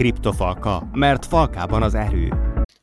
Kriptofalka, 0.00 0.88
mert 0.92 1.26
falkában 1.26 1.82
az 1.82 1.94
erő. 1.94 2.32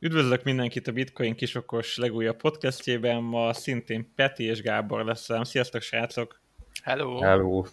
Üdvözlök 0.00 0.42
mindenkit 0.42 0.86
a 0.86 0.92
Bitcoin 0.92 1.34
kisokos 1.34 1.96
legújabb 1.96 2.36
podcastjében, 2.36 3.22
ma 3.22 3.52
szintén 3.52 4.12
Peti 4.14 4.44
és 4.44 4.62
Gábor 4.62 5.04
leszem. 5.04 5.42
Sziasztok 5.42 5.80
srácok! 5.80 6.40
Hello! 6.82 7.20
Hello! 7.20 7.64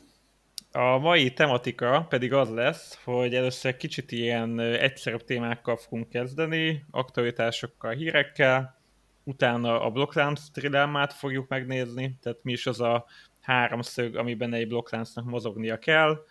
A 0.72 0.98
mai 0.98 1.34
tematika 1.34 2.06
pedig 2.10 2.34
az 2.34 2.50
lesz, 2.50 3.00
hogy 3.04 3.36
először 3.36 3.78
kicsit 3.78 4.12
ilyen 4.12 4.60
egyszerűbb 4.60 5.24
témákkal 5.24 5.76
fogunk 5.76 6.10
kezdeni, 6.10 6.86
aktualitásokkal, 6.92 7.92
hírekkel, 7.92 8.80
utána 9.24 9.82
a 9.82 9.90
blokklánc 9.90 10.50
trilemmát 10.50 11.14
fogjuk 11.14 11.48
megnézni, 11.48 12.18
tehát 12.22 12.40
mi 12.44 12.52
is 12.52 12.68
az 12.68 12.82
a 12.82 13.06
háromszög, 13.42 14.16
amiben 14.16 14.54
egy 14.54 14.68
blokkláncnak 14.68 15.26
mozognia 15.26 15.80
kell, 15.80 16.26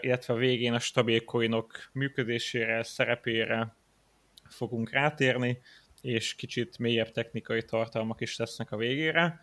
illetve 0.00 0.34
a 0.34 0.36
végén 0.36 0.72
a 0.72 0.78
stabil 0.78 1.24
coinok 1.24 1.90
működésére, 1.92 2.82
szerepére 2.82 3.76
fogunk 4.48 4.90
rátérni, 4.90 5.60
és 6.02 6.34
kicsit 6.34 6.78
mélyebb 6.78 7.10
technikai 7.10 7.62
tartalmak 7.62 8.20
is 8.20 8.36
lesznek 8.36 8.72
a 8.72 8.76
végére. 8.76 9.40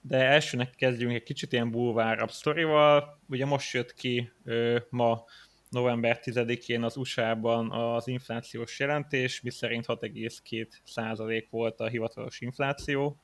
De 0.00 0.16
elsőnek 0.16 0.74
kezdjünk 0.74 1.14
egy 1.14 1.22
kicsit 1.22 1.52
ilyen 1.52 1.70
bulvárabb 1.70 2.30
sztorival. 2.30 3.20
Ugye 3.28 3.46
most 3.46 3.72
jött 3.72 3.94
ki 3.94 4.32
ma 4.88 5.24
november 5.68 6.20
10-én 6.22 6.82
az 6.82 6.96
USA-ban 6.96 7.70
az 7.70 8.08
inflációs 8.08 8.78
jelentés, 8.78 9.40
miszerint 9.40 9.84
6,2% 9.88 11.44
volt 11.50 11.80
a 11.80 11.88
hivatalos 11.88 12.40
infláció. 12.40 13.20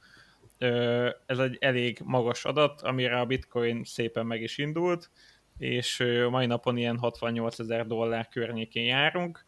Ez 1.27 1.39
egy 1.39 1.57
elég 1.61 1.99
magas 2.05 2.45
adat, 2.45 2.83
amire 2.83 3.21
a 3.21 3.27
bitcoin 3.27 3.85
szépen 3.85 4.27
meg 4.27 4.43
is 4.43 4.59
indult, 4.59 5.11
és 5.59 6.05
mai 6.31 6.47
napon 6.47 6.77
ilyen 6.77 6.99
68 6.99 7.59
ezer 7.59 7.87
dollár 7.87 8.29
környékén 8.29 8.85
járunk. 8.85 9.45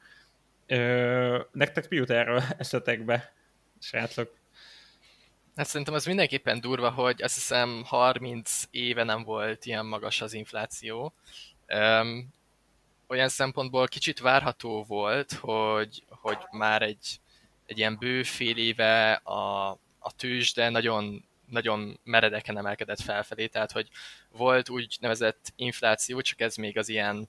Nektek 1.53 1.89
mi 1.89 1.97
jut 1.97 2.11
erről 2.11 2.43
eszetekbe, 2.59 3.33
srácok? 3.81 4.35
Hát 5.57 5.67
szerintem 5.67 5.95
az 5.95 6.07
mindenképpen 6.07 6.61
durva, 6.61 6.91
hogy 6.91 7.23
azt 7.23 7.35
hiszem 7.35 7.83
30 7.85 8.63
éve 8.71 9.05
nem 9.05 9.23
volt 9.23 9.65
ilyen 9.65 9.87
magas 9.87 10.21
az 10.21 10.33
infláció. 10.33 11.15
Um, 11.69 12.35
olyan 13.07 13.29
szempontból 13.29 13.89
kicsit 13.89 14.19
várható 14.19 14.85
volt, 14.85 15.33
hogy, 15.33 16.05
hogy 16.09 16.39
már 16.51 16.83
egy, 16.83 17.21
egy 17.67 17.79
ilyen 17.79 17.99
bő 17.99 18.23
fél 18.23 18.57
éve 18.57 19.13
a, 19.13 19.69
a 19.99 20.13
tőzsde 20.17 20.69
nagyon, 20.69 21.25
nagyon 21.49 22.01
meredeken 22.05 22.59
emelkedett 22.59 23.01
felfelé, 23.01 23.47
tehát 23.47 23.73
hogy 23.73 23.89
volt 24.31 24.69
úgy 24.69 24.97
nevezett 25.01 25.53
infláció, 25.57 26.21
csak 26.21 26.41
ez 26.41 26.57
még 26.57 26.79
az 26.79 26.89
ilyen 26.89 27.29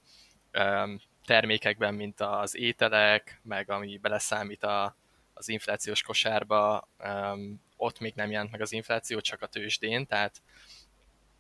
um, 0.54 1.00
termékekben, 1.26 1.94
mint 1.94 2.22
az 2.22 2.56
ételek, 2.56 3.40
meg 3.44 3.70
ami 3.70 3.98
beleszámít 3.98 4.64
a, 4.64 4.96
az 5.34 5.50
inflációs 5.50 6.02
kosárba, 6.02 6.90
um, 7.00 7.62
ott 7.76 8.00
még 8.00 8.14
nem 8.16 8.32
jelent 8.32 8.52
meg 8.52 8.62
az 8.62 8.72
infláció, 8.72 9.20
csak 9.20 9.42
a 9.42 9.48
tőzsdén, 9.48 10.06
tehát 10.06 10.42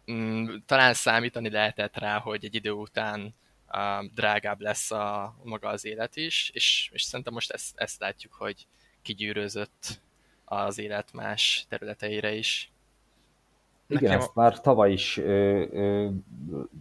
um, 0.05 0.63
talán 0.65 0.93
számítani 0.93 1.49
lehetett 1.49 1.97
rá, 1.97 2.19
hogy 2.19 2.45
egy 2.45 2.55
idő 2.55 2.71
után 2.71 3.35
um, 3.73 4.11
drágább 4.13 4.61
lesz 4.61 4.91
a 4.91 5.35
maga 5.43 5.69
az 5.69 5.85
élet 5.85 6.15
is, 6.15 6.49
és, 6.53 6.89
és 6.93 7.01
szerintem 7.01 7.33
most 7.33 7.51
ezt, 7.51 7.77
ezt 7.77 7.99
látjuk, 7.99 8.33
hogy 8.33 8.67
kigyűrözött 9.01 10.01
az 10.49 10.79
élet 10.79 11.13
más 11.13 11.65
területeire 11.69 12.33
is. 12.33 12.71
Igen, 13.87 14.03
Nekem 14.03 14.19
ezt 14.19 14.35
már 14.35 14.61
tavaly 14.61 14.91
is 14.91 15.17
ö, 15.17 15.65
ö, 15.71 16.07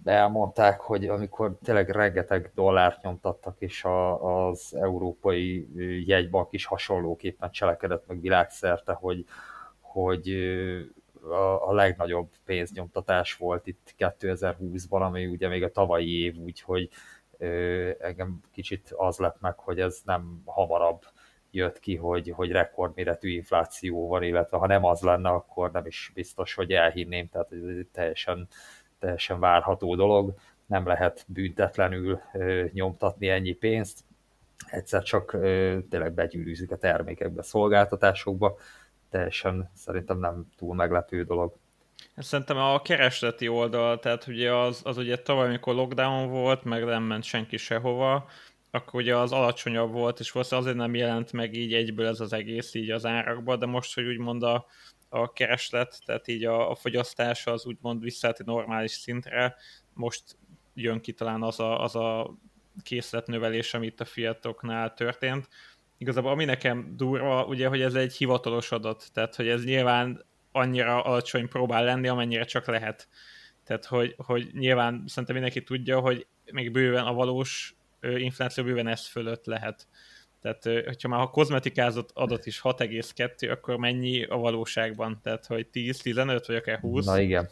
elmondták, 0.05 0.81
hogy 0.81 1.09
amikor 1.09 1.59
tényleg 1.65 1.91
rengeteg 1.91 2.51
dollárt 2.55 3.03
nyomtattak, 3.03 3.57
és 3.59 3.85
a, 3.85 4.49
az 4.49 4.75
európai 4.81 5.69
jegybank 6.07 6.49
is 6.53 6.65
hasonlóképpen 6.65 7.51
cselekedett 7.51 8.07
meg 8.07 8.21
világszerte, 8.21 8.93
hogy, 8.93 9.25
hogy 9.81 10.29
a, 11.23 11.69
a 11.69 11.73
legnagyobb 11.73 12.29
pénznyomtatás 12.45 13.35
volt 13.35 13.67
itt 13.67 13.95
2020-ban, 13.99 15.01
ami 15.01 15.27
ugye 15.27 15.49
még 15.49 15.63
a 15.63 15.73
tavalyi 15.73 16.23
év, 16.23 16.37
úgyhogy 16.37 16.89
ö, 17.39 17.91
engem 18.01 18.41
kicsit 18.53 18.93
az 18.97 19.19
lett 19.19 19.41
meg, 19.41 19.59
hogy 19.59 19.81
ez 19.81 20.01
nem 20.05 20.43
hamarabb 20.45 21.03
jött 21.57 21.81
ki, 21.81 21.97
hogy, 21.97 22.33
hogy 22.35 22.51
rekordméretű 22.51 23.31
infláció 23.31 24.09
van, 24.09 24.23
illetve 24.23 24.57
ha 24.57 24.67
nem 24.67 24.85
az 24.85 25.01
lenne, 25.01 25.29
akkor 25.29 25.71
nem 25.71 25.87
is 25.87 26.11
biztos, 26.15 26.55
hogy 26.55 26.73
elhinném, 26.73 27.29
tehát 27.29 27.53
ez 27.53 27.63
egy 27.63 27.87
teljesen, 27.93 28.49
teljesen 28.99 29.41
várható 29.41 29.95
dolog. 29.95 30.35
Nem 30.67 30.87
lehet 30.87 31.25
büntetlenül 31.29 32.21
ö, 32.33 32.65
nyomtatni 32.73 33.29
ennyi 33.29 33.53
pénzt, 33.53 34.05
egyszer 34.71 35.03
csak 35.03 35.33
ö, 35.33 35.79
tényleg 35.91 36.13
begyűrűzik 36.13 36.71
a 36.71 36.77
termékekbe, 36.77 37.41
a 37.41 37.45
szolgáltatásokba, 37.45 38.59
teljesen 39.11 39.71
szerintem 39.75 40.19
nem 40.19 40.47
túl 40.57 40.75
meglepő 40.75 41.25
dolog. 41.25 41.57
Szerintem 42.17 42.57
a 42.57 42.83
keresleti 42.83 43.49
oldal, 43.49 43.99
tehát 43.99 44.27
ugye 44.27 44.55
az, 44.55 44.81
az 44.85 44.97
ugye 44.97 45.17
tavaly, 45.17 45.47
amikor 45.47 45.75
lockdown 45.75 46.29
volt, 46.29 46.65
meg 46.65 46.85
nem 46.85 47.03
ment 47.03 47.25
senki 47.25 47.57
sehova, 47.57 48.29
akkor 48.77 49.01
ugye 49.01 49.17
az 49.17 49.33
alacsonyabb 49.33 49.93
volt, 49.93 50.21
és 50.21 50.31
valószínűleg 50.31 50.69
azért 50.69 50.87
nem 50.87 50.95
jelent 50.95 51.33
meg 51.33 51.55
így 51.55 51.75
egyből 51.75 52.07
ez 52.07 52.21
az 52.21 52.33
egész 52.33 52.75
így 52.75 52.91
az 52.91 53.07
árakba, 53.07 53.57
de 53.57 53.67
most, 53.67 53.95
hogy 53.95 54.07
úgymond 54.07 54.43
a, 54.43 54.67
a 55.09 55.33
kereslet, 55.33 56.01
tehát 56.05 56.29
így 56.29 56.45
a, 56.45 56.71
a 56.71 56.75
fogyasztás 56.75 57.47
az 57.47 57.67
úgymond 57.67 58.03
visszaállt 58.03 58.41
egy 58.41 58.47
normális 58.47 58.91
szintre, 58.91 59.57
most 59.95 60.23
jön 60.75 61.01
ki 61.01 61.13
talán 61.13 61.43
az 61.43 61.61
a, 61.61 61.83
az 61.83 61.97
a 61.97 62.35
készletnövelés, 62.83 63.75
ami 63.75 63.87
itt 63.87 64.01
a 64.01 64.05
fiatoknál 64.05 64.95
történt. 64.95 65.49
Igazából 65.99 66.31
ami 66.31 66.45
nekem 66.45 66.93
durva, 66.97 67.45
ugye, 67.45 67.69
hogy 67.69 67.81
ez 67.81 67.95
egy 67.95 68.17
hivatalos 68.17 68.73
adat, 68.73 69.09
tehát 69.13 69.35
hogy 69.35 69.49
ez 69.49 69.65
nyilván 69.65 70.25
annyira 70.53 71.03
alacsony 71.03 71.49
próbál 71.49 71.85
lenni, 71.85 72.09
amennyire 72.09 72.45
csak 72.45 72.67
lehet. 72.67 73.09
Tehát, 73.65 73.85
hogy, 73.85 74.15
hogy 74.17 74.49
nyilván 74.53 75.03
szerintem 75.07 75.35
mindenki 75.35 75.63
tudja, 75.63 76.01
hogy 76.01 76.27
még 76.53 76.73
bőven 76.73 77.05
a 77.05 77.13
valós 77.13 77.77
infláció 78.01 78.65
bőven 78.65 78.87
ez 78.87 79.07
fölött 79.07 79.47
lehet. 79.47 79.87
Tehát, 80.41 80.85
hogyha 80.85 81.09
már 81.09 81.21
a 81.21 81.31
kozmetikázott 81.31 82.11
adat 82.15 82.47
is 82.47 82.61
6,2, 82.63 83.51
akkor 83.51 83.77
mennyi 83.77 84.25
a 84.25 84.37
valóságban? 84.37 85.21
Tehát, 85.23 85.47
hogy 85.47 85.67
10, 85.67 85.99
15, 85.99 86.47
vagy 86.47 86.57
akár 86.57 86.79
20? 86.79 87.05
Na 87.05 87.21
igen. 87.21 87.51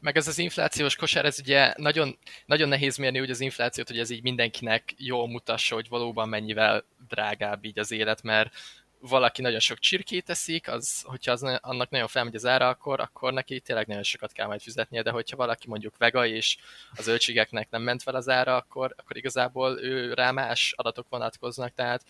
Meg 0.00 0.16
ez 0.16 0.28
az 0.28 0.38
inflációs 0.38 0.96
kosár, 0.96 1.24
ez 1.24 1.38
ugye 1.38 1.74
nagyon, 1.76 2.18
nagyon 2.46 2.68
nehéz 2.68 2.96
mérni 2.96 3.20
úgy 3.20 3.30
az 3.30 3.40
inflációt, 3.40 3.88
hogy 3.88 3.98
ez 3.98 4.10
így 4.10 4.22
mindenkinek 4.22 4.94
jól 4.96 5.28
mutassa, 5.28 5.74
hogy 5.74 5.88
valóban 5.88 6.28
mennyivel 6.28 6.84
drágább 7.08 7.64
így 7.64 7.78
az 7.78 7.90
élet, 7.90 8.22
mert 8.22 8.54
valaki 9.00 9.42
nagyon 9.42 9.60
sok 9.60 9.78
csirkét 9.78 10.30
eszik, 10.30 10.68
az, 10.68 11.02
hogyha 11.02 11.32
az, 11.32 11.42
annak 11.42 11.90
nagyon 11.90 12.08
felmegy 12.08 12.34
az 12.34 12.46
ára, 12.46 12.68
akkor, 12.68 13.00
akkor 13.00 13.32
neki 13.32 13.60
tényleg 13.60 13.86
nagyon 13.86 14.02
sokat 14.02 14.32
kell 14.32 14.46
majd 14.46 14.60
fizetnie, 14.60 15.02
de 15.02 15.10
hogyha 15.10 15.36
valaki 15.36 15.68
mondjuk 15.68 15.96
vega, 15.96 16.26
és 16.26 16.56
az 16.96 17.04
zöldségeknek 17.04 17.70
nem 17.70 17.82
ment 17.82 18.02
fel 18.02 18.14
az 18.14 18.28
ára, 18.28 18.56
akkor, 18.56 18.94
akkor 18.96 19.16
igazából 19.16 19.82
ő 19.82 20.14
rá 20.14 20.30
más 20.30 20.72
adatok 20.76 21.06
vonatkoznak, 21.08 21.74
tehát 21.74 22.04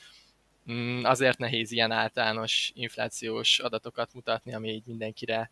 mm, 0.72 1.04
azért 1.04 1.38
nehéz 1.38 1.71
ilyen 1.71 1.91
általános 1.91 2.72
inflációs 2.75 3.59
adatokat 3.59 4.15
mutatni, 4.15 4.55
ami 4.55 4.69
így 4.69 4.87
mindenkire, 4.87 5.50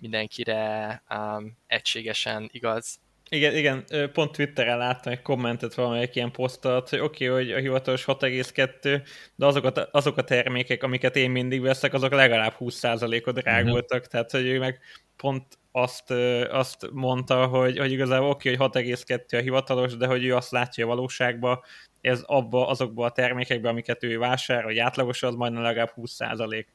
mindenkire 0.00 1.02
um, 1.10 1.56
egységesen 1.66 2.48
igaz. 2.52 2.98
Igen, 3.28 3.54
igen, 3.56 3.84
pont 4.12 4.32
Twitteren 4.32 4.78
láttam 4.78 5.12
egy 5.12 5.22
kommentet 5.22 5.74
valamelyik 5.74 6.14
ilyen 6.14 6.30
posztot, 6.30 6.88
hogy 6.88 6.98
oké, 6.98 7.28
okay, 7.28 7.44
hogy 7.44 7.52
a 7.52 7.58
hivatalos 7.58 8.04
6,2, 8.04 9.02
de 9.34 9.46
azok 9.46 9.64
a, 9.64 9.88
azok 9.90 10.16
a 10.16 10.24
termékek, 10.24 10.82
amiket 10.82 11.16
én 11.16 11.30
mindig 11.30 11.60
veszek, 11.60 11.94
azok 11.94 12.12
legalább 12.12 12.54
20%-ot 12.58 13.40
drágultak, 13.40 13.98
mm-hmm. 13.98 14.08
tehát 14.10 14.30
hogy 14.30 14.46
ő 14.46 14.58
meg 14.58 14.80
pont 15.16 15.58
azt, 15.72 16.10
azt 16.50 16.90
mondta, 16.92 17.46
hogy, 17.46 17.78
hogy 17.78 17.92
igazából 17.92 18.28
oké, 18.28 18.54
okay, 18.54 18.68
hogy 18.82 18.84
6,2 18.84 19.38
a 19.38 19.42
hivatalos, 19.42 19.96
de 19.96 20.06
hogy 20.06 20.24
ő 20.24 20.34
azt 20.34 20.50
látja 20.50 20.84
a 20.84 20.88
valóságban, 20.88 21.60
ez 22.00 22.22
abba, 22.26 22.68
azokba 22.68 23.04
a 23.04 23.12
termékekben, 23.12 23.70
amiket 23.70 24.02
ő 24.02 24.18
vásárol, 24.18 24.64
hogy 24.64 24.78
átlagos, 24.78 25.22
az 25.22 25.34
majdnem 25.34 25.62
legalább 25.62 25.92
20%. 25.96 26.66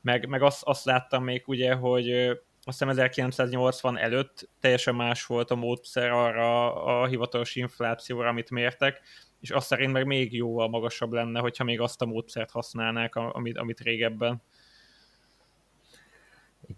Meg, 0.00 0.28
meg 0.28 0.42
azt, 0.42 0.62
azt 0.62 0.84
láttam 0.84 1.24
még 1.24 1.42
ugye, 1.46 1.74
hogy 1.74 2.38
azt 2.68 2.78
hiszem 2.78 2.88
1980 2.88 3.98
előtt 3.98 4.48
teljesen 4.60 4.94
más 4.94 5.26
volt 5.26 5.50
a 5.50 5.54
módszer 5.54 6.10
arra 6.10 6.74
a 6.84 7.06
hivatalos 7.06 7.56
inflációra, 7.56 8.28
amit 8.28 8.50
mértek, 8.50 9.00
és 9.40 9.50
azt 9.50 9.66
szerint 9.66 9.92
meg 9.92 10.06
még 10.06 10.34
jóval 10.34 10.68
magasabb 10.68 11.12
lenne, 11.12 11.40
hogyha 11.40 11.64
még 11.64 11.80
azt 11.80 12.02
a 12.02 12.06
módszert 12.06 12.50
használnák, 12.50 13.14
amit, 13.14 13.58
amit 13.58 13.80
régebben. 13.80 14.42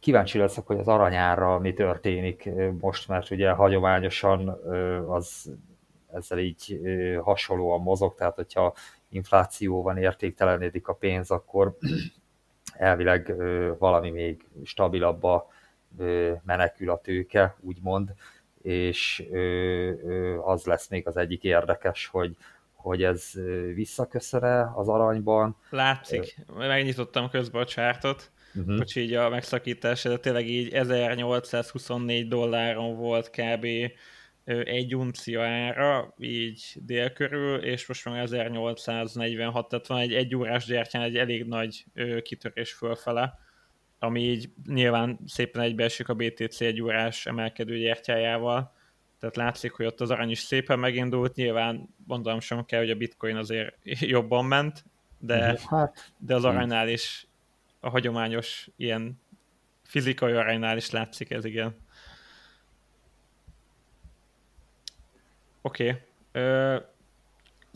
Kíváncsi 0.00 0.38
leszek, 0.38 0.67
hogy 0.67 0.79
az 0.79 0.88
aranyára 0.88 1.58
mi 1.58 1.73
történik 1.73 2.49
most, 2.81 3.08
mert 3.08 3.31
ugye 3.31 3.50
hagyományosan 3.50 4.49
az 5.08 5.56
ezzel 6.12 6.38
így 6.38 6.81
hasonlóan 7.23 7.81
mozog, 7.81 8.14
tehát 8.14 8.35
hogyha 8.35 8.75
infláció 9.08 9.82
van, 9.82 9.96
értéktelenedik 9.96 10.88
a 10.88 10.94
pénz, 10.94 11.31
akkor 11.31 11.76
elvileg 12.73 13.35
valami 13.79 14.11
még 14.11 14.44
stabilabba 14.64 15.56
menekül 16.44 16.90
a 16.90 17.00
tőke, 17.00 17.56
úgymond, 17.61 18.14
és 18.62 19.25
az 20.44 20.64
lesz 20.64 20.88
még 20.88 21.06
az 21.06 21.17
egyik 21.17 21.43
érdekes, 21.44 22.06
hogy, 22.06 22.37
hogy 22.73 23.02
ez 23.02 23.32
visszaköszöne 23.75 24.73
az 24.75 24.88
aranyban. 24.88 25.56
Látszik, 25.70 26.37
megnyitottam 26.56 27.31
közben 27.31 27.62
a 27.62 27.67
csártot, 27.67 28.31
uh-huh. 28.55 28.76
hogy 28.76 28.96
így 28.96 29.14
a 29.14 29.29
megszakítás, 29.29 30.02
de 30.02 30.17
tényleg 30.17 30.49
így 30.49 30.73
1824 30.73 32.29
dolláron 32.29 32.96
volt 32.96 33.31
kb. 33.31 33.67
egy 34.44 34.96
uncia 34.96 35.43
ára, 35.43 36.14
így 36.19 36.62
dél 36.75 37.12
körül, 37.12 37.62
és 37.62 37.87
most 37.87 38.05
már 38.05 38.23
1846, 38.23 39.69
tehát 39.69 39.87
van 39.87 39.99
egy 39.99 40.14
egy 40.14 40.35
órás 40.35 40.64
gyertyán 40.64 41.02
egy 41.02 41.17
elég 41.17 41.44
nagy 41.44 41.85
kitörés 42.23 42.73
fölfele, 42.73 43.38
ami 43.99 44.21
így 44.23 44.50
nyilván 44.67 45.19
szépen 45.27 45.62
egybeesik 45.62 46.09
a 46.09 46.15
BTC 46.15 46.61
egy 46.61 46.81
órás 46.81 47.27
emelkedő 47.27 47.79
gyertyájával, 47.79 48.73
tehát 49.21 49.37
látszik, 49.37 49.73
hogy 49.73 49.87
ott 49.87 50.00
az 50.00 50.11
arany 50.11 50.31
is 50.31 50.39
szépen 50.39 50.79
megindult, 50.79 51.35
nyilván 51.35 51.95
mondom 52.06 52.41
sem 52.41 52.65
kell, 52.65 52.81
hogy 52.81 52.91
a 52.91 52.97
bitcoin 52.97 53.37
azért 53.37 53.77
jobban 54.00 54.45
ment, 54.45 54.85
de, 55.19 55.53
mhm. 55.53 55.75
hát, 55.77 56.12
de 56.19 56.35
az 56.35 56.45
aranynál 56.45 56.89
is 56.89 57.27
a 57.81 57.89
hagyományos 57.89 58.69
ilyen 58.77 59.21
fizikai 59.83 60.33
aranynál 60.33 60.77
is 60.77 60.91
látszik 60.91 61.31
ez, 61.31 61.45
igen. 61.45 61.77
Oké. 65.62 65.89
Okay 65.89 66.87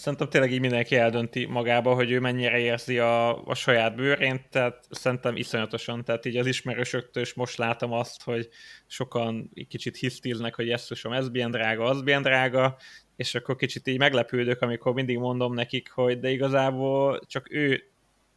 szerintem 0.02 0.28
tényleg 0.28 0.52
így 0.52 0.60
mindenki 0.60 0.96
eldönti 0.96 1.46
magába, 1.46 1.94
hogy 1.94 2.10
ő 2.10 2.20
mennyire 2.20 2.58
érzi 2.58 2.98
a, 2.98 3.44
a 3.46 3.54
saját 3.54 3.94
bőrén, 3.94 4.44
tehát 4.50 4.84
szerintem 4.90 5.36
iszonyatosan, 5.36 6.04
tehát 6.04 6.24
így 6.24 6.36
az 6.36 6.46
ismerősöktől 6.46 7.22
is 7.22 7.34
most 7.34 7.56
látom 7.58 7.92
azt, 7.92 8.22
hogy 8.22 8.48
sokan 8.86 9.50
egy 9.54 9.66
kicsit 9.66 9.96
hisztilnek, 9.96 10.54
hogy 10.54 10.66
jesszusom, 10.66 11.12
ez 11.12 11.28
milyen 11.28 11.50
drága, 11.50 11.84
az 11.84 12.00
milyen 12.00 12.22
drága, 12.22 12.76
és 13.16 13.34
akkor 13.34 13.56
kicsit 13.56 13.86
így 13.86 13.98
meglepődök, 13.98 14.62
amikor 14.62 14.92
mindig 14.92 15.18
mondom 15.18 15.54
nekik, 15.54 15.90
hogy 15.90 16.18
de 16.18 16.30
igazából 16.30 17.20
csak 17.26 17.52
ő 17.52 17.90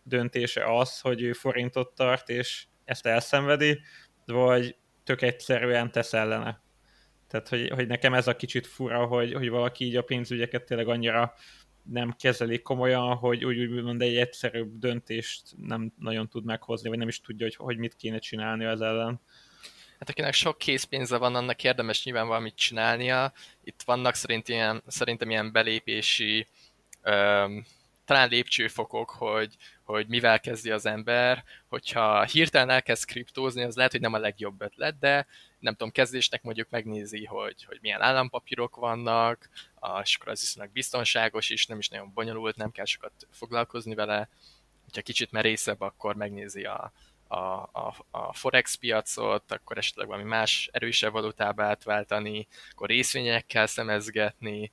döntése 0.03 0.77
az, 0.77 0.99
hogy 0.99 1.21
ő 1.21 1.33
forintot 1.33 1.95
tart, 1.95 2.29
és 2.29 2.65
ezt 2.83 3.05
elszenvedi, 3.05 3.79
vagy 4.25 4.75
tök 5.03 5.21
egyszerűen 5.21 5.91
tesz 5.91 6.13
ellene. 6.13 6.64
Tehát, 7.27 7.49
hogy, 7.49 7.69
hogy 7.69 7.87
nekem 7.87 8.13
ez 8.13 8.27
a 8.27 8.35
kicsit 8.35 8.67
fura, 8.67 9.05
hogy, 9.05 9.33
hogy 9.33 9.49
valaki 9.49 9.85
így 9.85 9.95
a 9.95 10.01
pénzügyeket 10.01 10.65
tényleg 10.65 10.87
annyira 10.87 11.33
nem 11.83 12.15
kezeli 12.19 12.61
komolyan, 12.61 13.15
hogy 13.15 13.45
úgy, 13.45 13.59
úgy 13.59 13.83
mond 13.83 14.01
egy 14.01 14.17
egyszerűbb 14.17 14.79
döntést 14.79 15.41
nem 15.57 15.93
nagyon 15.99 16.27
tud 16.27 16.45
meghozni, 16.45 16.89
vagy 16.89 16.97
nem 16.97 17.07
is 17.07 17.21
tudja, 17.21 17.45
hogy, 17.45 17.55
hogy 17.55 17.77
mit 17.77 17.95
kéne 17.95 18.19
csinálni 18.19 18.65
az 18.65 18.81
ellen. 18.81 19.21
Hát 19.99 20.09
akinek 20.09 20.33
sok 20.33 20.57
készpénze 20.57 21.17
van, 21.17 21.35
annak 21.35 21.63
érdemes 21.63 22.03
nyilván 22.03 22.27
valamit 22.27 22.55
csinálnia. 22.55 23.33
Itt 23.63 23.81
vannak 23.85 24.15
szerint 24.15 24.49
ilyen, 24.49 24.83
szerintem 24.87 25.29
ilyen 25.29 25.51
belépési 25.51 26.47
öm, 27.01 27.65
talán 28.05 28.29
lépcsőfokok, 28.29 29.09
hogy, 29.09 29.55
hogy 29.83 30.07
mivel 30.07 30.39
kezdi 30.39 30.71
az 30.71 30.85
ember, 30.85 31.43
hogyha 31.67 32.23
hirtelen 32.23 32.69
elkezd 32.69 33.05
kriptózni, 33.05 33.63
az 33.63 33.75
lehet, 33.75 33.91
hogy 33.91 34.01
nem 34.01 34.13
a 34.13 34.17
legjobb 34.17 34.61
ötlet, 34.61 34.99
de 34.99 35.27
nem 35.59 35.73
tudom, 35.73 35.91
kezdésnek 35.91 36.43
mondjuk 36.43 36.69
megnézi, 36.69 37.25
hogy, 37.25 37.63
hogy 37.63 37.77
milyen 37.81 38.01
állampapírok 38.01 38.75
vannak, 38.75 39.49
és 40.03 40.15
akkor 40.15 40.31
az 40.31 40.39
viszonylag 40.39 40.73
biztonságos 40.73 41.49
is, 41.49 41.65
nem 41.65 41.77
is 41.77 41.89
nagyon 41.89 42.11
bonyolult, 42.13 42.55
nem 42.55 42.71
kell 42.71 42.85
sokat 42.85 43.27
foglalkozni 43.31 43.95
vele. 43.95 44.29
Ha 44.93 45.01
kicsit 45.01 45.31
merészebb, 45.31 45.81
akkor 45.81 46.15
megnézi 46.15 46.63
a, 46.63 46.91
a, 47.27 47.35
a, 47.35 47.95
a 48.11 48.33
forex 48.33 48.75
piacot, 48.75 49.51
akkor 49.51 49.77
esetleg 49.77 50.07
valami 50.07 50.27
más 50.27 50.69
erősebb 50.71 51.11
valutába 51.11 51.63
átváltani, 51.63 52.47
akkor 52.71 52.87
részvényekkel 52.87 53.67
szemezgetni, 53.67 54.71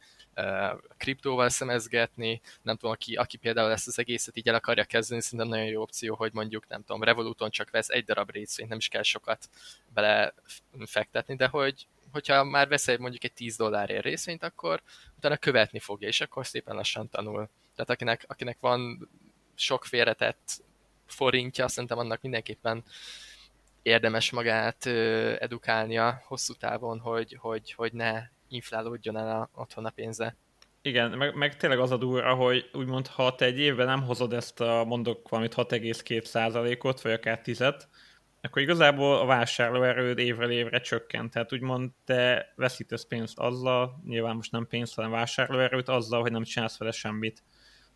kriptóval 0.97 1.49
szemezgetni, 1.49 2.41
nem 2.63 2.77
tudom, 2.77 2.91
aki, 2.91 3.15
aki 3.15 3.37
például 3.37 3.71
ezt 3.71 3.87
az 3.87 3.99
egészet 3.99 4.37
így 4.37 4.49
el 4.49 4.55
akarja 4.55 4.85
kezdeni, 4.85 5.21
szerintem 5.21 5.49
nagyon 5.49 5.67
jó 5.67 5.83
opció, 5.83 6.15
hogy 6.15 6.33
mondjuk, 6.33 6.69
nem 6.69 6.85
tudom, 6.85 7.03
Revoluton 7.03 7.51
csak 7.51 7.71
vesz 7.71 7.89
egy 7.89 8.05
darab 8.05 8.31
részvényt, 8.31 8.69
nem 8.69 8.79
is 8.79 8.89
kell 8.89 9.03
sokat 9.03 9.49
belefektetni, 9.95 11.37
de 11.37 11.47
hogy, 11.47 11.87
hogyha 12.13 12.45
már 12.45 12.69
vesz 12.69 12.89
egy 12.89 12.99
mondjuk 12.99 13.25
egy 13.25 13.33
10 13.33 13.57
dollárért 13.57 14.05
részvényt, 14.05 14.43
akkor 14.43 14.83
utána 15.17 15.37
követni 15.37 15.79
fogja, 15.79 16.09
és 16.09 16.21
akkor 16.21 16.47
szépen 16.47 16.77
lassan 16.77 17.09
tanul. 17.09 17.49
Tehát 17.75 17.91
akinek, 17.91 18.25
akinek 18.27 18.57
van 18.61 19.09
sok 19.55 19.85
félretett 19.85 20.63
forintja, 21.07 21.69
szerintem 21.69 21.99
annak 21.99 22.23
mindenképpen 22.23 22.85
érdemes 23.83 24.31
magát 24.31 24.87
edukálnia 25.41 26.23
hosszú 26.27 26.55
távon, 26.55 26.99
hogy, 26.99 27.37
hogy, 27.41 27.73
hogy 27.73 27.93
ne 27.93 28.23
inflálódjon 28.53 29.17
el 29.17 29.41
a, 29.41 29.51
otthon 29.61 29.85
a 29.85 29.91
pénze. 29.91 30.37
Igen, 30.83 31.11
meg, 31.11 31.35
meg 31.35 31.57
tényleg 31.57 31.79
az 31.79 31.91
a 31.91 31.97
durva, 31.97 32.35
hogy 32.35 32.71
úgymond 32.73 33.07
ha 33.07 33.35
te 33.35 33.45
egy 33.45 33.59
évben 33.59 33.87
nem 33.87 34.03
hozod 34.03 34.33
ezt 34.33 34.61
a 34.61 34.85
mondok 34.87 35.29
valamit 35.29 35.55
6,2%-ot, 35.55 37.01
vagy 37.01 37.13
akár 37.13 37.41
10 37.41 37.61
akkor 38.45 38.63
igazából 38.63 39.19
a 39.19 39.25
vásárlóerőd 39.25 40.19
évről 40.19 40.51
évre 40.51 40.81
csökkent. 40.81 41.33
Tehát 41.33 41.53
úgymond 41.53 41.91
te 42.05 42.53
veszítesz 42.57 43.07
pénzt 43.07 43.39
azzal, 43.39 44.03
nyilván 44.05 44.37
most 44.37 44.53
nem 44.53 44.67
pénzt, 44.67 44.95
hanem 44.95 45.11
vásárlóerőt 45.11 45.89
azzal, 45.89 46.21
hogy 46.21 46.33
nem 46.33 46.43
csinálsz 46.43 46.79
vele 46.79 46.91
semmit. 46.91 47.43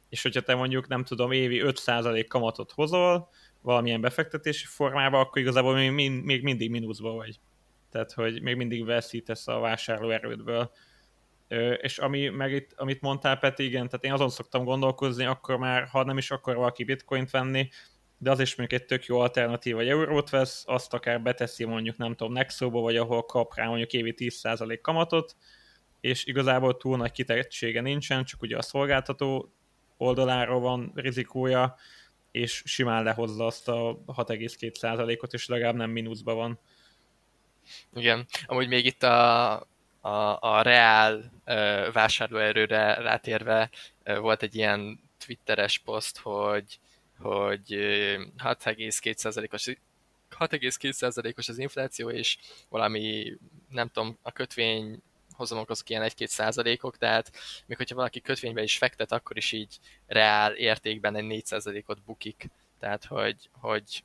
És 0.08 0.22
hogyha 0.22 0.40
te 0.40 0.54
mondjuk, 0.54 0.88
nem 0.88 1.04
tudom, 1.04 1.32
évi 1.32 1.62
5% 1.64 2.24
kamatot 2.28 2.72
hozol 2.72 3.28
valamilyen 3.62 4.00
befektetési 4.00 4.66
formába, 4.66 5.20
akkor 5.20 5.42
igazából 5.42 5.90
még, 5.90 6.10
még 6.10 6.42
mindig 6.42 6.70
mínuszba 6.70 7.12
vagy. 7.12 7.40
Tehát, 7.90 8.12
hogy 8.12 8.42
még 8.42 8.56
mindig 8.56 8.84
veszítesz 8.84 9.48
a 9.48 9.58
vásárlóerődből. 9.58 10.70
És 11.80 11.98
ami, 11.98 12.28
meg 12.28 12.52
itt, 12.52 12.72
amit 12.76 13.00
mondtál, 13.00 13.38
Peti, 13.38 13.64
igen, 13.64 13.88
tehát 13.88 14.04
én 14.04 14.12
azon 14.12 14.30
szoktam 14.30 14.64
gondolkozni, 14.64 15.24
akkor 15.24 15.56
már, 15.56 15.86
ha 15.86 16.04
nem 16.04 16.18
is 16.18 16.30
akar 16.30 16.56
valaki 16.56 16.84
bitcoint 16.84 17.30
venni, 17.30 17.68
de 18.18 18.30
az 18.30 18.40
is 18.40 18.56
mondjuk 18.56 18.80
egy 18.80 18.86
tök 18.86 19.04
jó 19.04 19.18
alternatív, 19.18 19.74
vagy 19.74 19.88
eurót 19.88 20.30
vesz, 20.30 20.64
azt 20.66 20.94
akár 20.94 21.22
beteszi 21.22 21.64
mondjuk, 21.64 21.96
nem 21.96 22.14
tudom, 22.14 22.32
Nexo-ba, 22.32 22.80
vagy 22.80 22.96
ahol 22.96 23.22
kap 23.24 23.54
rá 23.54 23.66
mondjuk 23.66 23.92
évi 23.92 24.14
10% 24.16 24.78
kamatot, 24.82 25.36
és 26.00 26.24
igazából 26.24 26.76
túl 26.76 26.96
nagy 26.96 27.12
kitettsége 27.12 27.80
nincsen, 27.80 28.24
csak 28.24 28.42
ugye 28.42 28.56
a 28.56 28.62
szolgáltató 28.62 29.52
oldaláról 29.96 30.60
van 30.60 30.92
rizikója, 30.94 31.76
és 32.30 32.62
simán 32.66 33.02
lehozza 33.02 33.46
azt 33.46 33.68
a 33.68 34.02
6,2%-ot, 34.06 35.32
és 35.32 35.46
legalább 35.46 35.74
nem 35.74 35.90
mínuszban 35.90 36.36
van. 36.36 36.58
Igen, 37.94 38.26
amúgy 38.46 38.68
még 38.68 38.86
itt 38.86 39.02
a, 39.02 39.52
a, 40.00 40.38
a 40.40 40.62
reál 40.62 41.32
vásárlóerőre 41.92 42.94
rátérve 42.94 43.70
volt 44.04 44.42
egy 44.42 44.54
ilyen 44.54 45.00
twitteres 45.24 45.78
poszt, 45.78 46.18
hogy, 46.18 46.78
hogy 47.18 47.64
6,2%-os 48.38 49.70
6,2%-os 50.38 51.48
az 51.48 51.58
infláció, 51.58 52.10
és 52.10 52.38
valami, 52.68 53.32
nem 53.68 53.88
tudom, 53.88 54.18
a 54.22 54.32
kötvény 54.32 55.02
hozamok 55.32 55.70
azok 55.70 55.90
ilyen 55.90 56.10
1-2 56.16 56.26
százalékok, 56.26 56.96
tehát 56.96 57.32
még 57.66 57.76
hogyha 57.76 57.94
valaki 57.94 58.20
kötvénybe 58.20 58.62
is 58.62 58.76
fektet, 58.76 59.12
akkor 59.12 59.36
is 59.36 59.52
így 59.52 59.78
reál 60.06 60.52
értékben 60.52 61.16
egy 61.16 61.24
4 61.24 61.44
százalékot 61.46 62.02
bukik. 62.02 62.48
Tehát, 62.78 63.04
hogy, 63.04 63.50
hogy 63.52 64.04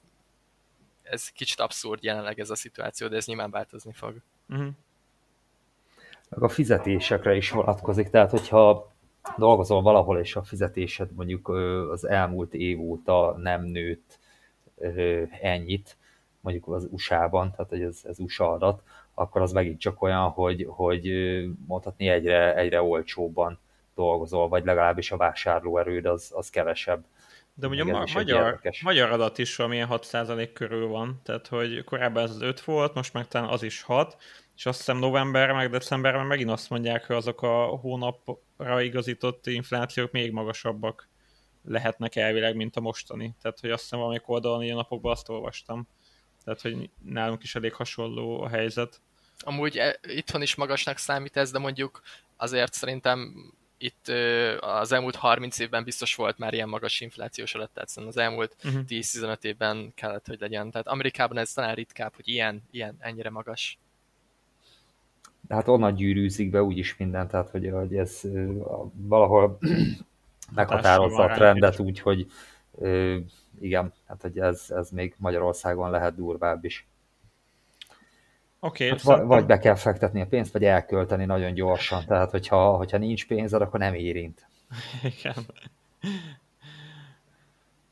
ez 1.12 1.30
kicsit 1.30 1.60
abszurd 1.60 2.04
jelenleg 2.04 2.40
ez 2.40 2.50
a 2.50 2.56
szituáció, 2.56 3.08
de 3.08 3.16
ez 3.16 3.26
nyilván 3.26 3.52
változni 3.52 3.92
fog. 3.94 4.16
Uh-huh. 4.50 4.68
Meg 6.30 6.44
a 6.44 6.50
fizetésekre 6.50 7.36
is 7.36 7.50
vonatkozik, 7.50 8.10
tehát 8.10 8.32
hogyha 8.32 8.92
dolgozol 9.38 9.82
valahol, 9.82 10.20
és 10.20 10.36
a 10.36 10.44
fizetésed 10.44 11.12
mondjuk 11.12 11.50
az 11.92 12.08
elmúlt 12.08 12.54
év 12.54 12.80
óta 12.80 13.36
nem 13.38 13.64
nőtt 13.64 14.20
ennyit, 15.42 15.98
mondjuk 16.40 16.68
az 16.68 16.88
USA-ban, 16.92 17.52
tehát 17.52 17.70
hogy 17.70 17.82
ez, 17.82 18.02
ez 18.04 18.20
USA 18.20 18.52
adat, 18.52 18.84
akkor 19.14 19.42
az 19.42 19.52
megint 19.52 19.80
csak 19.80 20.02
olyan, 20.02 20.30
hogy, 20.30 20.68
hogy 20.70 21.12
mondhatni 21.68 22.08
egyre, 22.08 22.56
egyre 22.56 22.82
olcsóbban 22.82 23.60
dolgozol, 23.96 24.48
vagy 24.48 24.66
legalábbis 24.66 25.12
a 25.12 25.18
vásárlóerőd 25.18 26.06
az, 26.06 26.32
az 26.36 26.50
kevesebb. 26.50 27.06
De 27.62 27.68
ugye 27.68 27.82
a 27.82 27.86
ma- 27.86 28.06
magyar, 28.14 28.62
magyar 28.82 29.12
adat 29.12 29.38
is 29.38 29.56
valamilyen 29.56 29.88
6% 29.92 30.50
körül 30.54 30.88
van, 30.88 31.22
tehát 31.24 31.48
hogy 31.48 31.84
korábban 31.84 32.24
ez 32.24 32.30
az 32.30 32.42
5 32.42 32.62
volt, 32.62 32.94
most 32.94 33.14
meg 33.14 33.28
talán 33.28 33.50
az 33.50 33.64
is 33.64 33.82
6, 33.82 34.18
és 34.56 34.66
azt 34.66 34.78
hiszem 34.78 34.98
november 34.98 35.52
meg 35.52 35.70
decemberben 35.70 36.26
megint 36.26 36.50
azt 36.50 36.70
mondják, 36.70 37.06
hogy 37.06 37.16
azok 37.16 37.42
a 37.42 37.66
hónapra 37.66 38.82
igazított 38.82 39.48
inflációk 39.48 40.12
még 40.12 40.32
magasabbak 40.32 41.10
lehetnek 41.64 42.16
elvileg, 42.16 42.56
mint 42.56 42.76
a 42.76 42.82
mostani. 42.82 43.36
Tehát, 43.42 43.60
hogy 43.60 43.72
azt 43.72 43.82
hiszem 43.82 44.00
valamelyik 44.00 44.30
oldalon 44.30 44.64
ilyen 44.64 44.76
napokban 44.76 45.12
azt 45.12 45.30
olvastam. 45.30 45.88
Tehát, 46.44 46.62
hogy 46.62 46.90
nálunk 47.04 47.44
is 47.44 47.56
elég 47.56 47.74
hasonló 47.74 48.42
a 48.42 48.50
helyzet. 48.50 49.02
Amúgy 49.40 49.78
e, 49.78 50.00
itthon 50.02 50.42
is 50.42 50.56
magasnak 50.56 50.98
számít 50.98 51.38
ez, 51.38 51.52
de 51.52 51.60
mondjuk 51.60 52.02
azért 52.38 52.74
szerintem 52.74 53.34
itt 53.82 54.08
az 54.60 54.92
elmúlt 54.92 55.16
30 55.16 55.60
évben 55.60 55.84
biztos 55.84 56.16
volt 56.16 56.38
már 56.38 56.54
ilyen 56.54 56.70
magas 56.70 57.02
inflációs 57.02 57.56
adat, 57.56 57.70
tehát 57.74 58.08
az 58.08 58.18
elmúlt 58.18 58.56
uh-huh. 58.58 58.74
Mhm. 58.74 58.82
10-15 58.88 59.44
évben 59.44 59.92
kellett, 59.96 60.28
hogy 60.28 60.40
legyen. 60.40 60.72
Tehát 60.72 60.88
Amerikában 60.88 61.38
ez 61.38 61.54
talán 61.54 61.76
ritkább, 61.76 62.16
hogy 62.16 62.28
ilyen, 62.28 62.64
ilyen 62.72 62.96
ennyire 63.00 63.30
magas. 63.30 63.80
hát 65.50 65.68
onnan 65.68 65.96
gyűrűzik 65.96 66.50
be 66.50 66.64
úgyis 66.64 66.98
minden, 66.98 67.28
tehát 67.28 67.50
hogy, 67.50 67.70
hogy 67.72 67.96
ez 67.96 68.22
valahol 68.94 69.58
meghatározza 70.56 71.24
a 71.24 71.34
trendet 71.34 71.80
úgy, 71.80 72.00
hogy 72.00 72.28
igen, 73.60 73.94
hát 74.08 74.22
hogy 74.22 74.40
ez, 74.40 74.66
ez 74.70 74.90
még 74.90 75.16
Magyarországon 75.18 75.90
lehet 75.90 76.16
durvább 76.16 76.66
is. 76.66 76.88
Okay, 78.64 78.90
hát 78.90 79.00
szerintem... 79.00 79.28
Vagy 79.28 79.46
be 79.46 79.60
kell 79.60 79.76
fektetni 79.76 80.22
a 80.22 80.26
pénzt, 80.26 80.54
vagy 80.54 80.64
elkölteni 80.64 81.26
nagyon 81.26 81.54
gyorsan. 81.54 82.06
Tehát, 82.06 82.32
hogyha, 82.32 82.76
hogyha 82.76 82.98
nincs 82.98 83.28
pénzed, 83.28 83.62
akkor 83.62 83.80
nem 83.80 83.94
érint. 83.94 84.48
Igen. 85.18 85.36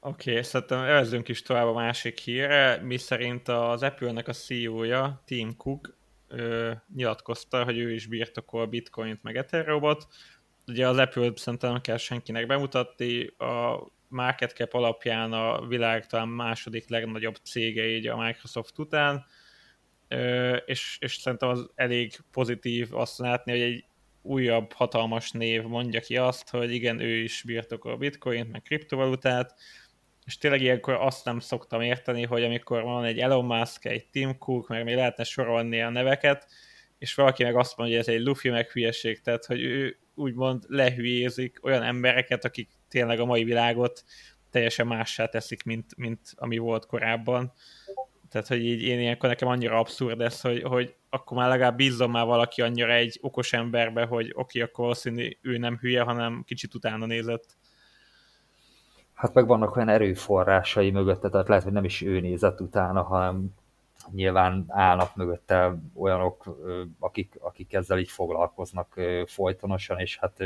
Oké, 0.02 0.30
okay, 0.32 0.44
szerintem 0.44 0.80
evezzünk 0.80 1.28
is 1.28 1.42
tovább 1.42 1.66
a 1.68 1.74
másik 1.74 2.20
hírre, 2.20 2.82
mi 2.82 2.98
szerint 2.98 3.48
az 3.48 3.84
Apple-nek 3.84 4.28
a 4.28 4.34
CEO-ja, 4.34 5.22
Tim 5.26 5.58
Cook, 5.58 5.98
ö, 6.28 6.72
nyilatkozta, 6.96 7.64
hogy 7.64 7.78
ő 7.78 7.94
is 7.94 8.06
birtokol 8.06 8.66
bitcoint 8.66 9.24
meg 9.24 9.36
Ethereumot. 9.36 10.08
Ugye 10.68 10.88
az 10.88 10.98
Apple 10.98 11.32
szerintem 11.36 11.72
nem 11.72 11.82
kell 11.82 11.98
senkinek 11.98 12.48
bemutatni, 12.48 13.26
a 13.26 13.88
market 14.08 14.52
cap 14.52 14.74
alapján 14.74 15.34
a 15.34 15.68
világ 15.68 16.08
talán 16.08 16.28
második 16.28 16.90
legnagyobb 16.90 17.36
cége 17.44 17.88
így 17.88 18.08
a 18.08 18.18
Microsoft 18.18 18.80
után, 18.80 19.26
és, 20.66 20.98
és 21.00 21.16
szerintem 21.16 21.50
az 21.50 21.70
elég 21.76 22.14
pozitív 22.32 22.96
azt 22.96 23.18
látni, 23.18 23.52
hogy 23.52 23.62
egy 23.62 23.86
újabb 24.22 24.74
hatalmas 24.74 25.32
név 25.32 25.64
mondja 25.64 26.00
ki 26.00 26.18
azt, 26.18 26.50
hogy 26.50 26.74
igen, 26.74 27.00
ő 27.00 27.18
is 27.18 27.44
birtokol 27.46 27.98
bitcoint, 27.98 28.52
meg 28.52 28.62
kriptovalutát, 28.62 29.56
és 30.26 30.38
tényleg 30.38 30.62
ilyenkor 30.62 30.94
azt 30.94 31.26
nem 31.26 31.40
szoktam 31.40 31.82
érteni, 31.82 32.26
hogy 32.26 32.44
amikor 32.44 32.82
van 32.84 33.04
egy 33.04 33.20
Elon 33.20 33.46
Musk, 33.46 33.86
egy 33.86 34.06
Tim 34.12 34.38
Cook, 34.38 34.68
meg 34.68 34.84
még 34.84 34.96
lehetne 34.96 35.24
sorolni 35.24 35.82
a 35.82 35.90
neveket, 35.90 36.48
és 36.98 37.14
valaki 37.14 37.44
meg 37.44 37.56
azt 37.56 37.78
mondja, 37.78 37.98
hogy 37.98 38.08
ez 38.08 38.14
egy 38.14 38.22
lufi 38.22 38.50
meg 38.50 38.70
hülyeség, 38.72 39.22
tehát 39.22 39.46
hogy 39.46 39.62
ő 39.62 39.98
úgymond 40.16 40.64
lehülyézik 40.68 41.60
olyan 41.62 41.84
embereket, 41.84 42.46
akik 42.46 42.70
tényleg 42.90 43.20
a 43.20 43.26
mai 43.26 43.44
világot 43.44 44.04
teljesen 44.50 44.88
mássá 44.88 45.26
teszik, 45.26 45.64
mint, 45.64 45.98
mint 45.98 46.20
ami 46.36 46.58
volt 46.58 46.86
korábban. 46.86 47.54
Tehát, 48.30 48.48
hogy 48.48 48.66
így 48.66 48.82
én 48.82 49.00
ilyenkor 49.00 49.30
nekem 49.30 49.48
annyira 49.48 49.80
abszurd 49.80 50.22
ez, 50.22 50.42
hogy, 50.42 50.64
hogy 50.64 50.96
akkor 51.10 51.38
már 51.38 51.50
legalább 51.50 51.76
bízzom 51.76 52.12
már 52.12 52.26
valaki 52.26 52.62
annyira 52.62 52.94
egy 52.94 53.20
okos 53.22 53.54
emberbe, 53.54 54.06
hogy 54.06 54.26
oké, 54.26 54.36
okay, 54.36 54.62
akkor 54.62 54.84
valószínű 54.84 55.30
ő 55.42 55.58
nem 55.58 55.78
hülye, 55.78 56.02
hanem 56.02 56.44
kicsit 56.46 56.74
utána 56.74 57.06
nézett. 57.06 57.58
Hát 59.14 59.34
meg 59.34 59.48
vannak 59.48 59.76
olyan 59.76 59.90
erőforrásai 59.90 60.92
mögötte, 60.92 61.30
tehát 61.30 61.48
lehet, 61.48 61.64
hogy 61.64 61.74
nem 61.74 61.84
is 61.84 62.02
ő 62.02 62.20
nézett 62.20 62.62
utána, 62.62 63.04
hanem 63.04 63.54
nyilván 64.12 64.66
állnak 64.68 65.16
mögötte 65.16 65.76
olyanok, 65.96 66.58
akik, 67.00 67.38
akik 67.40 67.74
ezzel 67.74 68.00
így 68.00 68.10
foglalkoznak 68.10 69.00
folytonosan, 69.26 70.00
és 70.00 70.18
hát 70.18 70.44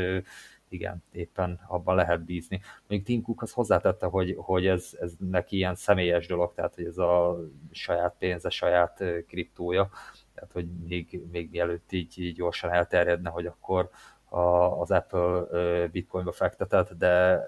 igen, 0.68 1.02
éppen 1.12 1.60
abban 1.66 1.94
lehet 1.94 2.24
bízni. 2.24 2.60
Még 2.86 3.02
Tim 3.02 3.22
Cook 3.22 3.42
az 3.42 3.52
hozzátette, 3.52 4.06
hogy, 4.06 4.34
hogy 4.38 4.66
ez, 4.66 4.96
ez 5.00 5.12
neki 5.18 5.56
ilyen 5.56 5.74
személyes 5.74 6.26
dolog, 6.26 6.54
tehát 6.54 6.74
hogy 6.74 6.84
ez 6.84 6.98
a 6.98 7.38
saját 7.70 8.14
pénze, 8.18 8.50
saját 8.50 9.04
kriptója, 9.26 9.90
tehát 10.34 10.52
hogy 10.52 10.66
még, 10.88 11.20
még 11.30 11.50
mielőtt 11.50 11.92
így, 11.92 12.18
így 12.18 12.34
gyorsan 12.34 12.70
elterjedne, 12.70 13.30
hogy 13.30 13.46
akkor 13.46 13.90
a, 14.28 14.40
az 14.80 14.90
Apple 14.90 15.46
bitcoinba 15.88 16.32
fektetett, 16.32 16.92
de 16.92 17.44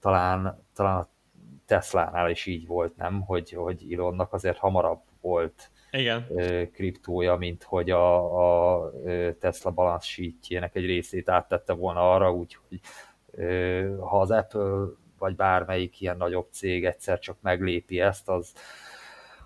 talán, 0.00 0.62
talán 0.74 0.96
a 0.96 1.08
Tesla-nál 1.66 2.30
is 2.30 2.46
így 2.46 2.66
volt, 2.66 2.96
nem? 2.96 3.20
Hogy, 3.20 3.50
hogy 3.50 3.92
Elonnak 3.92 4.32
azért 4.32 4.58
hamarabb 4.58 5.00
volt 5.20 5.70
Igen. 5.94 6.26
kriptója, 6.72 7.36
mint 7.36 7.62
hogy 7.62 7.90
a, 7.90 8.76
a 8.76 8.92
Tesla 9.40 9.70
balance 9.70 10.06
sheetjének 10.06 10.74
egy 10.74 10.86
részét 10.86 11.28
áttette 11.28 11.72
volna 11.72 12.12
arra, 12.12 12.32
úgyhogy 12.32 12.80
ha 14.00 14.20
az 14.20 14.30
Apple 14.30 14.86
vagy 15.18 15.36
bármelyik 15.36 16.00
ilyen 16.00 16.16
nagyobb 16.16 16.48
cég 16.50 16.84
egyszer 16.84 17.18
csak 17.18 17.36
meglépi 17.40 18.00
ezt, 18.00 18.28
az, 18.28 18.52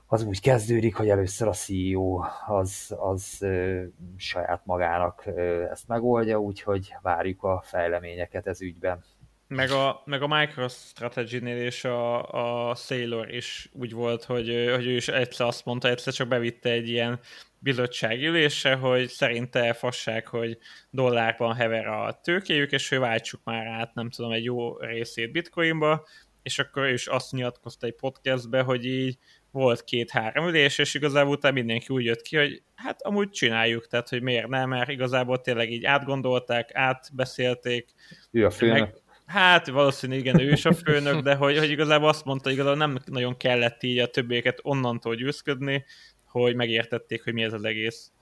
az 0.06 0.24
úgy 0.24 0.40
kezdődik, 0.40 0.96
hogy 0.96 1.08
először 1.08 1.48
a 1.48 1.52
CEO 1.52 2.20
az, 2.46 2.94
az 2.98 3.36
ö, 3.40 3.82
saját 4.16 4.60
magának 4.64 5.22
ö, 5.26 5.62
ezt 5.70 5.88
megoldja, 5.88 6.40
úgyhogy 6.40 6.94
várjuk 7.02 7.42
a 7.42 7.62
fejleményeket 7.64 8.46
ez 8.46 8.60
ügyben. 8.60 9.04
Meg 9.48 9.70
a, 9.70 10.02
meg 10.04 10.22
a 10.22 10.26
MicroStrategy-nél 10.26 11.56
és 11.56 11.84
a, 11.84 12.68
a 12.70 12.74
Sailor 12.74 13.34
is 13.34 13.68
úgy 13.72 13.92
volt, 13.92 14.24
hogy, 14.24 14.46
hogy 14.46 14.86
ő 14.86 14.96
is 14.96 15.08
egyszer 15.08 15.46
azt 15.46 15.64
mondta, 15.64 15.88
egyszer 15.88 16.12
csak 16.12 16.28
bevitte 16.28 16.70
egy 16.70 16.88
ilyen 16.88 17.20
bizottságülésre, 17.58 18.74
hogy 18.74 19.08
szerinte 19.08 19.72
fasság, 19.72 20.26
hogy 20.26 20.58
dollárban 20.90 21.54
hever 21.54 21.86
a 21.86 22.20
tőkéjük, 22.22 22.72
és 22.72 22.90
ő 22.90 22.98
váltsuk 22.98 23.40
már 23.44 23.66
át, 23.66 23.94
nem 23.94 24.10
tudom, 24.10 24.32
egy 24.32 24.44
jó 24.44 24.76
részét 24.76 25.32
bitcoinba, 25.32 26.06
és 26.42 26.58
akkor 26.58 26.82
ő 26.82 26.92
is 26.92 27.06
azt 27.06 27.32
nyilatkozta 27.32 27.86
egy 27.86 27.94
podcastbe, 27.94 28.62
hogy 28.62 28.84
így 28.84 29.18
volt 29.50 29.84
két-három 29.84 30.46
ülés, 30.46 30.78
és 30.78 30.94
igazából 30.94 31.32
utána 31.32 31.54
mindenki 31.54 31.86
úgy 31.88 32.04
jött 32.04 32.22
ki, 32.22 32.36
hogy 32.36 32.62
hát 32.74 33.02
amúgy 33.02 33.30
csináljuk, 33.30 33.86
tehát 33.86 34.08
hogy 34.08 34.22
miért 34.22 34.48
nem, 34.48 34.68
mert 34.68 34.90
igazából 34.90 35.40
tényleg 35.40 35.70
így 35.72 35.84
átgondolták, 35.84 36.70
átbeszélték. 36.74 37.92
Ő 38.30 38.44
a 38.44 38.50
főnök. 38.50 38.78
Meg, 38.78 38.94
Hát 39.28 39.68
valószínű 39.68 40.16
igen, 40.16 40.40
ő 40.40 40.50
is 40.50 40.64
a 40.64 40.72
főnök, 40.72 41.22
de 41.22 41.34
hogy, 41.34 41.58
hogy 41.58 41.70
igazából 41.70 42.08
azt 42.08 42.24
mondta, 42.24 42.48
hogy 42.48 42.58
igazából 42.58 42.78
nem 42.78 42.98
nagyon 43.06 43.36
kellett 43.36 43.82
így 43.82 43.98
a 43.98 44.06
többieket 44.06 44.60
onnantól 44.62 45.14
győzködni, 45.14 45.84
hogy 46.24 46.54
megértették, 46.54 47.24
hogy 47.24 47.32
mi 47.32 47.42
ez 47.42 47.52
az 47.52 47.64
egész. 47.64 48.12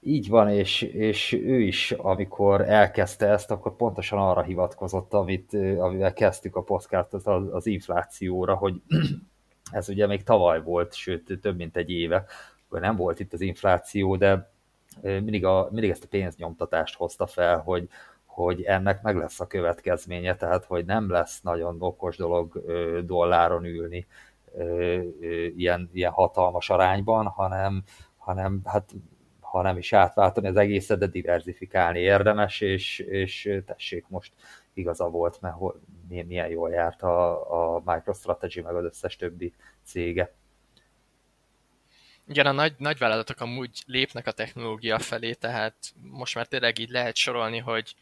Így 0.00 0.28
van, 0.28 0.48
és, 0.48 0.82
és 0.82 1.32
ő 1.32 1.60
is, 1.60 1.92
amikor 1.92 2.60
elkezdte 2.60 3.26
ezt, 3.26 3.50
akkor 3.50 3.76
pontosan 3.76 4.18
arra 4.18 4.42
hivatkozott, 4.42 5.12
amit, 5.12 5.54
amivel 5.54 6.12
kezdtük 6.12 6.56
a 6.56 6.62
podcastot, 6.62 7.26
az, 7.26 7.48
az 7.50 7.66
inflációra, 7.66 8.54
hogy 8.54 8.74
ez 9.70 9.88
ugye 9.88 10.06
még 10.06 10.22
tavaly 10.22 10.62
volt, 10.62 10.94
sőt 10.94 11.38
több 11.40 11.56
mint 11.56 11.76
egy 11.76 11.90
éve, 11.90 12.24
akkor 12.66 12.80
nem 12.80 12.96
volt 12.96 13.20
itt 13.20 13.32
az 13.32 13.40
infláció, 13.40 14.16
de 14.16 14.52
mindig, 15.00 15.44
a, 15.44 15.68
mindig 15.70 15.90
ezt 15.90 16.04
a 16.04 16.08
pénznyomtatást 16.08 16.96
hozta 16.96 17.26
fel, 17.26 17.58
hogy, 17.58 17.88
hogy 18.36 18.62
ennek 18.62 19.02
meg 19.02 19.16
lesz 19.16 19.40
a 19.40 19.46
következménye, 19.46 20.36
tehát 20.36 20.64
hogy 20.64 20.84
nem 20.84 21.10
lesz 21.10 21.40
nagyon 21.40 21.76
okos 21.78 22.16
dolog 22.16 22.64
dolláron 23.04 23.64
ülni 23.64 24.06
ilyen, 25.56 25.90
ilyen 25.92 26.10
hatalmas 26.10 26.70
arányban, 26.70 27.26
hanem, 27.26 27.82
hanem 28.16 28.60
hát 28.64 28.94
ha 29.40 29.62
nem 29.62 29.76
is 29.76 29.92
átváltani 29.92 30.48
az 30.48 30.56
egészet, 30.56 30.98
de 30.98 31.06
diversifikálni 31.06 31.98
érdemes, 31.98 32.60
és, 32.60 32.98
és 32.98 33.60
tessék 33.66 34.04
most 34.08 34.32
igaza 34.74 35.08
volt, 35.08 35.40
mert 35.40 35.56
milyen 36.08 36.48
jól 36.48 36.70
járt 36.70 37.02
a, 37.02 37.74
a 37.74 37.82
MicroStrategy 37.84 38.62
meg 38.62 38.74
az 38.74 38.84
összes 38.84 39.16
többi 39.16 39.52
cége. 39.84 40.34
Igen, 42.28 42.46
a 42.46 42.52
nagy, 42.52 42.74
nagy 42.78 42.98
vállalatok 42.98 43.40
amúgy 43.40 43.82
lépnek 43.86 44.26
a 44.26 44.32
technológia 44.32 44.98
felé, 44.98 45.32
tehát 45.32 45.76
most 46.02 46.34
már 46.34 46.46
tényleg 46.46 46.78
így 46.78 46.90
lehet 46.90 47.16
sorolni, 47.16 47.58
hogy 47.58 47.94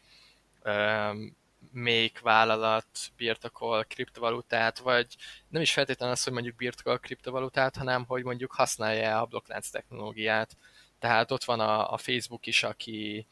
még 1.71 2.19
vállalat 2.21 2.87
birtokol 3.17 3.83
kriptovalutát, 3.83 4.79
vagy 4.79 5.15
nem 5.49 5.61
is 5.61 5.73
feltétlenül 5.73 6.13
az, 6.15 6.23
hogy 6.23 6.33
mondjuk 6.33 6.55
birtokol 6.55 6.99
kriptovalutát, 6.99 7.75
hanem 7.75 8.05
hogy 8.05 8.23
mondjuk 8.23 8.51
használja 8.51 9.21
a 9.21 9.25
blokklánc 9.25 9.69
technológiát. 9.69 10.57
Tehát 10.99 11.31
ott 11.31 11.43
van 11.43 11.59
a, 11.59 11.91
a 11.93 11.97
Facebook 11.97 12.45
is, 12.45 12.63
aki, 12.63 13.27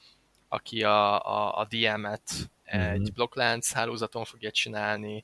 aki 0.47 0.83
a, 0.83 1.25
a, 1.25 1.59
a 1.59 1.65
DM-et 1.65 2.31
mm-hmm. 2.75 2.91
egy 2.91 3.13
blokklánc 3.13 3.71
hálózaton 3.71 4.25
fogja 4.25 4.51
csinálni, 4.51 5.23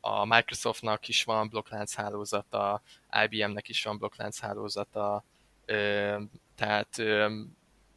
a 0.00 0.24
Microsoftnak 0.24 1.08
is 1.08 1.24
van 1.24 1.48
blokklánc 1.48 1.94
hálózata, 1.94 2.82
IBM-nek 3.24 3.68
is 3.68 3.82
van 3.82 3.98
blokklánc 3.98 4.38
hálózata, 4.38 5.24
tehát 6.54 7.02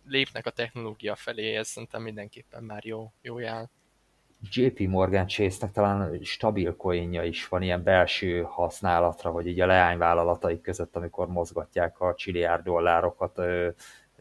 lépnek 0.08 0.46
a 0.46 0.50
technológia 0.50 1.16
felé, 1.16 1.56
ez 1.56 1.68
szerintem 1.68 2.02
mindenképpen 2.02 2.64
már 2.64 2.86
jó, 2.86 3.12
jó 3.22 3.40
jel. 3.40 3.70
JP 4.52 4.80
Morgan 4.80 5.28
Chase-nek 5.28 5.72
talán 5.72 6.20
stabil 6.24 6.76
coinja 6.76 7.24
is 7.24 7.48
van 7.48 7.62
ilyen 7.62 7.84
belső 7.84 8.42
használatra, 8.42 9.30
hogy 9.30 9.48
így 9.48 9.60
a 9.60 9.66
leányvállalatai 9.66 10.62
között, 10.62 10.96
amikor 10.96 11.28
mozgatják 11.28 12.00
a 12.00 12.14
csiliárd 12.16 12.64
dollárokat 12.64 13.38
ö, 13.38 13.70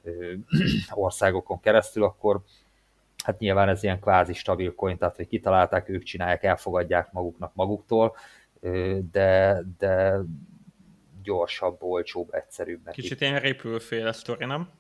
ö, 0.02 0.34
országokon 0.90 1.60
keresztül, 1.60 2.02
akkor 2.04 2.42
hát 3.24 3.38
nyilván 3.38 3.68
ez 3.68 3.82
ilyen 3.82 4.00
kvázi 4.00 4.32
stabil 4.32 4.74
coin, 4.74 4.98
tehát 4.98 5.16
hogy 5.16 5.26
kitalálták, 5.26 5.88
ők 5.88 6.02
csinálják, 6.02 6.42
elfogadják 6.42 7.12
maguknak 7.12 7.54
maguktól, 7.54 8.16
ö, 8.60 8.98
de, 9.10 9.62
de 9.78 10.18
gyorsabb, 11.22 11.82
olcsóbb, 11.82 12.34
egyszerűbb. 12.34 12.90
Kicsit 12.90 13.20
ilyen 13.20 13.40
repülőféle 13.40 14.12
sztori, 14.12 14.44
nem? 14.44 14.70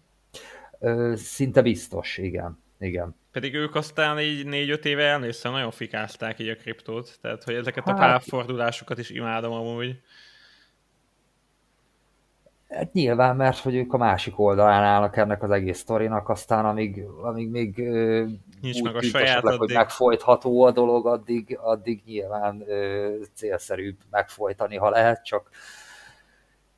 Szinte 1.14 1.62
biztos, 1.62 2.18
igen. 2.18 2.62
igen. 2.78 3.16
Pedig 3.32 3.54
ők 3.54 3.74
aztán 3.74 4.20
így 4.20 4.46
négy-öt 4.46 4.84
éve 4.84 5.02
elnéztem, 5.02 5.52
nagyon 5.52 5.70
fikázták 5.70 6.38
így 6.38 6.48
a 6.48 6.56
kriptót, 6.56 7.18
tehát 7.20 7.44
hogy 7.44 7.54
ezeket 7.54 7.84
hát, 7.84 7.94
a 7.94 7.98
párfordulásokat 7.98 8.98
is 8.98 9.10
imádom 9.10 9.52
amúgy. 9.52 10.00
Hát 12.68 12.92
nyilván, 12.92 13.36
mert 13.36 13.58
hogy 13.58 13.74
ők 13.74 13.92
a 13.92 13.96
másik 13.96 14.38
oldalán 14.38 14.82
állnak 14.82 15.16
ennek 15.16 15.42
az 15.42 15.50
egész 15.50 15.78
sztorinak, 15.78 16.28
aztán 16.28 16.64
amíg, 16.64 17.02
amíg 17.22 17.48
még 17.48 17.76
Nincs 18.60 18.82
meg 18.82 18.96
a 18.96 19.02
saját 19.02 19.44
addig. 19.44 19.58
hogy 19.58 19.72
megfojtható 19.72 20.62
a 20.62 20.70
dolog, 20.70 21.06
addig, 21.06 21.58
addig 21.62 22.02
nyilván 22.04 22.62
ö, 22.66 23.14
célszerűbb 23.34 23.96
megfojtani, 24.10 24.76
ha 24.76 24.90
lehet, 24.90 25.24
csak 25.24 25.50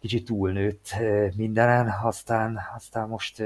kicsit 0.01 0.25
túlnőtt 0.25 0.95
mindenen, 1.37 1.95
aztán, 2.03 2.59
aztán 2.75 3.09
most 3.09 3.43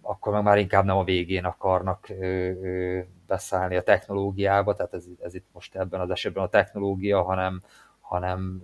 akkor 0.00 0.32
meg 0.32 0.42
már 0.42 0.58
inkább 0.58 0.84
nem 0.84 0.96
a 0.96 1.04
végén 1.04 1.44
akarnak 1.44 2.08
beszállni 3.26 3.76
a 3.76 3.82
technológiába, 3.82 4.74
tehát 4.74 4.94
ez, 4.94 5.04
ez 5.22 5.34
itt 5.34 5.46
most 5.52 5.76
ebben 5.76 6.00
az 6.00 6.10
esetben 6.10 6.42
a 6.42 6.48
technológia, 6.48 7.22
hanem, 7.22 7.62
hanem 8.00 8.62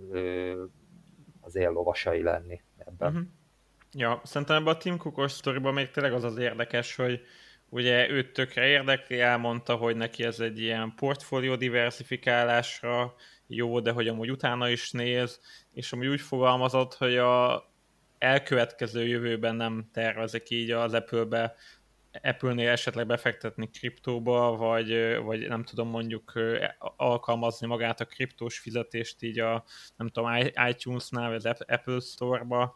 az 1.41 1.55
éllovasai 1.55 2.21
lenni 2.21 2.61
ebben. 2.77 3.11
Uh-huh. 3.11 3.27
Ja, 3.93 4.21
szerintem 4.23 4.55
ebben 4.55 4.73
a 4.73 4.77
Tim 4.77 4.97
Cookos 4.97 5.31
sztoriban 5.31 5.73
még 5.73 5.91
tényleg 5.91 6.13
az 6.13 6.23
az 6.23 6.37
érdekes, 6.37 6.95
hogy 6.95 7.21
ugye 7.69 8.09
őt 8.09 8.33
tökre 8.33 8.67
érdekli, 8.67 9.19
elmondta, 9.19 9.75
hogy 9.75 9.95
neki 9.95 10.23
ez 10.23 10.39
egy 10.39 10.59
ilyen 10.59 10.93
portfólió 10.95 11.55
diversifikálásra 11.55 13.13
jó, 13.55 13.79
de 13.79 13.91
hogy 13.91 14.07
amúgy 14.07 14.31
utána 14.31 14.69
is 14.69 14.91
néz, 14.91 15.39
és 15.73 15.93
amúgy 15.93 16.07
úgy 16.07 16.21
fogalmazott, 16.21 16.93
hogy 16.93 17.17
a 17.17 17.63
elkövetkező 18.17 19.07
jövőben 19.07 19.55
nem 19.55 19.89
tervezik 19.93 20.49
így 20.49 20.71
az 20.71 20.93
Apple-be 20.93 21.55
Apple-nél 22.21 22.69
esetleg 22.69 23.05
befektetni 23.05 23.69
kriptóba, 23.69 24.55
vagy, 24.55 25.17
vagy 25.23 25.47
nem 25.47 25.63
tudom 25.63 25.87
mondjuk 25.87 26.33
alkalmazni 26.97 27.67
magát 27.67 27.99
a 27.99 28.05
kriptós 28.05 28.59
fizetést 28.59 29.23
így 29.23 29.39
a 29.39 29.63
nem 29.95 30.07
tudom, 30.07 30.35
iTunes-nál, 30.69 31.29
vagy 31.29 31.45
az 31.45 31.63
Apple 31.67 31.99
Store-ba, 31.99 32.75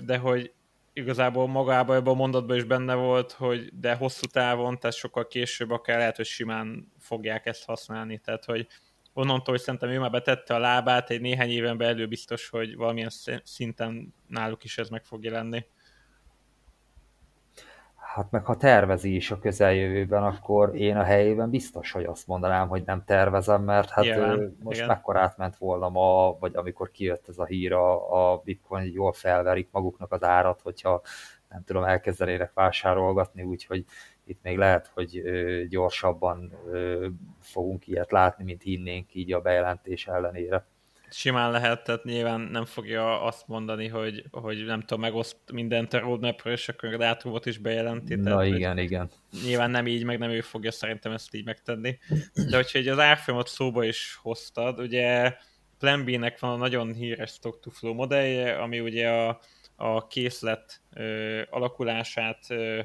de 0.00 0.16
hogy 0.18 0.52
igazából 0.92 1.46
magában 1.46 1.96
ebben 1.96 2.12
a 2.12 2.16
mondatban 2.16 2.56
is 2.56 2.64
benne 2.64 2.94
volt, 2.94 3.32
hogy 3.32 3.70
de 3.72 3.94
hosszú 3.94 4.26
távon, 4.26 4.78
tehát 4.78 4.96
sokkal 4.96 5.26
később 5.26 5.70
akár 5.70 5.98
lehet, 5.98 6.16
hogy 6.16 6.26
simán 6.26 6.92
fogják 6.98 7.46
ezt 7.46 7.64
használni, 7.64 8.18
tehát 8.18 8.44
hogy 8.44 8.66
onnantól, 9.14 9.54
hogy 9.54 9.62
szerintem 9.62 9.88
ő 9.90 9.98
már 9.98 10.10
betette 10.10 10.54
a 10.54 10.58
lábát, 10.58 11.10
egy 11.10 11.20
néhány 11.20 11.50
éven 11.50 11.76
belül 11.76 12.06
biztos, 12.06 12.48
hogy 12.48 12.76
valamilyen 12.76 13.10
szinten 13.42 14.14
náluk 14.26 14.64
is 14.64 14.78
ez 14.78 14.88
meg 14.88 15.04
fog 15.04 15.24
jelenni. 15.24 15.66
Hát 18.14 18.30
meg 18.30 18.44
ha 18.44 18.56
tervezi 18.56 19.14
is 19.14 19.30
a 19.30 19.38
közeljövőben, 19.38 20.22
akkor 20.22 20.76
én 20.76 20.96
a 20.96 21.02
helyében 21.02 21.50
biztos, 21.50 21.90
hogy 21.90 22.04
azt 22.04 22.26
mondanám, 22.26 22.68
hogy 22.68 22.82
nem 22.86 23.04
tervezem, 23.04 23.62
mert 23.62 23.90
hát 23.90 24.04
Jelen, 24.04 24.56
most 24.62 24.76
igen. 24.76 24.88
mekkor 24.88 25.16
átment 25.16 25.56
volna 25.56 25.88
ma, 25.88 26.36
vagy 26.38 26.56
amikor 26.56 26.90
kijött 26.90 27.28
ez 27.28 27.38
a 27.38 27.44
hír 27.44 27.72
a, 27.72 28.32
a 28.32 28.40
bitcoin, 28.44 28.92
jól 28.92 29.12
felverik 29.12 29.68
maguknak 29.70 30.12
az 30.12 30.22
árat, 30.22 30.60
hogyha 30.62 31.02
nem 31.48 31.64
tudom, 31.64 31.84
elkezdenének 31.84 32.52
vásárolgatni, 32.52 33.42
úgyhogy 33.42 33.84
itt 34.26 34.42
még 34.42 34.56
lehet, 34.56 34.90
hogy 34.94 35.22
gyorsabban 35.68 36.52
fogunk 37.40 37.86
ilyet 37.86 38.10
látni, 38.10 38.44
mint 38.44 38.62
hinnénk 38.62 39.14
így 39.14 39.32
a 39.32 39.40
bejelentés 39.40 40.06
ellenére 40.06 40.66
simán 41.14 41.50
lehet, 41.50 41.84
tehát 41.84 42.04
nyilván 42.04 42.40
nem 42.40 42.64
fogja 42.64 43.22
azt 43.22 43.46
mondani, 43.46 43.88
hogy, 43.88 44.24
hogy 44.30 44.64
nem 44.64 44.80
tudom, 44.80 45.00
megoszt 45.00 45.36
mindent 45.52 45.92
a 45.92 45.98
roadmap 45.98 46.42
és 46.44 46.68
akkor 46.68 46.94
a 46.94 46.96
dátumot 46.96 47.46
is 47.46 47.58
bejelenti. 47.58 48.14
Na 48.14 48.22
tehát, 48.22 48.46
igen, 48.46 48.78
igen. 48.78 49.10
Nyilván 49.44 49.70
nem 49.70 49.86
így, 49.86 50.04
meg 50.04 50.18
nem 50.18 50.30
ő 50.30 50.40
fogja 50.40 50.70
szerintem 50.70 51.12
ezt 51.12 51.34
így 51.34 51.44
megtenni. 51.44 51.98
De 52.50 52.56
hogyha 52.56 52.78
egy 52.78 52.88
az 52.88 52.98
árfolyamot 52.98 53.48
szóba 53.48 53.84
is 53.84 54.18
hoztad, 54.22 54.78
ugye 54.78 55.36
Plan 55.78 56.04
B-nek 56.04 56.38
van 56.38 56.50
a 56.50 56.56
nagyon 56.56 56.92
híres 56.92 57.30
Stock 57.30 57.60
to 57.60 57.70
Flow 57.70 57.94
modellje, 57.94 58.58
ami 58.58 58.80
ugye 58.80 59.08
a, 59.08 59.40
a 59.76 60.06
készlet 60.06 60.80
ö, 60.94 61.42
alakulását 61.50 62.44
ö, 62.48 62.80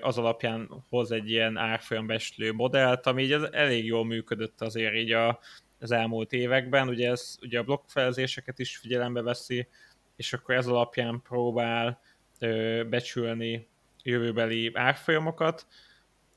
az 0.00 0.18
alapján 0.18 0.84
hoz 0.88 1.10
egy 1.12 1.30
ilyen 1.30 1.56
árfolyambeslő 1.56 2.52
modellt, 2.52 3.06
ami 3.06 3.22
így 3.22 3.32
elég 3.50 3.84
jól 3.84 4.04
működött 4.04 4.60
azért 4.60 4.94
így 4.94 5.12
a, 5.12 5.40
az 5.80 5.90
elmúlt 5.90 6.32
években. 6.32 6.88
Ugye 6.88 7.10
ez 7.10 7.36
ugye 7.42 7.58
a 7.58 7.62
blokkfelezéseket 7.62 8.58
is 8.58 8.76
figyelembe 8.76 9.22
veszi, 9.22 9.68
és 10.16 10.32
akkor 10.32 10.54
ez 10.54 10.66
alapján 10.66 11.22
próbál 11.22 12.00
ö, 12.38 12.82
becsülni 12.90 13.68
jövőbeli 14.02 14.70
árfolyamokat, 14.74 15.66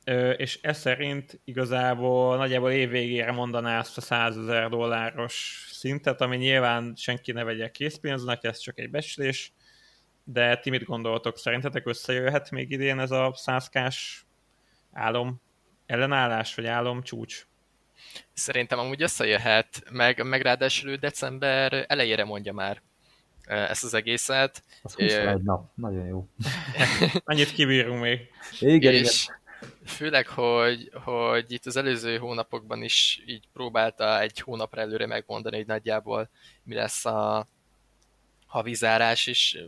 ö, 0.03 0.29
és 0.31 0.59
ez 0.61 0.79
szerint 0.79 1.39
igazából 1.43 2.37
nagyjából 2.37 2.71
évvégére 2.71 3.31
mondaná 3.31 3.79
azt 3.79 3.97
a 3.97 4.01
100 4.01 4.37
ezer 4.37 4.69
dolláros 4.69 5.67
szintet, 5.71 6.21
ami 6.21 6.37
nyilván 6.37 6.93
senki 6.95 7.31
ne 7.31 7.43
vegye 7.43 7.71
készpénznek, 7.71 8.43
ez 8.43 8.57
csak 8.57 8.79
egy 8.79 8.89
becslés, 8.89 9.53
de 10.25 10.57
ti 10.57 10.69
mit 10.69 10.83
gondoltok? 10.83 11.37
Szerintetek 11.37 11.87
összejöhet 11.87 12.51
még 12.51 12.71
idén 12.71 12.99
ez 12.99 13.11
a 13.11 13.33
100 13.35 13.69
álom 14.93 15.41
ellenállás, 15.85 16.55
vagy 16.55 16.65
álom 16.65 17.01
csúcs? 17.01 17.47
Szerintem 18.33 18.79
amúgy 18.79 19.01
összejöhet, 19.01 19.83
meg, 19.91 20.23
meg 20.23 20.41
ráadásul 20.41 20.95
december 20.95 21.85
elejére 21.87 22.23
mondja 22.23 22.53
már 22.53 22.81
ezt 23.47 23.83
az 23.83 23.93
egészet. 23.93 24.63
Az 24.83 24.93
21 24.93 25.43
nap, 25.43 25.69
nagyon 25.75 26.05
jó. 26.05 26.27
Annyit 27.25 27.51
kibírunk 27.51 28.01
még. 28.01 28.19
Igen, 28.59 28.93
és 28.93 29.23
igen. 29.23 29.71
főleg, 29.85 30.27
hogy, 30.27 30.91
hogy 31.03 31.51
itt 31.51 31.65
az 31.65 31.75
előző 31.75 32.17
hónapokban 32.17 32.83
is 32.83 33.23
így 33.25 33.47
próbálta 33.53 34.19
egy 34.21 34.39
hónapra 34.39 34.81
előre 34.81 35.05
megmondani, 35.05 35.55
hogy 35.55 35.65
nagyjából 35.65 36.29
mi 36.63 36.73
lesz 36.73 37.05
a 37.05 37.47
havizárás, 38.45 39.27
és 39.27 39.59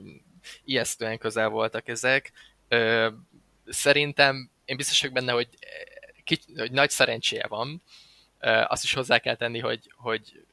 ijesztően 0.64 1.18
közel 1.18 1.50
voltak 1.50 1.88
ezek. 1.88 2.32
Szerintem 3.68 4.50
én 4.66 4.78
biztos 4.78 5.02
vagyok 5.02 5.16
benne, 5.16 5.32
hogy, 5.32 5.50
hogy 6.56 6.72
nagy 6.72 6.90
szerencséje 6.90 7.48
van, 7.48 7.82
azt 8.68 8.84
is 8.84 8.94
hozzá 8.94 9.18
kell 9.20 9.36
tenni, 9.36 9.60
hogy, 9.60 9.92
hogy 9.96 10.46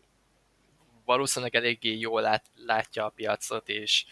valószínűleg 1.04 1.54
eléggé 1.54 1.98
jól 1.98 2.20
lát, 2.20 2.44
látja 2.54 3.04
a 3.04 3.08
piacot, 3.08 3.68
és 3.68 4.04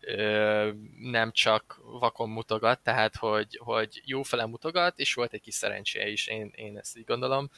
ö, 0.00 0.70
nem 1.00 1.32
csak 1.32 1.80
vakon 1.84 2.28
mutogat, 2.30 2.80
tehát 2.80 3.16
hogy, 3.16 3.58
hogy 3.62 4.02
jó 4.04 4.22
fele 4.22 4.46
mutogat, 4.46 4.98
és 4.98 5.14
volt 5.14 5.32
egy 5.32 5.40
kis 5.40 5.54
szerencséje 5.54 6.08
is, 6.08 6.26
én, 6.26 6.52
én 6.54 6.78
ezt 6.78 6.96
így 6.96 7.04
gondolom. 7.04 7.50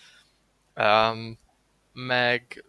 Um, 0.74 1.38
meg 1.92 2.64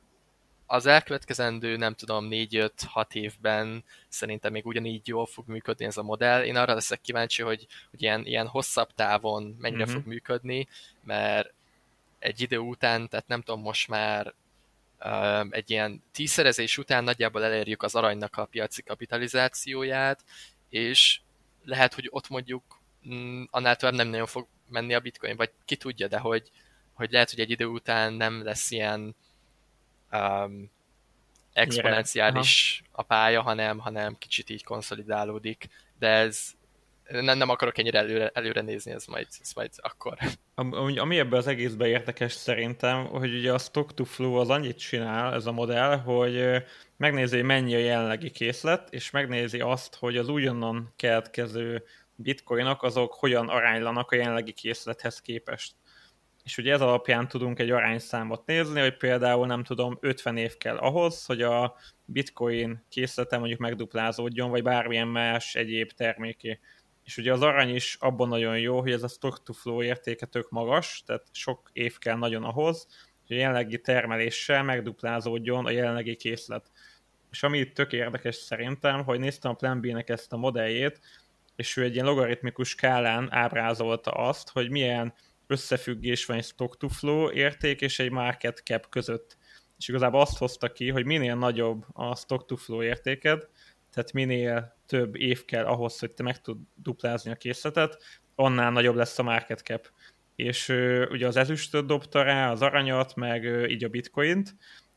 az 0.71 0.85
elkövetkezendő, 0.85 1.75
nem 1.75 1.93
tudom, 1.93 2.27
4-5-6 2.31 3.13
évben 3.13 3.83
szerintem 4.07 4.51
még 4.51 4.65
ugyanígy 4.65 5.07
jól 5.07 5.25
fog 5.25 5.47
működni 5.47 5.85
ez 5.85 5.97
a 5.97 6.03
modell. 6.03 6.43
Én 6.43 6.55
arra 6.55 6.73
leszek 6.73 7.01
kíváncsi, 7.01 7.41
hogy, 7.41 7.67
hogy 7.89 8.01
ilyen, 8.01 8.25
ilyen 8.25 8.47
hosszabb 8.47 8.89
távon 8.95 9.55
mennyire 9.59 9.83
mm-hmm. 9.83 9.93
fog 9.93 10.05
működni, 10.05 10.67
mert 11.03 11.53
egy 12.19 12.41
idő 12.41 12.57
után, 12.57 13.09
tehát 13.09 13.27
nem 13.27 13.41
tudom, 13.41 13.61
most 13.61 13.87
már 13.87 14.33
egy 15.49 15.69
ilyen 15.69 16.03
tízszerezés 16.11 16.77
után 16.77 17.03
nagyjából 17.03 17.43
elérjük 17.43 17.83
az 17.83 17.95
aranynak 17.95 18.37
a 18.37 18.45
piaci 18.45 18.81
kapitalizációját, 18.81 20.23
és 20.69 21.19
lehet, 21.63 21.93
hogy 21.93 22.07
ott 22.11 22.29
mondjuk 22.29 22.63
mm, 23.07 23.43
annál 23.49 23.75
tovább 23.75 23.95
nem 23.95 24.07
nagyon 24.07 24.27
fog 24.27 24.47
menni 24.69 24.93
a 24.93 24.99
bitcoin, 24.99 25.35
vagy 25.35 25.51
ki 25.65 25.75
tudja, 25.75 26.07
de 26.07 26.17
hogy, 26.17 26.51
hogy 26.93 27.11
lehet, 27.11 27.29
hogy 27.29 27.39
egy 27.39 27.49
idő 27.49 27.65
után 27.65 28.13
nem 28.13 28.43
lesz 28.43 28.71
ilyen 28.71 29.15
um, 30.11 30.71
exponenciális 31.53 32.83
a 32.91 33.03
pálya, 33.03 33.41
hanem, 33.41 33.79
hanem 33.79 34.17
kicsit 34.17 34.49
így 34.49 34.63
konszolidálódik, 34.63 35.67
de 35.99 36.07
ez 36.07 36.53
nem, 37.11 37.37
nem 37.37 37.49
akarok 37.49 37.77
ennyire 37.77 37.99
előre, 37.99 38.31
előre 38.33 38.61
nézni, 38.61 38.91
ez 38.91 39.05
majd, 39.05 39.27
ez 39.41 39.51
majd 39.53 39.69
akkor. 39.75 40.17
Ami, 40.55 40.97
ami 40.97 41.19
ebben 41.19 41.39
az 41.39 41.47
egészben 41.47 41.87
érdekes 41.87 42.31
szerintem, 42.31 43.05
hogy 43.05 43.33
ugye 43.35 43.53
a 43.53 43.57
stock 43.57 43.93
to 43.93 44.03
flow 44.03 44.33
az 44.33 44.49
annyit 44.49 44.77
csinál, 44.77 45.33
ez 45.33 45.45
a 45.45 45.51
modell, 45.51 45.97
hogy 45.97 46.63
megnézi, 46.97 47.41
mennyi 47.41 47.75
a 47.75 47.79
jelenlegi 47.79 48.31
készlet, 48.31 48.93
és 48.93 49.11
megnézi 49.11 49.59
azt, 49.59 49.95
hogy 49.95 50.17
az 50.17 50.27
újonnan 50.27 50.93
keletkező 50.95 51.83
bitcoinok 52.15 52.83
azok 52.83 53.13
hogyan 53.13 53.49
aránylanak 53.49 54.11
a 54.11 54.15
jelenlegi 54.15 54.53
készlethez 54.53 55.21
képest. 55.21 55.73
És 56.43 56.57
ugye 56.57 56.73
ez 56.73 56.81
alapján 56.81 57.27
tudunk 57.27 57.59
egy 57.59 57.71
arányszámot 57.71 58.45
nézni, 58.45 58.79
hogy 58.79 58.97
például 58.97 59.47
nem 59.47 59.63
tudom, 59.63 59.97
50 60.01 60.37
év 60.37 60.57
kell 60.57 60.77
ahhoz, 60.77 61.25
hogy 61.25 61.41
a 61.41 61.75
bitcoin 62.05 62.85
készlete 62.89 63.37
mondjuk 63.37 63.59
megduplázódjon, 63.59 64.49
vagy 64.49 64.63
bármilyen 64.63 65.07
más 65.07 65.55
egyéb 65.55 65.91
terméké. 65.91 66.59
És 67.03 67.17
ugye 67.17 67.33
az 67.33 67.41
arany 67.41 67.75
is 67.75 67.97
abban 67.99 68.27
nagyon 68.27 68.59
jó, 68.59 68.79
hogy 68.79 68.91
ez 68.91 69.03
a 69.03 69.07
stock 69.07 69.43
to 69.43 69.53
flow 69.53 69.83
értéke 69.83 70.25
tök 70.25 70.49
magas, 70.49 71.03
tehát 71.05 71.25
sok 71.31 71.69
év 71.73 71.97
kell 71.97 72.17
nagyon 72.17 72.43
ahhoz, 72.43 72.87
hogy 73.27 73.35
a 73.35 73.39
jelenlegi 73.39 73.81
termeléssel 73.81 74.63
megduplázódjon 74.63 75.65
a 75.65 75.69
jelenlegi 75.69 76.15
készlet. 76.15 76.71
És 77.31 77.43
ami 77.43 77.57
itt 77.57 77.73
tök 77.73 77.93
érdekes 77.93 78.35
szerintem, 78.35 79.03
hogy 79.03 79.19
néztem 79.19 79.51
a 79.51 79.53
Plan 79.53 79.81
B-nek 79.81 80.09
ezt 80.09 80.33
a 80.33 80.37
modelljét, 80.37 80.99
és 81.55 81.77
ő 81.77 81.83
egy 81.83 81.93
ilyen 81.93 82.05
logaritmikus 82.05 82.69
skálán 82.69 83.27
ábrázolta 83.31 84.11
azt, 84.11 84.49
hogy 84.49 84.69
milyen 84.69 85.13
összefüggés 85.51 86.25
van 86.25 86.37
egy 86.37 86.43
stock 86.43 86.77
to 86.77 86.87
flow 86.87 87.31
érték 87.31 87.81
és 87.81 87.99
egy 87.99 88.11
market 88.11 88.57
cap 88.57 88.89
között. 88.89 89.37
És 89.77 89.87
igazából 89.87 90.21
azt 90.21 90.37
hozta 90.37 90.71
ki, 90.71 90.89
hogy 90.89 91.05
minél 91.05 91.35
nagyobb 91.35 91.85
a 91.93 92.15
stock 92.15 92.45
to 92.45 92.55
flow 92.55 92.83
értéked, 92.83 93.47
tehát 93.93 94.13
minél 94.13 94.77
több 94.85 95.15
év 95.15 95.45
kell 95.45 95.65
ahhoz, 95.65 95.99
hogy 95.99 96.11
te 96.11 96.23
meg 96.23 96.41
tud 96.41 96.57
duplázni 96.75 97.31
a 97.31 97.35
készletet, 97.35 98.03
annál 98.35 98.71
nagyobb 98.71 98.95
lesz 98.95 99.19
a 99.19 99.23
market 99.23 99.59
cap. 99.59 99.91
És 100.35 100.69
ugye 101.09 101.27
az 101.27 101.35
ezüstöt 101.35 101.85
dobta 101.85 102.23
rá, 102.23 102.51
az 102.51 102.61
aranyat, 102.61 103.15
meg 103.15 103.45
ö, 103.45 103.65
így 103.65 103.83
a 103.83 103.89
bitcoint, 103.89 104.55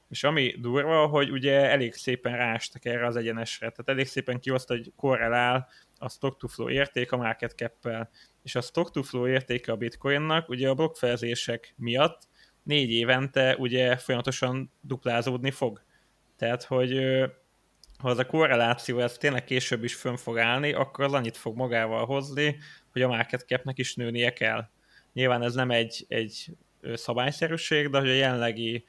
és 0.08 0.24
ami 0.24 0.54
durva, 0.58 1.06
hogy 1.06 1.30
ugye 1.30 1.70
elég 1.70 1.94
szépen 1.94 2.36
rástak 2.36 2.84
erre 2.84 3.06
az 3.06 3.16
egyenesre, 3.16 3.70
tehát 3.70 3.88
elég 3.88 4.06
szépen 4.06 4.40
kihozta, 4.40 4.74
hogy 4.74 4.92
korrelál 4.96 5.68
a 5.98 6.08
stock 6.08 6.38
to 6.38 6.48
flow 6.48 6.68
érték 6.70 7.12
a 7.12 7.16
market 7.16 7.52
cap 7.52 7.88
és 8.44 8.54
a 8.54 8.60
stock 8.60 8.90
to 8.90 9.02
flow 9.02 9.26
értéke 9.26 9.72
a 9.72 9.76
bitcoinnak 9.76 10.48
ugye 10.48 10.68
a 10.68 10.74
blokkfelezések 10.74 11.74
miatt 11.76 12.22
négy 12.62 12.90
évente 12.90 13.56
ugye 13.58 13.96
folyamatosan 13.96 14.72
duplázódni 14.80 15.50
fog. 15.50 15.82
Tehát, 16.36 16.64
hogy 16.64 16.98
ha 17.98 18.08
az 18.08 18.18
a 18.18 18.26
korreláció 18.26 18.98
ez 18.98 19.16
tényleg 19.16 19.44
később 19.44 19.84
is 19.84 19.94
fönn 19.94 20.16
fog 20.16 20.38
állni, 20.38 20.72
akkor 20.72 21.04
az 21.04 21.12
annyit 21.12 21.36
fog 21.36 21.56
magával 21.56 22.06
hozni, 22.06 22.58
hogy 22.92 23.02
a 23.02 23.08
market 23.08 23.46
capnek 23.46 23.78
is 23.78 23.94
nőnie 23.94 24.32
kell. 24.32 24.68
Nyilván 25.12 25.42
ez 25.42 25.54
nem 25.54 25.70
egy, 25.70 26.04
egy 26.08 26.50
szabályszerűség, 26.94 27.88
de 27.88 27.98
hogy 27.98 28.08
a 28.08 28.12
jelenlegi 28.12 28.84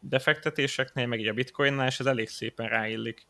defektetéseknél, 0.00 1.06
meg 1.06 1.20
így 1.20 1.28
a 1.28 1.32
bitcoinnál, 1.32 1.86
és 1.86 2.00
ez 2.00 2.06
elég 2.06 2.28
szépen 2.28 2.68
ráillik. 2.68 3.26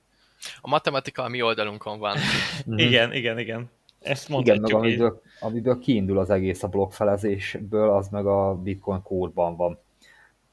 A 0.60 0.68
matematika 0.68 1.22
a 1.22 1.28
mi 1.28 1.42
oldalunkon 1.42 1.98
van. 1.98 2.18
igen, 2.66 3.12
igen, 3.12 3.38
igen. 3.38 3.70
Ezt 4.00 4.28
Igen, 4.28 4.60
meg 4.60 4.74
amiből, 4.74 5.22
amiből 5.40 5.78
kiindul 5.78 6.18
az 6.18 6.30
egész 6.30 6.62
a 6.62 6.68
blokkfelezésből, 6.68 7.90
az 7.90 8.08
meg 8.08 8.26
a 8.26 8.54
bitcoin 8.54 9.02
kódban 9.02 9.56
van. 9.56 9.78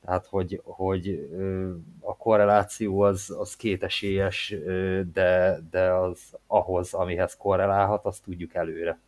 Tehát, 0.06 0.26
hogy, 0.26 0.62
hogy 0.64 1.30
a 2.00 2.18
korreláció 2.18 3.02
az, 3.02 3.36
az 3.40 3.56
kétesélyes, 3.56 4.56
de, 5.14 5.60
de 5.72 5.92
az 5.92 6.38
ahhoz, 6.48 6.94
amihez 6.94 7.38
korrelálhat, 7.38 8.06
azt 8.06 8.24
tudjuk 8.24 8.54
előre. 8.54 9.00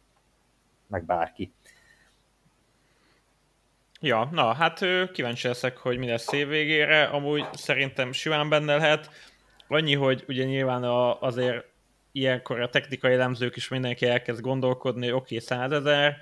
Meg 0.88 1.04
bárki. 1.06 1.52
Ja, 4.02 4.30
na, 4.32 4.54
hát 4.54 4.80
kíváncsi 5.12 5.48
leszek, 5.48 5.78
hogy 5.78 5.98
mi 5.98 6.08
lesz 6.08 6.32
év 6.32 6.48
végére. 6.48 7.04
Amúgy 7.04 7.46
szerintem 7.54 8.12
simán 8.12 8.50
benne 8.50 8.76
lehet. 8.76 9.10
Annyi, 9.68 9.96
hogy 9.96 10.24
ugye 10.28 10.44
nyilván 10.44 10.84
a, 10.84 11.22
azért 11.22 11.66
ilyenkor 12.18 12.62
a 12.62 12.70
technikai 12.70 13.14
elemzők 13.14 13.56
is 13.56 13.68
mindenki 13.68 14.06
elkezd 14.06 14.42
gondolkodni, 14.42 15.12
oké, 15.12 15.36
okay, 15.36 15.40
100 15.40 15.72
ezer, 15.72 16.18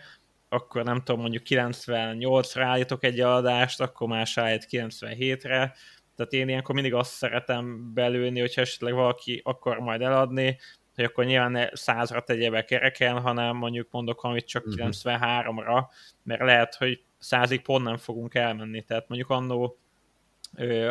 akkor 0.49 0.83
nem 0.83 1.01
tudom, 1.03 1.21
mondjuk 1.21 1.43
98-ra 1.45 2.61
állítok 2.61 3.03
egy 3.03 3.19
adást, 3.19 3.81
akkor 3.81 4.07
más 4.07 4.37
állít 4.37 4.67
97-re, 4.71 5.75
tehát 6.15 6.33
én 6.33 6.49
ilyenkor 6.49 6.75
mindig 6.75 6.93
azt 6.93 7.11
szeretem 7.11 7.93
belőni, 7.93 8.39
hogyha 8.39 8.61
esetleg 8.61 8.93
valaki 8.93 9.41
akar 9.43 9.79
majd 9.79 10.01
eladni, 10.01 10.59
hogy 10.95 11.03
akkor 11.03 11.25
nyilván 11.25 11.51
ne 11.51 11.67
100-ra 11.71 12.23
tegye 12.23 12.49
be 12.49 12.65
kereken, 12.65 13.19
hanem 13.19 13.55
mondjuk 13.55 13.87
mondok 13.91 14.23
amit 14.23 14.47
csak 14.47 14.65
uh-huh. 14.65 14.87
Mhm. 14.87 14.89
93-ra, 14.89 15.83
mert 16.23 16.41
lehet, 16.41 16.75
hogy 16.75 17.03
100-ig 17.21 17.59
pont 17.63 17.83
nem 17.83 17.97
fogunk 17.97 18.35
elmenni, 18.35 18.83
tehát 18.83 19.07
mondjuk 19.07 19.29
annó 19.29 19.79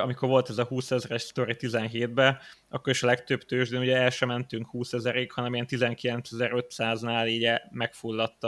amikor 0.00 0.29
volt 0.29 0.48
ez 0.48 0.59
a 0.59 0.64
20 0.64 0.90
ezeres 0.90 1.22
sztori 1.22 1.57
17-ben, 1.59 2.38
akkor 2.68 2.92
is 2.92 3.03
a 3.03 3.07
legtöbb 3.07 3.42
tőzsdén 3.42 3.81
ugye 3.81 3.96
el 3.96 4.11
sem 4.11 4.29
mentünk 4.29 4.66
20 4.68 4.92
ezerig, 4.92 5.33
hanem 5.33 5.55
ilyen 5.55 5.66
19.500-nál 5.68 7.29
így 7.29 7.50
megfulladt 7.70 8.46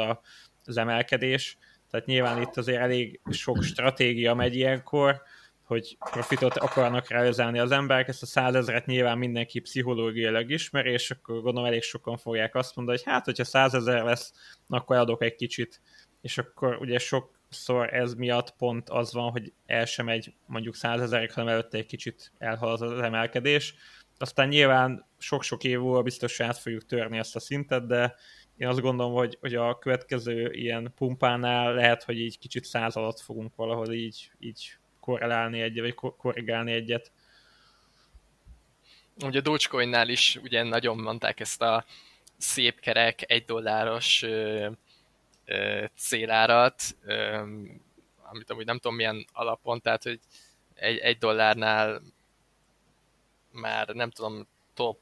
az 0.65 0.77
emelkedés. 0.77 1.59
Tehát 1.91 2.07
nyilván 2.07 2.43
itt 2.43 2.57
azért 2.57 2.81
elég 2.81 3.21
sok 3.31 3.63
stratégia 3.63 4.35
megy 4.35 4.55
ilyenkor, 4.55 5.23
hogy 5.63 5.97
profitot 6.11 6.57
akarnak 6.57 7.09
realizálni 7.09 7.59
az 7.59 7.71
emberek, 7.71 8.09
ezt 8.09 8.23
a 8.23 8.27
százezret 8.27 8.87
nyilván 8.87 9.19
mindenki 9.19 9.61
pszichológiailag 9.61 10.51
ismeri, 10.51 10.91
és 10.91 11.11
akkor 11.11 11.35
gondolom 11.35 11.69
elég 11.69 11.83
sokan 11.83 12.17
fogják 12.17 12.55
azt 12.55 12.77
mondani, 12.77 12.99
hogy 12.99 13.13
hát, 13.13 13.25
hogyha 13.25 13.45
százezer 13.45 14.05
lesz, 14.05 14.33
akkor 14.69 14.97
adok 14.97 15.23
egy 15.23 15.35
kicsit, 15.35 15.81
és 16.21 16.39
akkor 16.39 16.77
ugye 16.81 16.99
sok 16.99 17.39
sokszor 17.57 17.95
ez 17.95 18.15
miatt 18.15 18.51
pont 18.57 18.89
az 18.89 19.13
van, 19.13 19.31
hogy 19.31 19.53
el 19.67 19.85
sem 19.85 20.05
megy 20.05 20.35
mondjuk 20.47 20.75
százezerig, 20.75 21.33
hanem 21.33 21.49
előtte 21.49 21.79
egy 21.79 21.87
kicsit 21.87 22.33
elhalad 22.39 22.83
az 22.83 23.01
emelkedés. 23.01 23.75
Aztán 24.19 24.49
nyilván 24.49 25.07
sok-sok 25.19 25.65
év 25.65 25.79
múlva 25.79 26.03
biztos 26.03 26.41
át 26.41 26.59
fogjuk 26.59 26.87
törni 26.87 27.19
ezt 27.19 27.37
a 27.37 27.41
szintet, 27.41 27.87
de 27.87 28.15
én 28.57 28.69
azt 28.69 28.81
gondolom, 28.81 29.13
hogy, 29.13 29.37
hogy 29.41 29.55
a 29.55 29.79
következő 29.79 30.53
ilyen 30.53 30.93
pumpánál 30.97 31.75
lehet, 31.75 32.03
hogy 32.03 32.19
így 32.21 32.39
kicsit 32.39 32.65
száz 32.65 32.97
alatt 32.97 33.21
fogunk 33.21 33.55
valahol 33.55 33.93
így, 33.93 34.31
így 34.39 34.77
korrelálni 35.01 35.61
egyet, 35.61 35.85
vagy 35.85 36.15
korrigálni 36.17 36.73
egyet. 36.73 37.13
Ugye 39.25 39.41
Dogecoin-nál 39.41 40.09
is 40.09 40.39
ugye 40.43 40.63
nagyon 40.63 40.99
mondták 40.99 41.41
ezt 41.41 41.63
a 41.63 41.85
szép 42.37 42.81
kerek, 42.81 43.31
egy 43.31 43.45
dolláros 43.45 44.25
célárat, 45.97 46.83
amit 48.31 48.51
amúgy 48.51 48.65
nem 48.65 48.79
tudom 48.79 48.97
milyen 48.97 49.27
alapon, 49.33 49.81
tehát 49.81 50.03
hogy 50.03 50.21
egy, 50.75 50.99
egy 50.99 51.19
dollárnál 51.19 52.03
már 53.51 53.89
nem 53.89 54.11
tudom, 54.11 54.49
top 54.75 54.99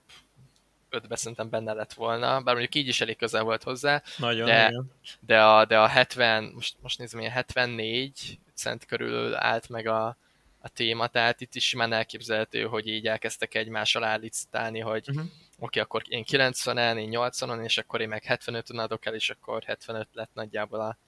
5-ben 0.90 1.16
szerintem 1.16 1.50
benne 1.50 1.72
lett 1.72 1.92
volna, 1.92 2.40
bár 2.40 2.54
mondjuk 2.54 2.74
így 2.74 2.88
is 2.88 3.00
elég 3.00 3.16
közel 3.16 3.42
volt 3.42 3.62
hozzá. 3.62 4.02
Nagyon, 4.16 4.46
de, 4.46 4.62
nagyon. 4.62 4.92
De 5.20 5.42
a, 5.42 5.64
de 5.64 5.78
a 5.78 5.86
70, 5.86 6.44
most, 6.44 6.76
most 6.80 6.98
nézem, 6.98 7.20
ilyen 7.20 7.32
74 7.32 8.38
cent 8.54 8.84
körül 8.84 9.34
állt 9.34 9.68
meg 9.68 9.86
a, 9.86 10.16
a 10.58 10.68
téma, 10.68 11.06
tehát 11.06 11.40
itt 11.40 11.54
is 11.54 11.68
simán 11.68 11.92
elképzelhető, 11.92 12.64
hogy 12.64 12.88
így 12.88 13.06
elkezdtek 13.06 13.54
egymással 13.54 14.04
állítani, 14.04 14.80
hogy 14.80 15.08
uh-huh 15.08 15.26
oké, 15.58 15.80
akkor 15.80 16.02
én 16.08 16.24
90-en, 16.30 16.98
én 16.98 17.10
80-on, 17.12 17.64
és 17.64 17.78
akkor 17.78 18.00
én 18.00 18.08
meg 18.08 18.22
75-ön 18.28 18.78
adok 18.78 19.06
el, 19.06 19.14
és 19.14 19.30
akkor 19.30 19.62
75 19.62 20.08
lett 20.12 20.30
nagyjából 20.34 20.80
a, 20.80 20.98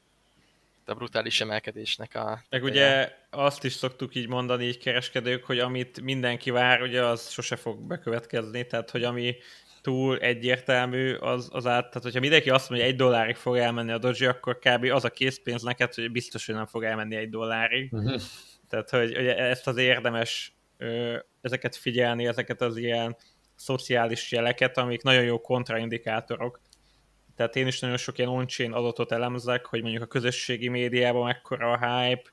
a 0.84 0.94
brutális 0.94 1.40
emelkedésnek 1.40 2.14
a... 2.14 2.42
Meg 2.50 2.62
ugye 2.62 3.12
azt 3.30 3.64
is 3.64 3.72
szoktuk 3.72 4.14
így 4.14 4.28
mondani 4.28 4.64
így 4.64 4.78
kereskedők, 4.78 5.44
hogy 5.44 5.58
amit 5.58 6.00
mindenki 6.00 6.50
vár, 6.50 6.82
ugye 6.82 7.04
az 7.04 7.30
sose 7.30 7.56
fog 7.56 7.80
bekövetkezni, 7.80 8.66
tehát 8.66 8.90
hogy 8.90 9.04
ami 9.04 9.36
túl 9.86 10.18
egyértelmű, 10.18 11.14
az, 11.14 11.48
az 11.52 11.66
át, 11.66 11.86
tehát 11.86 12.02
hogyha 12.02 12.20
mindenki 12.20 12.50
azt 12.50 12.68
mondja, 12.68 12.86
hogy 12.86 12.94
egy 12.94 13.00
dollárig 13.00 13.36
fog 13.36 13.56
elmenni 13.56 13.92
a 13.92 13.98
Doji, 13.98 14.26
akkor 14.26 14.58
kb. 14.58 14.84
az 14.84 15.04
a 15.04 15.10
készpénz 15.10 15.62
neked, 15.62 15.94
hogy 15.94 16.10
biztos, 16.10 16.46
hogy 16.46 16.54
nem 16.54 16.66
fog 16.66 16.84
elmenni 16.84 17.16
egy 17.16 17.30
dollárig. 17.30 17.92
Uh-huh. 17.92 18.20
Tehát, 18.68 18.90
hogy, 18.90 19.14
hogy 19.14 19.26
ezt 19.26 19.66
az 19.66 19.76
érdemes 19.76 20.52
ö, 20.76 21.16
ezeket 21.40 21.76
figyelni, 21.76 22.26
ezeket 22.26 22.60
az 22.60 22.76
ilyen 22.76 23.16
szociális 23.56 24.32
jeleket, 24.32 24.76
amik 24.76 25.02
nagyon 25.02 25.24
jó 25.24 25.40
kontraindikátorok. 25.40 26.60
Tehát 27.36 27.56
én 27.56 27.66
is 27.66 27.80
nagyon 27.80 27.96
sok 27.96 28.18
ilyen 28.18 28.30
on 28.30 28.72
adatot 28.72 29.12
elemzek, 29.12 29.66
hogy 29.66 29.82
mondjuk 29.82 30.02
a 30.02 30.06
közösségi 30.06 30.68
médiában 30.68 31.24
mekkora 31.24 31.72
a 31.72 31.78
hype, 31.78 32.30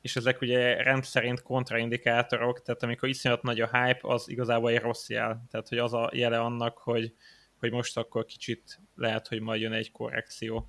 és 0.00 0.16
ezek 0.16 0.40
ugye 0.40 0.82
rendszerint 0.82 1.42
kontraindikátorok, 1.42 2.62
tehát 2.62 2.82
amikor 2.82 3.08
iszonyat 3.08 3.42
nagy 3.42 3.60
a 3.60 3.70
hype, 3.72 3.98
az 4.00 4.28
igazából 4.28 4.70
egy 4.70 4.80
rossz 4.80 5.08
jel. 5.08 5.44
Tehát, 5.50 5.68
hogy 5.68 5.78
az 5.78 5.92
a 5.92 6.10
jele 6.12 6.40
annak, 6.40 6.78
hogy, 6.78 7.14
hogy 7.58 7.70
most 7.70 7.96
akkor 7.96 8.24
kicsit 8.24 8.80
lehet, 8.96 9.28
hogy 9.28 9.40
majd 9.40 9.60
jön 9.60 9.72
egy 9.72 9.92
korrekció. 9.92 10.68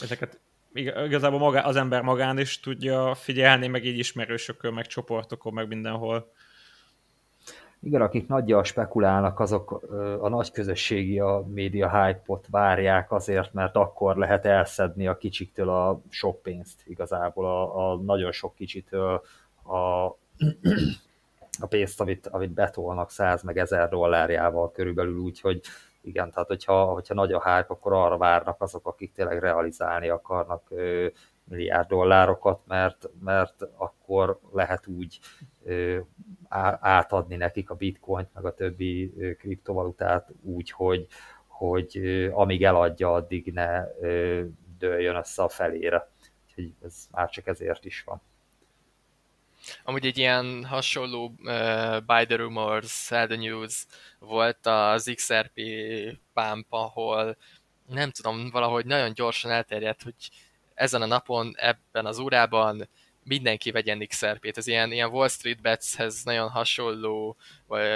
Ezeket 0.00 0.40
igazából 0.72 1.38
maga, 1.38 1.62
az 1.62 1.76
ember 1.76 2.02
magán 2.02 2.38
is 2.38 2.60
tudja 2.60 3.14
figyelni, 3.14 3.66
meg 3.66 3.84
így 3.84 3.98
ismerősökön, 3.98 4.72
meg 4.72 4.86
csoportokon, 4.86 5.52
meg 5.52 5.68
mindenhol. 5.68 6.32
Igen, 7.80 8.00
akik 8.00 8.28
nagyjal 8.28 8.64
spekulálnak, 8.64 9.40
azok 9.40 9.82
a 10.20 10.28
nagy 10.28 10.52
közösségi, 10.52 11.20
a 11.20 11.44
média 11.48 12.04
hype-ot 12.04 12.46
várják 12.50 13.12
azért, 13.12 13.52
mert 13.52 13.76
akkor 13.76 14.16
lehet 14.16 14.46
elszedni 14.46 15.06
a 15.06 15.16
kicsiktől 15.16 15.68
a 15.68 16.00
sok 16.08 16.42
pénzt 16.42 16.82
igazából, 16.86 17.46
a, 17.46 17.90
a 17.90 17.96
nagyon 17.96 18.32
sok 18.32 18.54
kicsitől 18.54 19.22
a, 19.62 19.76
a 21.60 21.66
pénzt, 21.68 22.00
amit, 22.00 22.26
amit 22.26 22.50
betolnak 22.50 23.10
100 23.10 23.42
meg 23.42 23.58
1000 23.58 23.88
dollárjával 23.88 24.70
körülbelül, 24.70 25.18
úgyhogy 25.18 25.60
igen, 26.00 26.30
tehát 26.30 26.48
hogyha, 26.48 26.84
hogyha 26.84 27.14
nagy 27.14 27.32
a 27.32 27.42
hype, 27.42 27.66
akkor 27.68 27.92
arra 27.92 28.16
várnak 28.16 28.62
azok, 28.62 28.86
akik 28.86 29.12
tényleg 29.12 29.38
realizálni 29.38 30.08
akarnak 30.08 30.62
milliárd 31.48 31.88
dollárokat, 31.88 32.60
mert, 32.66 33.08
mert 33.20 33.62
akkor 33.76 34.40
lehet 34.52 34.86
úgy 34.86 35.18
átadni 36.80 37.36
nekik 37.36 37.70
a 37.70 37.74
bitcoint, 37.74 38.28
meg 38.34 38.44
a 38.44 38.54
többi 38.54 39.12
kriptovalutát 39.38 40.32
úgy, 40.42 40.70
hogy, 40.70 41.06
hogy 41.46 41.98
amíg 42.32 42.64
eladja, 42.64 43.12
addig 43.12 43.52
ne 43.52 43.84
dőljön 44.78 45.16
össze 45.16 45.42
a 45.42 45.48
felére. 45.48 46.10
Úgyhogy 46.46 46.72
ez 46.82 46.94
már 47.10 47.30
csak 47.30 47.46
ezért 47.46 47.84
is 47.84 48.02
van. 48.02 48.22
Amúgy 49.84 50.06
egy 50.06 50.18
ilyen 50.18 50.64
hasonló 50.64 51.24
uh, 51.26 52.00
By 52.00 52.26
the 52.26 52.36
Rumors, 52.36 53.06
the 53.06 53.36
News 53.36 53.86
volt 54.18 54.66
az 54.66 55.12
XRP 55.14 55.60
pump, 56.32 56.66
ahol 56.68 57.36
nem 57.86 58.10
tudom, 58.10 58.50
valahogy 58.50 58.86
nagyon 58.86 59.12
gyorsan 59.12 59.50
elterjedt, 59.50 60.02
hogy 60.02 60.14
ezen 60.76 61.02
a 61.02 61.06
napon, 61.06 61.54
ebben 61.56 62.06
az 62.06 62.18
órában 62.18 62.88
mindenki 63.22 63.70
vegyen 63.70 64.06
XRP-t. 64.06 64.56
Ez 64.56 64.66
ilyen, 64.66 64.92
ilyen 64.92 65.10
Wall 65.10 65.28
Street 65.28 65.60
Betshez 65.60 66.24
nagyon 66.24 66.48
hasonló 66.48 67.36
vagy, 67.66 67.88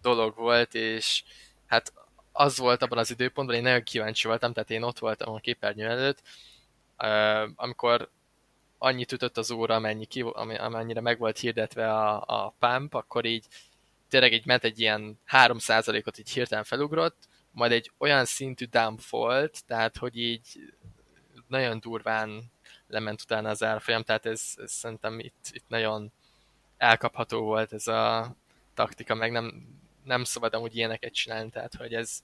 dolog 0.00 0.36
volt, 0.36 0.74
és 0.74 1.22
hát 1.66 1.92
az 2.32 2.58
volt 2.58 2.82
abban 2.82 2.98
az 2.98 3.10
időpontban, 3.10 3.56
én 3.56 3.62
nagyon 3.62 3.82
kíváncsi 3.82 4.26
voltam, 4.28 4.52
tehát 4.52 4.70
én 4.70 4.82
ott 4.82 4.98
voltam 4.98 5.34
a 5.34 5.38
képernyő 5.38 5.86
előtt, 5.86 6.22
amikor 7.54 8.10
annyit 8.78 9.12
ütött 9.12 9.36
az 9.36 9.50
óra, 9.50 9.74
amennyi 9.74 10.04
ki, 10.04 10.20
amennyire 10.56 11.00
meg 11.00 11.18
volt 11.18 11.38
hirdetve 11.38 11.92
a, 11.92 12.24
a 12.26 12.54
pump, 12.58 12.94
akkor 12.94 13.24
így 13.24 13.46
tényleg 14.08 14.32
így 14.32 14.46
ment 14.46 14.64
egy 14.64 14.80
ilyen 14.80 15.20
3%-ot 15.30 16.18
így 16.18 16.30
hirtelen 16.30 16.64
felugrott, 16.64 17.28
majd 17.50 17.72
egy 17.72 17.90
olyan 17.98 18.24
szintű 18.24 18.64
dump 18.64 19.06
volt, 19.10 19.64
tehát 19.66 19.96
hogy 19.96 20.18
így 20.18 20.60
nagyon 21.48 21.80
durván 21.80 22.52
lement 22.88 23.22
utána 23.22 23.48
az 23.48 23.62
árfolyam, 23.62 24.02
tehát 24.02 24.26
ez, 24.26 24.54
ez 24.56 24.72
szerintem 24.72 25.18
itt, 25.18 25.50
itt 25.52 25.64
nagyon 25.68 26.12
elkapható 26.76 27.40
volt 27.40 27.72
ez 27.72 27.86
a 27.86 28.34
taktika, 28.74 29.14
meg 29.14 29.32
nem, 29.32 29.66
nem 30.04 30.24
szabad 30.24 30.54
amúgy 30.54 30.76
ilyeneket 30.76 31.12
csinálni, 31.12 31.50
tehát 31.50 31.74
hogy 31.74 31.94
ez 31.94 32.22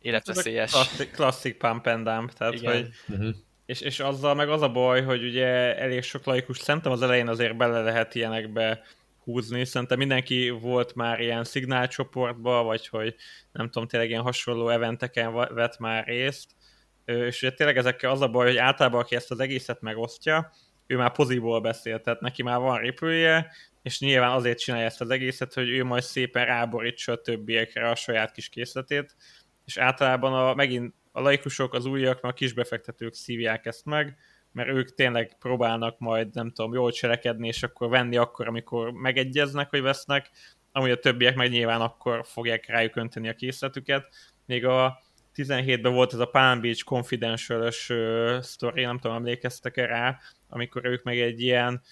életveszélyes. 0.00 0.70
Klasszik, 0.70 1.10
klasszik 1.10 1.56
pump 1.56 1.86
and 1.86 2.08
dump, 2.08 2.32
tehát 2.32 2.54
Igen. 2.54 2.72
hogy 2.72 2.88
uh-huh. 3.08 3.34
és, 3.66 3.80
és 3.80 4.00
azzal 4.00 4.34
meg 4.34 4.48
az 4.48 4.62
a 4.62 4.68
baj, 4.68 5.02
hogy 5.02 5.24
ugye 5.24 5.76
elég 5.78 6.02
sok 6.02 6.24
laikus 6.24 6.58
szerintem 6.58 6.92
az 6.92 7.02
elején 7.02 7.28
azért 7.28 7.56
bele 7.56 7.82
lehet 7.82 8.14
ilyenekbe 8.14 8.82
húzni. 9.24 9.64
Szerintem 9.64 9.98
mindenki 9.98 10.50
volt 10.50 10.94
már 10.94 11.20
ilyen 11.20 11.44
szignálcsoportba, 11.44 12.62
vagy 12.62 12.88
hogy 12.88 13.14
nem 13.52 13.70
tudom, 13.70 13.88
tényleg 13.88 14.08
ilyen 14.08 14.22
hasonló 14.22 14.68
eventeken 14.68 15.32
vett 15.54 15.78
már 15.78 16.06
részt. 16.06 16.50
És 17.04 17.42
ugye 17.42 17.52
tényleg 17.52 17.76
ezekkel 17.76 18.10
az 18.10 18.20
a 18.20 18.28
baj, 18.28 18.46
hogy 18.46 18.56
általában 18.56 19.00
aki 19.00 19.14
ezt 19.14 19.30
az 19.30 19.40
egészet 19.40 19.80
megosztja, 19.80 20.52
ő 20.86 20.96
már 20.96 21.12
poziból 21.12 21.60
beszél, 21.60 22.00
tehát 22.00 22.20
neki 22.20 22.42
már 22.42 22.58
van 22.58 22.78
ripője, 22.78 23.52
és 23.82 24.00
nyilván 24.00 24.30
azért 24.30 24.58
csinálja 24.58 24.86
ezt 24.86 25.00
az 25.00 25.10
egészet, 25.10 25.54
hogy 25.54 25.68
ő 25.68 25.84
majd 25.84 26.02
szépen 26.02 26.44
ráborítsa 26.44 27.12
a 27.12 27.20
többiekre 27.20 27.90
a 27.90 27.94
saját 27.94 28.32
kis 28.32 28.48
készletét, 28.48 29.16
és 29.64 29.76
általában 29.76 30.32
a, 30.34 30.54
megint 30.54 30.94
a 31.12 31.20
laikusok, 31.20 31.74
az 31.74 31.84
újak, 31.84 32.18
a 32.22 32.32
kisbefektetők 32.32 33.14
szívják 33.14 33.66
ezt 33.66 33.84
meg, 33.84 34.16
mert 34.52 34.68
ők 34.68 34.94
tényleg 34.94 35.36
próbálnak 35.38 35.98
majd, 35.98 36.34
nem 36.34 36.50
tudom, 36.50 36.74
jól 36.74 36.92
cselekedni, 36.92 37.48
és 37.48 37.62
akkor 37.62 37.88
venni 37.88 38.16
akkor, 38.16 38.48
amikor 38.48 38.90
megegyeznek, 38.90 39.70
hogy 39.70 39.82
vesznek, 39.82 40.30
amúgy 40.72 40.90
a 40.90 40.98
többiek 40.98 41.36
meg 41.36 41.50
nyilván 41.50 41.80
akkor 41.80 42.26
fogják 42.26 42.66
rájuk 42.66 42.96
önteni 42.96 43.28
a 43.28 43.34
készletüket. 43.34 44.14
Még 44.46 44.66
a 44.66 45.02
17-ben 45.36 45.92
volt 45.92 46.12
ez 46.12 46.18
a 46.18 46.26
Palm 46.26 46.60
Beach 46.60 46.84
Confidential-ös 46.84 47.90
uh, 47.90 48.40
sztori, 48.40 48.84
nem 48.84 48.98
tudom, 48.98 49.16
emlékeztek-e 49.16 49.86
rá, 49.86 50.18
amikor 50.48 50.84
ők 50.84 51.02
meg 51.02 51.20
egy 51.20 51.40
ilyen 51.40 51.82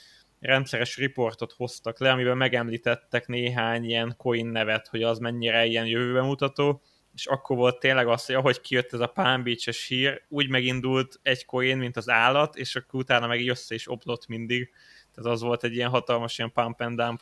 rendszeres 0.41 0.97
riportot 0.97 1.53
hoztak 1.53 1.99
le, 1.99 2.11
amiben 2.11 2.37
megemlítettek 2.37 3.27
néhány 3.27 3.85
ilyen 3.85 4.15
coin 4.17 4.47
nevet, 4.47 4.89
hogy 4.89 5.03
az 5.03 5.19
mennyire 5.19 5.65
ilyen 5.65 5.87
jövőbe 5.87 6.23
mutató, 6.23 6.83
és 7.15 7.27
akkor 7.27 7.57
volt 7.57 7.79
tényleg 7.79 8.09
az, 8.09 8.27
hogy 8.27 8.35
ahogy 8.35 8.61
kijött 8.61 8.93
ez 8.93 9.01
a 9.01 9.07
Palm 9.07 9.43
Beach-es 9.43 9.87
hír, 9.87 10.23
úgy 10.29 10.49
megindult 10.49 11.21
egy 11.23 11.45
coin, 11.45 11.79
mint 11.79 11.97
az 11.97 12.09
állat, 12.09 12.57
és 12.57 12.77
akkor 12.77 13.01
utána 13.01 13.27
meg 13.27 13.49
össze 13.49 13.75
is 13.75 13.91
oplott 13.91 14.27
mindig. 14.27 14.71
Tehát 15.15 15.31
az 15.31 15.41
volt 15.41 15.65
egy 15.65 15.75
ilyen 15.75 15.91
hatalmas 15.91 16.39
ilyen 16.39 16.53
pump 16.53 16.81
and 16.81 17.19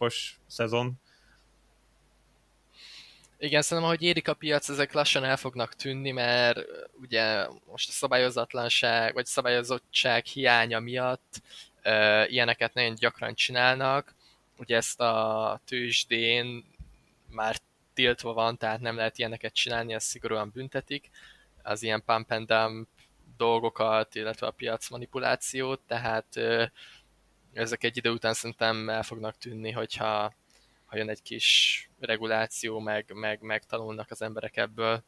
szezon. 0.46 1.00
Igen, 3.42 3.62
szerintem, 3.62 3.92
ahogy 3.92 4.02
érik 4.02 4.28
a 4.28 4.34
piac, 4.34 4.68
ezek 4.68 4.92
lassan 4.92 5.24
el 5.24 5.36
fognak 5.36 5.74
tűnni, 5.74 6.10
mert 6.10 6.58
ugye 7.00 7.46
most 7.66 7.88
a 7.88 7.92
szabályozatlanság, 7.92 9.14
vagy 9.14 9.26
szabályozottság 9.26 10.24
hiánya 10.24 10.80
miatt 10.80 11.42
uh, 11.84 12.32
ilyeneket 12.32 12.74
nagyon 12.74 12.94
gyakran 12.94 13.34
csinálnak. 13.34 14.14
Ugye 14.58 14.76
ezt 14.76 15.00
a 15.00 15.60
tőzsdén 15.64 16.64
már 17.28 17.56
tiltva 17.94 18.32
van, 18.32 18.56
tehát 18.56 18.80
nem 18.80 18.96
lehet 18.96 19.18
ilyeneket 19.18 19.54
csinálni, 19.54 19.92
ezt 19.92 20.06
szigorúan 20.06 20.50
büntetik. 20.54 21.10
Az 21.62 21.82
ilyen 21.82 22.02
pump 22.04 22.30
and 22.30 22.46
dump 22.46 22.88
dolgokat, 23.36 24.14
illetve 24.14 24.46
a 24.46 24.50
piac 24.50 24.88
manipulációt, 24.88 25.80
tehát 25.86 26.26
uh, 26.36 26.64
ezek 27.52 27.84
egy 27.84 27.96
idő 27.96 28.10
után 28.10 28.34
szerintem 28.34 28.88
el 28.88 29.02
fognak 29.02 29.38
tűnni, 29.38 29.70
hogyha 29.70 30.32
ha 30.90 30.96
jön 30.96 31.08
egy 31.08 31.22
kis 31.22 31.90
reguláció, 31.98 32.78
meg, 32.78 33.12
meg, 33.14 33.40
megtanulnak 33.40 34.10
az 34.10 34.22
emberek 34.22 34.56
ebből. 34.56 35.04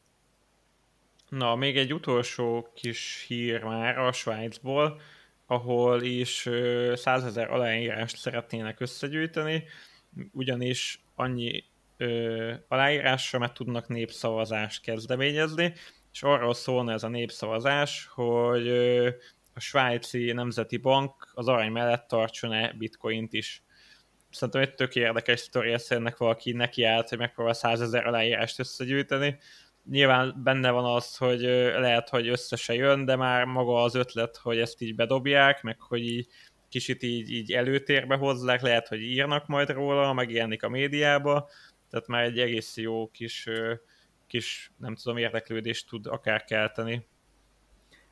Na, 1.29 1.55
még 1.55 1.77
egy 1.77 1.93
utolsó 1.93 2.71
kis 2.75 3.25
hír 3.27 3.63
már 3.63 3.97
a 3.97 4.11
Svájcból, 4.11 5.01
ahol 5.45 6.01
is 6.01 6.49
100 6.93 7.23
ezer 7.23 7.51
aláírást 7.51 8.17
szeretnének 8.17 8.79
összegyűjteni, 8.79 9.63
ugyanis 10.31 11.03
annyi 11.15 11.63
ö, 11.97 12.53
aláírásra 12.67 13.39
mert 13.39 13.53
tudnak 13.53 13.87
népszavazást 13.87 14.81
kezdeményezni, 14.81 15.73
és 16.11 16.23
arról 16.23 16.53
szólna 16.53 16.91
ez 16.91 17.03
a 17.03 17.07
népszavazás, 17.07 18.09
hogy 18.13 18.67
ö, 18.67 19.09
a 19.53 19.59
svájci 19.59 20.31
nemzeti 20.31 20.77
bank 20.77 21.31
az 21.33 21.47
arany 21.47 21.71
mellett 21.71 22.07
tartson-e 22.07 22.73
bitcoint 22.73 23.33
is 23.33 23.63
szerintem 24.33 24.61
egy 24.61 24.75
tök 24.75 24.95
érdekes 24.95 25.39
sztori, 25.39 25.75
ennek 25.87 26.17
valaki 26.17 26.51
nekiállt, 26.51 27.09
hogy 27.09 27.17
megpróbál 27.17 27.53
százezer 27.53 28.05
aláírást 28.05 28.59
összegyűjteni. 28.59 29.37
Nyilván 29.89 30.41
benne 30.43 30.71
van 30.71 30.95
az, 30.95 31.17
hogy 31.17 31.41
lehet, 31.77 32.09
hogy 32.09 32.27
össze 32.27 32.55
se 32.55 32.73
jön, 32.73 33.05
de 33.05 33.15
már 33.15 33.45
maga 33.45 33.83
az 33.83 33.95
ötlet, 33.95 34.37
hogy 34.37 34.59
ezt 34.59 34.81
így 34.81 34.95
bedobják, 34.95 35.61
meg 35.61 35.81
hogy 35.81 36.05
így 36.05 36.27
kicsit 36.69 37.03
így, 37.03 37.31
így 37.31 37.51
előtérbe 37.51 38.15
hozzák, 38.15 38.61
lehet, 38.61 38.87
hogy 38.87 39.01
írnak 39.01 39.47
majd 39.47 39.69
róla, 39.69 40.13
megjelenik 40.13 40.63
a 40.63 40.69
médiába, 40.69 41.49
tehát 41.89 42.07
már 42.07 42.23
egy 42.23 42.39
egész 42.39 42.77
jó 42.77 43.07
kis, 43.07 43.49
kis 44.27 44.71
nem 44.77 44.95
tudom, 44.95 45.17
érdeklődést 45.17 45.89
tud 45.89 46.07
akár 46.07 46.43
kelteni. 46.43 47.07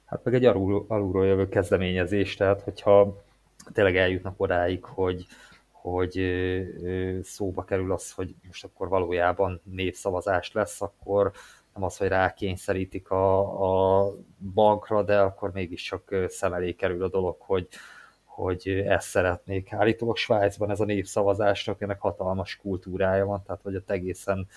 Hát 0.05 0.23
meg 0.23 0.33
egy 0.33 0.45
alul, 0.45 0.85
alulról 0.87 1.25
jövő 1.25 1.49
kezdeményezés, 1.49 2.35
tehát 2.35 2.61
hogyha 2.61 3.23
tényleg 3.73 3.97
eljutnak 3.97 4.41
odáig, 4.41 4.83
hogy 4.83 5.25
hogy 5.81 6.21
szóba 7.23 7.63
kerül 7.63 7.91
az, 7.91 8.11
hogy 8.11 8.35
most 8.47 8.63
akkor 8.63 8.87
valójában 8.87 9.61
népszavazás 9.63 10.51
lesz, 10.51 10.81
akkor 10.81 11.31
nem 11.73 11.83
az, 11.83 11.97
hogy 11.97 12.07
rákényszerítik 12.07 13.09
a, 13.09 14.05
a 14.05 14.13
bankra, 14.53 15.03
de 15.03 15.19
akkor 15.19 15.51
mégiscsak 15.51 16.15
szem 16.27 16.53
elé 16.53 16.73
kerül 16.73 17.03
a 17.03 17.09
dolog, 17.09 17.35
hogy, 17.39 17.67
hogy 18.23 18.67
ezt 18.67 19.07
szeretnék. 19.07 19.73
Állítólag 19.73 20.17
Svájcban 20.17 20.71
ez 20.71 20.79
a 20.79 20.85
népszavazásnak 20.85 21.81
ennek 21.81 21.99
hatalmas 21.99 22.55
kultúrája 22.55 23.25
van, 23.25 23.43
tehát 23.43 23.61
hogy 23.61 23.75
ott 23.75 23.91
egészen 23.91 24.47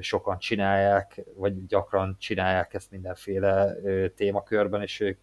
sokan 0.00 0.38
csinálják, 0.38 1.24
vagy 1.34 1.66
gyakran 1.66 2.16
csinálják 2.18 2.74
ezt 2.74 2.90
mindenféle 2.90 3.74
témakörben, 4.16 4.82
és 4.82 5.00
ők, 5.00 5.18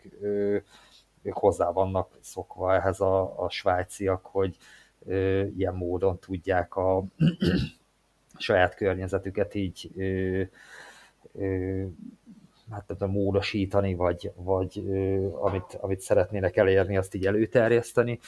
ők 1.21 1.37
hozzá 1.37 1.71
vannak 1.71 2.17
szokva 2.21 2.73
ehhez 2.73 2.99
a, 2.99 3.43
a 3.43 3.49
svájciak, 3.49 4.25
hogy, 4.25 4.57
ilyen 5.57 5.73
módon 5.73 6.19
tudják 6.19 6.75
a 6.75 7.03
saját 8.37 8.75
környezetüket 8.75 9.55
így 9.55 9.91
hát 12.71 12.87
nem 12.87 12.97
tudom, 12.97 13.11
módosítani, 13.11 13.93
vagy, 13.93 14.31
vagy 14.35 14.83
amit, 15.41 15.77
amit 15.79 15.99
szeretnének 15.99 16.57
elérni, 16.57 16.97
azt 16.97 17.15
így 17.15 17.25
előterjeszteni. 17.25 18.19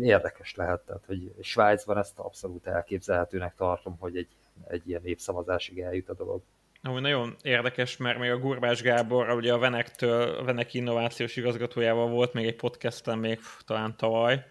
Érdekes 0.00 0.54
lehet, 0.54 0.80
tehát, 0.80 1.04
hogy 1.06 1.32
Svájcban 1.40 1.98
ezt 1.98 2.18
abszolút 2.18 2.66
elképzelhetőnek 2.66 3.54
tartom, 3.54 3.96
hogy 3.98 4.16
egy, 4.16 4.28
egy 4.68 4.88
ilyen 4.88 5.00
népszavazásig 5.04 5.78
eljut 5.78 6.08
a 6.08 6.14
dolog. 6.14 6.42
Ami 6.82 7.00
nagyon 7.00 7.36
érdekes, 7.42 7.96
mert 7.96 8.18
még 8.18 8.30
a 8.30 8.38
Gurbás 8.38 8.82
Gábor, 8.82 9.30
ugye 9.30 9.52
a 9.52 9.58
Venektől, 9.58 10.22
a 10.22 10.44
Venek 10.44 10.74
innovációs 10.74 11.36
igazgatójával 11.36 12.08
volt 12.08 12.32
még 12.32 12.46
egy 12.46 12.56
podcastem 12.56 13.18
még 13.18 13.40
talán 13.66 13.96
tavaly, 13.96 14.44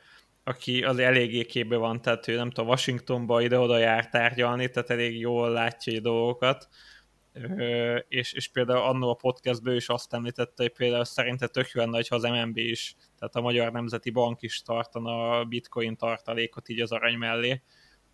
aki 0.49 0.83
az 0.83 0.99
eléggé 0.99 1.45
képbe 1.45 1.75
van, 1.75 2.01
tehát 2.01 2.27
ő 2.27 2.35
nem 2.35 2.49
tudom, 2.49 2.69
Washingtonba 2.69 3.41
ide-oda 3.41 3.77
jár 3.77 4.09
tárgyalni, 4.09 4.69
tehát 4.69 4.89
elég 4.89 5.19
jól 5.19 5.51
látja 5.51 5.97
a 5.97 6.01
dolgokat. 6.01 6.67
és, 8.07 8.33
és 8.33 8.47
például 8.47 8.81
annó 8.81 9.09
a 9.09 9.13
podcastből 9.13 9.75
is 9.75 9.89
azt 9.89 10.13
említette, 10.13 10.63
hogy 10.63 10.71
például 10.71 11.05
szerintem 11.05 11.47
tök 11.47 11.69
jó 11.69 11.81
lenne, 11.81 12.03
ha 12.09 12.15
az 12.15 12.23
MNB 12.23 12.57
is, 12.57 12.95
tehát 13.17 13.35
a 13.35 13.41
Magyar 13.41 13.71
Nemzeti 13.71 14.09
Bank 14.09 14.41
is 14.41 14.61
tartana 14.61 15.39
a 15.39 15.45
bitcoin 15.45 15.95
tartalékot 15.95 16.69
így 16.69 16.81
az 16.81 16.91
arany 16.91 17.17
mellé, 17.17 17.61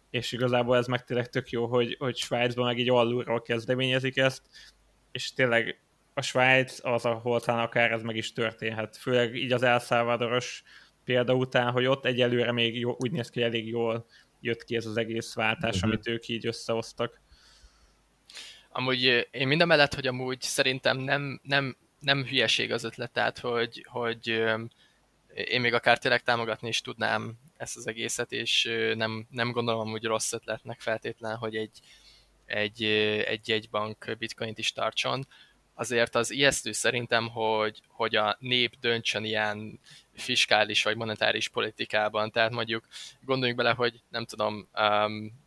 és 0.09 0.31
igazából 0.31 0.77
ez 0.77 0.87
meg 0.87 1.03
tényleg 1.03 1.29
tök 1.29 1.49
jó, 1.49 1.65
hogy, 1.65 1.95
hogy 1.99 2.15
Svájcban 2.15 2.65
meg 2.65 2.79
így 2.79 2.89
alulról 2.89 3.41
kezdeményezik 3.41 4.17
ezt, 4.17 4.41
és 5.11 5.33
tényleg 5.33 5.81
a 6.13 6.21
Svájc 6.21 6.79
az, 6.85 7.05
ahol 7.05 7.41
talán 7.41 7.63
akár 7.63 7.91
ez 7.91 8.01
meg 8.01 8.15
is 8.15 8.33
történhet, 8.33 8.97
főleg 8.97 9.35
így 9.35 9.51
az 9.51 9.63
elszávadoros 9.63 10.63
példa 11.05 11.33
után, 11.33 11.71
hogy 11.71 11.85
ott 11.85 12.05
egyelőre 12.05 12.51
még 12.51 12.79
jó, 12.79 12.95
úgy 12.99 13.11
néz 13.11 13.29
ki, 13.29 13.41
hogy 13.41 13.49
elég 13.49 13.67
jól 13.67 14.05
jött 14.41 14.63
ki 14.63 14.75
ez 14.75 14.85
az 14.85 14.97
egész 14.97 15.33
váltás, 15.33 15.75
uh-huh. 15.75 15.91
amit 15.91 16.07
ők 16.07 16.27
így 16.27 16.47
összehoztak. 16.47 17.21
Amúgy 18.69 19.27
én 19.31 19.47
minden 19.47 19.67
mellett, 19.67 19.93
hogy 19.93 20.07
amúgy 20.07 20.41
szerintem 20.41 20.97
nem, 20.97 21.39
nem, 21.43 21.77
nem 21.99 22.25
hülyeség 22.25 22.71
az 22.71 22.83
ötlet, 22.83 23.11
tehát 23.11 23.39
hogy, 23.39 23.85
hogy 23.89 24.43
én 25.33 25.61
még 25.61 25.73
akár 25.73 25.97
tényleg 25.97 26.23
támogatni 26.23 26.67
is 26.67 26.81
tudnám 26.81 27.37
ezt 27.57 27.77
az 27.77 27.87
egészet, 27.87 28.31
és 28.31 28.69
nem, 28.95 29.27
nem 29.29 29.51
gondolom 29.51 29.79
amúgy 29.79 30.03
rossz 30.03 30.33
ötletnek 30.33 30.79
feltétlen, 30.79 31.35
hogy 31.35 31.55
egy, 31.55 31.79
egy, 32.45 32.83
egy 33.25 33.47
jegybank 33.47 34.15
bitcoint 34.17 34.57
is 34.57 34.71
tartson, 34.71 35.27
azért 35.73 36.15
az 36.15 36.31
ijesztő 36.31 36.71
szerintem, 36.71 37.29
hogy, 37.29 37.81
hogy 37.87 38.15
a 38.15 38.37
nép 38.39 38.73
döntsön 38.79 39.23
ilyen 39.23 39.79
fiskális 40.15 40.83
vagy 40.83 40.95
monetáris 40.95 41.47
politikában. 41.47 42.31
Tehát 42.31 42.51
mondjuk 42.51 42.87
gondoljunk 43.21 43.59
bele, 43.59 43.73
hogy 43.73 44.01
nem 44.09 44.25
tudom, 44.25 44.69
um, 44.73 45.43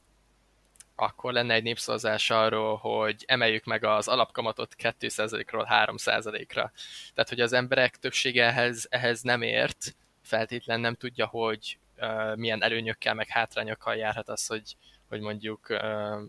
akkor 1.01 1.33
lenne 1.33 1.55
egy 1.55 1.63
népszavazás 1.63 2.31
arról, 2.31 2.77
hogy 2.77 3.25
emeljük 3.27 3.65
meg 3.65 3.85
az 3.85 4.09
alapkamatot 4.09 4.75
2%-ról 4.79 5.67
3%-ra. 5.71 6.73
Tehát, 7.15 7.29
hogy 7.29 7.41
az 7.41 7.53
emberek 7.53 7.97
többsége 7.97 8.45
ehhez, 8.45 8.87
ehhez 8.91 9.23
nem 9.23 9.43
ért, 9.43 9.97
feltétlen 10.23 10.81
nem 10.81 10.95
tudja, 10.95 11.27
hogy 11.27 11.79
uh, 11.99 12.37
milyen 12.37 12.63
előnyökkel, 12.63 13.15
meg 13.15 13.29
hátrányokkal 13.29 13.97
járhat 13.97 14.29
az, 14.29 14.47
hogy, 14.47 14.77
hogy 15.09 15.21
mondjuk 15.21 15.67
uh, 15.69 16.21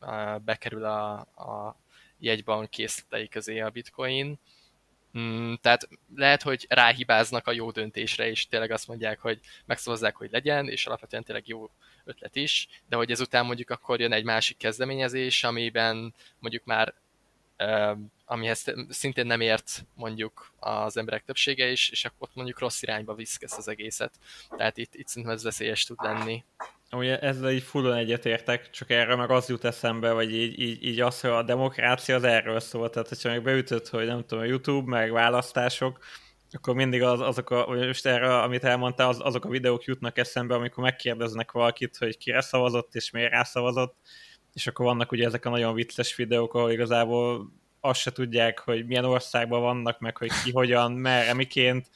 uh, 0.00 0.38
bekerül 0.38 0.84
a, 0.84 1.12
a 1.18 1.76
jegybank 2.18 2.70
készletei 2.70 3.28
közé 3.28 3.60
a 3.60 3.70
bitcoin. 3.70 4.38
Mm, 5.18 5.54
tehát 5.60 5.88
lehet, 6.16 6.42
hogy 6.42 6.66
ráhibáznak 6.68 7.46
a 7.46 7.52
jó 7.52 7.70
döntésre, 7.70 8.28
és 8.28 8.46
tényleg 8.46 8.70
azt 8.70 8.88
mondják, 8.88 9.18
hogy 9.20 9.40
megszavazzák, 9.64 10.16
hogy 10.16 10.30
legyen, 10.30 10.68
és 10.68 10.86
alapvetően 10.86 11.22
tényleg 11.22 11.48
jó 11.48 11.70
ötlet 12.04 12.36
is, 12.36 12.68
de 12.88 12.96
hogy 12.96 13.10
ezután 13.10 13.46
mondjuk 13.46 13.70
akkor 13.70 14.00
jön 14.00 14.12
egy 14.12 14.24
másik 14.24 14.56
kezdeményezés, 14.56 15.44
amiben 15.44 16.14
mondjuk 16.38 16.64
már 16.64 16.94
amihez 18.24 18.64
szintén 18.88 19.26
nem 19.26 19.40
ért 19.40 19.84
mondjuk 19.94 20.52
az 20.58 20.96
emberek 20.96 21.24
többsége 21.24 21.70
is, 21.70 21.88
és 21.88 22.04
akkor 22.04 22.28
mondjuk 22.32 22.58
rossz 22.58 22.82
irányba 22.82 23.14
visz 23.14 23.38
az 23.40 23.68
egészet. 23.68 24.18
Tehát 24.56 24.76
itt, 24.76 24.94
itt 24.94 25.06
szerintem 25.06 25.32
ez 25.32 25.42
veszélyes 25.42 25.84
tud 25.84 25.98
lenni. 26.02 26.44
Ugye 26.92 27.18
ezzel 27.18 27.50
így 27.50 27.62
fullon 27.62 27.92
egyetértek, 27.92 28.70
csak 28.70 28.90
erre 28.90 29.16
meg 29.16 29.30
az 29.30 29.48
jut 29.48 29.64
eszembe, 29.64 30.12
vagy 30.12 30.34
így, 30.34 30.60
így, 30.60 30.84
így 30.84 31.00
az, 31.00 31.20
hogy 31.20 31.30
a 31.30 31.42
demokrácia 31.42 32.14
az 32.14 32.24
erről 32.24 32.60
szól. 32.60 32.90
Tehát, 32.90 33.08
hogyha 33.08 33.28
meg 33.28 33.42
beütött, 33.42 33.88
hogy 33.88 34.06
nem 34.06 34.24
tudom, 34.26 34.44
YouTube, 34.44 34.90
meg 34.90 35.12
választások, 35.12 35.98
akkor 36.50 36.74
mindig 36.74 37.02
az, 37.02 37.20
azok 37.20 37.50
a, 37.50 37.66
most 37.66 38.06
erre, 38.06 38.40
amit 38.40 38.64
elmondtál, 38.64 39.08
az, 39.08 39.20
azok 39.20 39.44
a 39.44 39.48
videók 39.48 39.84
jutnak 39.84 40.18
eszembe, 40.18 40.54
amikor 40.54 40.84
megkérdeznek 40.84 41.52
valakit, 41.52 41.96
hogy 41.96 42.18
kire 42.18 42.40
szavazott 42.40 42.94
és 42.94 43.10
miért 43.10 43.32
rászavazott, 43.32 43.96
és 44.52 44.66
akkor 44.66 44.86
vannak 44.86 45.12
ugye 45.12 45.26
ezek 45.26 45.44
a 45.44 45.50
nagyon 45.50 45.74
vicces 45.74 46.16
videók, 46.16 46.54
ahol 46.54 46.70
igazából 46.70 47.52
azt 47.80 48.00
se 48.00 48.12
tudják, 48.12 48.58
hogy 48.58 48.86
milyen 48.86 49.04
országban 49.04 49.60
vannak, 49.60 49.98
meg 49.98 50.16
hogy 50.16 50.30
ki 50.44 50.50
hogyan, 50.50 50.92
merre, 50.92 51.34
miként, 51.34 51.90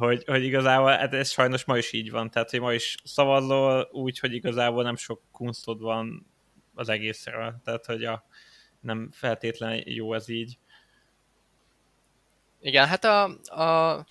hogy, 0.00 0.24
hogy 0.26 0.44
igazából 0.44 0.90
hát 0.90 1.14
ez 1.14 1.30
sajnos 1.30 1.64
ma 1.64 1.78
is 1.78 1.92
így 1.92 2.10
van, 2.10 2.30
tehát 2.30 2.50
hogy 2.50 2.60
ma 2.60 2.72
is 2.72 2.96
szavazol 3.04 3.88
úgy, 3.92 4.18
hogy 4.18 4.34
igazából 4.34 4.82
nem 4.82 4.96
sok 4.96 5.20
kunstod 5.32 5.80
van 5.80 6.26
az 6.74 6.88
egészről, 6.88 7.60
tehát 7.64 7.86
hogy 7.86 8.04
a, 8.04 8.24
nem 8.80 9.08
feltétlen 9.12 9.82
jó 9.84 10.14
ez 10.14 10.28
így. 10.28 10.58
Igen, 12.60 12.86
hát 12.86 13.04
a, 13.04 13.24
a 13.62 14.06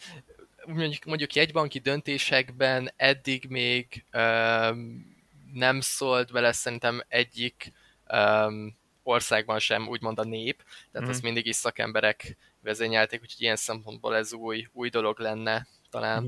mondjuk, 0.66 1.04
mondjuk 1.04 1.36
jegybanki 1.36 1.80
döntésekben 1.80 2.92
eddig 2.96 3.46
még 3.50 4.06
um, 4.14 5.18
nem 5.54 5.80
szólt 5.82 6.32
bele 6.32 6.52
szerintem 6.52 7.04
egyik 7.08 7.74
um, 8.14 8.78
országban 9.04 9.60
sem 9.60 9.88
úgymond 9.88 10.20
a 10.20 10.24
nép, 10.24 10.64
tehát 10.92 11.08
mm. 11.08 11.12
azt 11.12 11.22
mindig 11.22 11.46
is 11.46 11.56
szakemberek 11.56 12.38
vezényelték, 12.62 13.22
úgyhogy 13.22 13.42
ilyen 13.42 13.56
szempontból 13.56 14.16
ez 14.16 14.34
új, 14.34 14.68
új 14.74 14.90
dolog 14.90 15.20
lenne 15.20 15.68
talán. 15.90 16.24
Mm. 16.24 16.28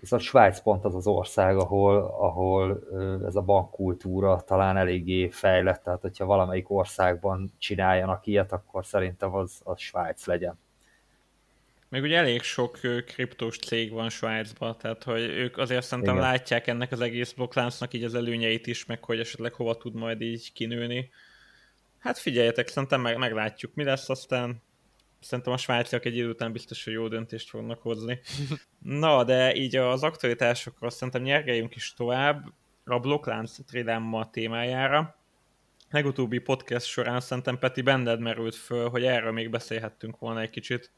Viszont 0.00 0.22
Svájc 0.22 0.60
pont 0.60 0.84
az 0.84 0.94
az 0.94 1.06
ország, 1.06 1.56
ahol, 1.56 1.96
ahol 1.96 2.88
ez 3.26 3.34
a 3.36 3.40
bankkultúra 3.40 4.40
talán 4.40 4.76
eléggé 4.76 5.28
fejlett, 5.28 5.82
tehát 5.82 6.00
hogyha 6.00 6.24
valamelyik 6.24 6.70
országban 6.70 7.52
csináljanak 7.58 8.26
ilyet, 8.26 8.52
akkor 8.52 8.86
szerintem 8.86 9.34
az, 9.34 9.60
az 9.64 9.80
Svájc 9.80 10.26
legyen. 10.26 10.58
Még 11.88 12.02
ugye 12.02 12.18
elég 12.18 12.42
sok 12.42 12.78
kriptós 13.06 13.58
cég 13.58 13.92
van 13.92 14.08
Svájcban, 14.08 14.78
tehát 14.78 15.02
hogy 15.02 15.20
ők 15.20 15.58
azért 15.58 15.84
szerintem 15.84 16.14
Igen. 16.14 16.26
látják 16.26 16.66
ennek 16.66 16.92
az 16.92 17.00
egész 17.00 17.32
blokkláncnak 17.32 17.92
így 17.92 18.04
az 18.04 18.14
előnyeit 18.14 18.66
is, 18.66 18.86
meg 18.86 19.04
hogy 19.04 19.20
esetleg 19.20 19.52
hova 19.52 19.76
tud 19.76 19.94
majd 19.94 20.20
így 20.20 20.52
kinőni. 20.52 21.10
Hát 21.98 22.18
figyeljetek, 22.18 22.68
szerintem 22.68 23.00
meg, 23.00 23.18
meglátjuk, 23.18 23.74
mi 23.74 23.84
lesz 23.84 24.08
aztán. 24.08 24.62
Szerintem 25.24 25.52
a 25.52 25.56
svájciak 25.56 26.04
egy 26.04 26.16
idő 26.16 26.28
után 26.28 26.52
biztos, 26.52 26.84
hogy 26.84 26.92
jó 26.92 27.08
döntést 27.08 27.48
fognak 27.48 27.82
hozni. 27.82 28.20
Na, 29.02 29.24
de 29.24 29.54
így 29.54 29.76
az 29.76 30.02
aktualitásokról 30.02 30.90
szerintem 30.90 31.22
nyergeljünk 31.22 31.74
is 31.74 31.94
tovább 31.94 32.52
a 32.84 32.98
blokklánc 32.98 33.64
trilemma 33.66 34.30
témájára. 34.30 35.16
Legutóbbi 35.90 36.38
podcast 36.38 36.86
során 36.86 37.20
szerintem 37.20 37.58
Peti 37.58 37.82
benned 37.82 38.20
merült 38.20 38.54
föl, 38.54 38.88
hogy 38.88 39.04
erről 39.04 39.32
még 39.32 39.50
beszélhettünk 39.50 40.18
volna 40.18 40.40
egy 40.40 40.50
kicsit. 40.50 40.90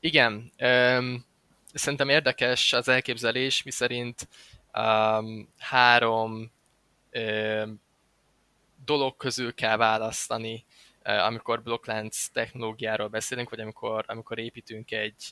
Igen, 0.00 0.52
um, 0.58 1.24
szerintem 1.72 2.08
érdekes 2.08 2.72
az 2.72 2.88
elképzelés, 2.88 3.62
miszerint 3.62 4.28
um, 4.74 5.48
három 5.58 6.50
um, 7.12 7.80
dolog 8.84 9.16
közül 9.16 9.54
kell 9.54 9.76
választani, 9.76 10.64
amikor 11.18 11.62
blokklánc 11.62 12.26
technológiáról 12.26 13.08
beszélünk, 13.08 13.50
vagy 13.50 13.60
amikor, 13.60 14.04
amikor 14.06 14.38
építünk 14.38 14.90
egy, 14.90 15.24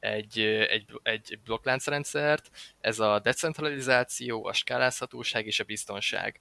egy, 0.00 0.38
egy, 0.68 1.00
egy 1.02 1.38
blokkláncrendszert. 1.44 2.50
Ez 2.80 2.98
a 2.98 3.18
decentralizáció, 3.18 4.46
a 4.46 4.52
skálázhatóság 4.52 5.46
és 5.46 5.60
a 5.60 5.64
biztonság. 5.64 6.40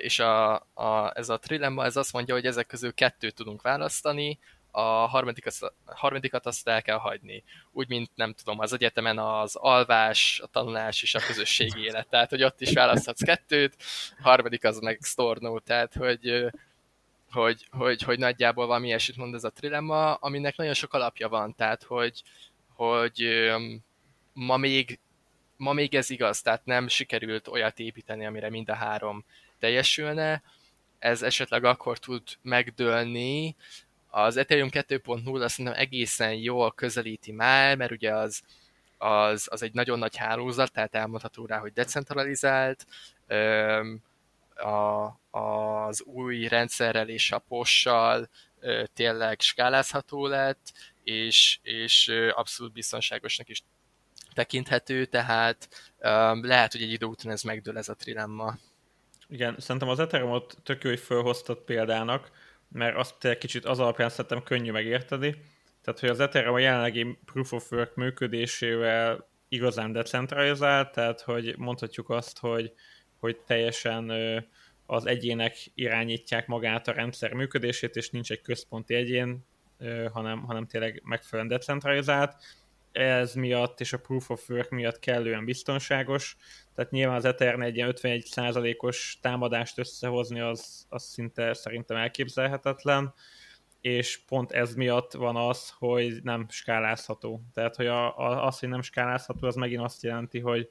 És 0.00 0.18
a, 0.18 0.54
a, 0.74 1.12
ez 1.14 1.28
a 1.28 1.38
trilemma 1.38 1.84
ez 1.84 1.96
azt 1.96 2.12
mondja, 2.12 2.34
hogy 2.34 2.46
ezek 2.46 2.66
közül 2.66 2.94
kettőt 2.94 3.34
tudunk 3.34 3.62
választani, 3.62 4.38
a 4.74 5.06
harmadikat, 5.06 5.54
a 5.60 5.72
harmadikat 5.94 6.46
azt 6.46 6.68
el 6.68 6.82
kell 6.82 6.96
hagyni. 6.96 7.44
Úgy, 7.72 7.88
mint 7.88 8.10
nem 8.14 8.32
tudom, 8.32 8.58
az 8.58 8.72
egyetemen 8.72 9.18
az 9.18 9.56
alvás, 9.56 10.40
a 10.44 10.46
tanulás 10.46 11.02
és 11.02 11.14
a 11.14 11.20
közösségi 11.26 11.82
élet. 11.82 12.08
Tehát, 12.08 12.30
hogy 12.30 12.42
ott 12.42 12.60
is 12.60 12.72
választhatsz 12.72 13.22
kettőt, 13.22 13.76
a 14.18 14.22
harmadik 14.22 14.64
az 14.64 14.78
meg 14.78 14.98
stornó, 15.02 15.58
tehát, 15.58 15.94
hogy, 15.94 16.46
hogy, 17.32 17.66
hogy, 17.70 18.02
hogy 18.02 18.18
nagyjából 18.18 18.66
valami 18.66 18.86
ilyesmit 18.86 19.16
mond 19.16 19.34
ez 19.34 19.44
a 19.44 19.50
trilemma, 19.50 20.14
aminek 20.14 20.56
nagyon 20.56 20.74
sok 20.74 20.94
alapja 20.94 21.28
van, 21.28 21.54
tehát, 21.54 21.82
hogy, 21.82 22.22
hogy 22.74 23.28
ma 24.32 24.56
még, 24.56 24.98
ma 25.56 25.72
még 25.72 25.94
ez 25.94 26.10
igaz, 26.10 26.42
tehát 26.42 26.64
nem 26.64 26.88
sikerült 26.88 27.48
olyat 27.48 27.78
építeni, 27.78 28.26
amire 28.26 28.50
mind 28.50 28.68
a 28.68 28.74
három 28.74 29.24
teljesülne, 29.58 30.42
ez 30.98 31.22
esetleg 31.22 31.64
akkor 31.64 31.98
tud 31.98 32.22
megdőlni, 32.42 33.56
az 34.14 34.36
Ethereum 34.36 34.68
2.0 34.72 35.42
azt 35.42 35.54
szerintem 35.54 35.80
egészen 35.80 36.32
jól 36.32 36.72
közelíti 36.72 37.32
már, 37.32 37.76
mert 37.76 37.90
ugye 37.90 38.14
az, 38.14 38.42
az, 38.98 39.48
az 39.50 39.62
egy 39.62 39.72
nagyon 39.72 39.98
nagy 39.98 40.16
hálózat, 40.16 40.72
tehát 40.72 40.94
elmondható 40.94 41.46
rá, 41.46 41.58
hogy 41.58 41.72
decentralizált, 41.72 42.86
a, 44.54 45.04
az 45.32 46.02
új 46.02 46.48
rendszerrel 46.48 47.08
és 47.08 47.32
a 47.32 47.38
possal 47.38 48.28
tényleg 48.94 49.40
skálázható 49.40 50.26
lett, 50.26 50.72
és, 51.02 51.58
és 51.62 52.12
abszolút 52.34 52.72
biztonságosnak 52.72 53.48
is 53.48 53.64
tekinthető, 54.34 55.04
tehát 55.04 55.68
lehet, 56.42 56.72
hogy 56.72 56.82
egy 56.82 56.92
idő 56.92 57.06
után 57.06 57.32
ez 57.32 57.42
megdől 57.42 57.78
ez 57.78 57.88
a 57.88 57.94
trilemma. 57.94 58.56
Igen, 59.28 59.56
szerintem 59.58 59.88
az 59.88 59.98
Ethereum-ot 59.98 60.56
tök 60.62 60.82
jó, 60.82 60.90
hogy 60.90 61.00
felhoztad 61.00 61.58
példának, 61.58 62.30
mert 62.68 62.96
azt 62.96 63.24
egy 63.24 63.38
kicsit 63.38 63.64
az 63.64 63.78
alapján 63.78 64.08
szerintem 64.08 64.42
könnyű 64.42 64.70
megérteni. 64.70 65.36
Tehát, 65.82 66.00
hogy 66.00 66.08
az 66.08 66.20
Ethereum 66.20 66.54
a 66.54 66.58
jelenlegi 66.58 67.18
Proof 67.24 67.52
of 67.52 67.72
Work 67.72 67.94
működésével 67.94 69.28
igazán 69.48 69.92
decentralizált, 69.92 70.92
tehát, 70.92 71.20
hogy 71.20 71.54
mondhatjuk 71.58 72.10
azt, 72.10 72.38
hogy, 72.38 72.72
hogy 73.18 73.36
teljesen 73.36 74.12
az 74.86 75.06
egyének 75.06 75.56
irányítják 75.74 76.46
magát 76.46 76.88
a 76.88 76.92
rendszer 76.92 77.32
működését, 77.32 77.96
és 77.96 78.10
nincs 78.10 78.30
egy 78.30 78.40
központi 78.40 78.94
egyén, 78.94 79.46
hanem, 80.12 80.42
hanem 80.42 80.66
tényleg 80.66 81.00
megfelelően 81.04 81.56
decentralizált 81.56 82.36
ez 82.92 83.34
miatt 83.34 83.80
és 83.80 83.92
a 83.92 83.98
Proof 83.98 84.30
of 84.30 84.48
Work 84.48 84.70
miatt 84.70 84.98
kellően 84.98 85.44
biztonságos, 85.44 86.36
tehát 86.74 86.90
nyilván 86.90 87.16
az 87.16 87.24
Ethernet 87.24 87.68
egy 87.68 87.76
ilyen 87.76 87.94
51%-os 87.96 89.18
támadást 89.20 89.78
összehozni 89.78 90.40
az, 90.40 90.86
az 90.88 91.02
szinte 91.02 91.54
szerintem 91.54 91.96
elképzelhetetlen, 91.96 93.14
és 93.80 94.18
pont 94.26 94.52
ez 94.52 94.74
miatt 94.74 95.12
van 95.12 95.36
az, 95.36 95.74
hogy 95.78 96.22
nem 96.22 96.46
skálázható. 96.48 97.42
Tehát, 97.54 97.76
hogy 97.76 97.86
a, 97.86 98.18
a, 98.18 98.46
az, 98.46 98.58
hogy 98.58 98.68
nem 98.68 98.82
skálázható, 98.82 99.46
az 99.46 99.54
megint 99.54 99.82
azt 99.82 100.02
jelenti, 100.02 100.40
hogy 100.40 100.68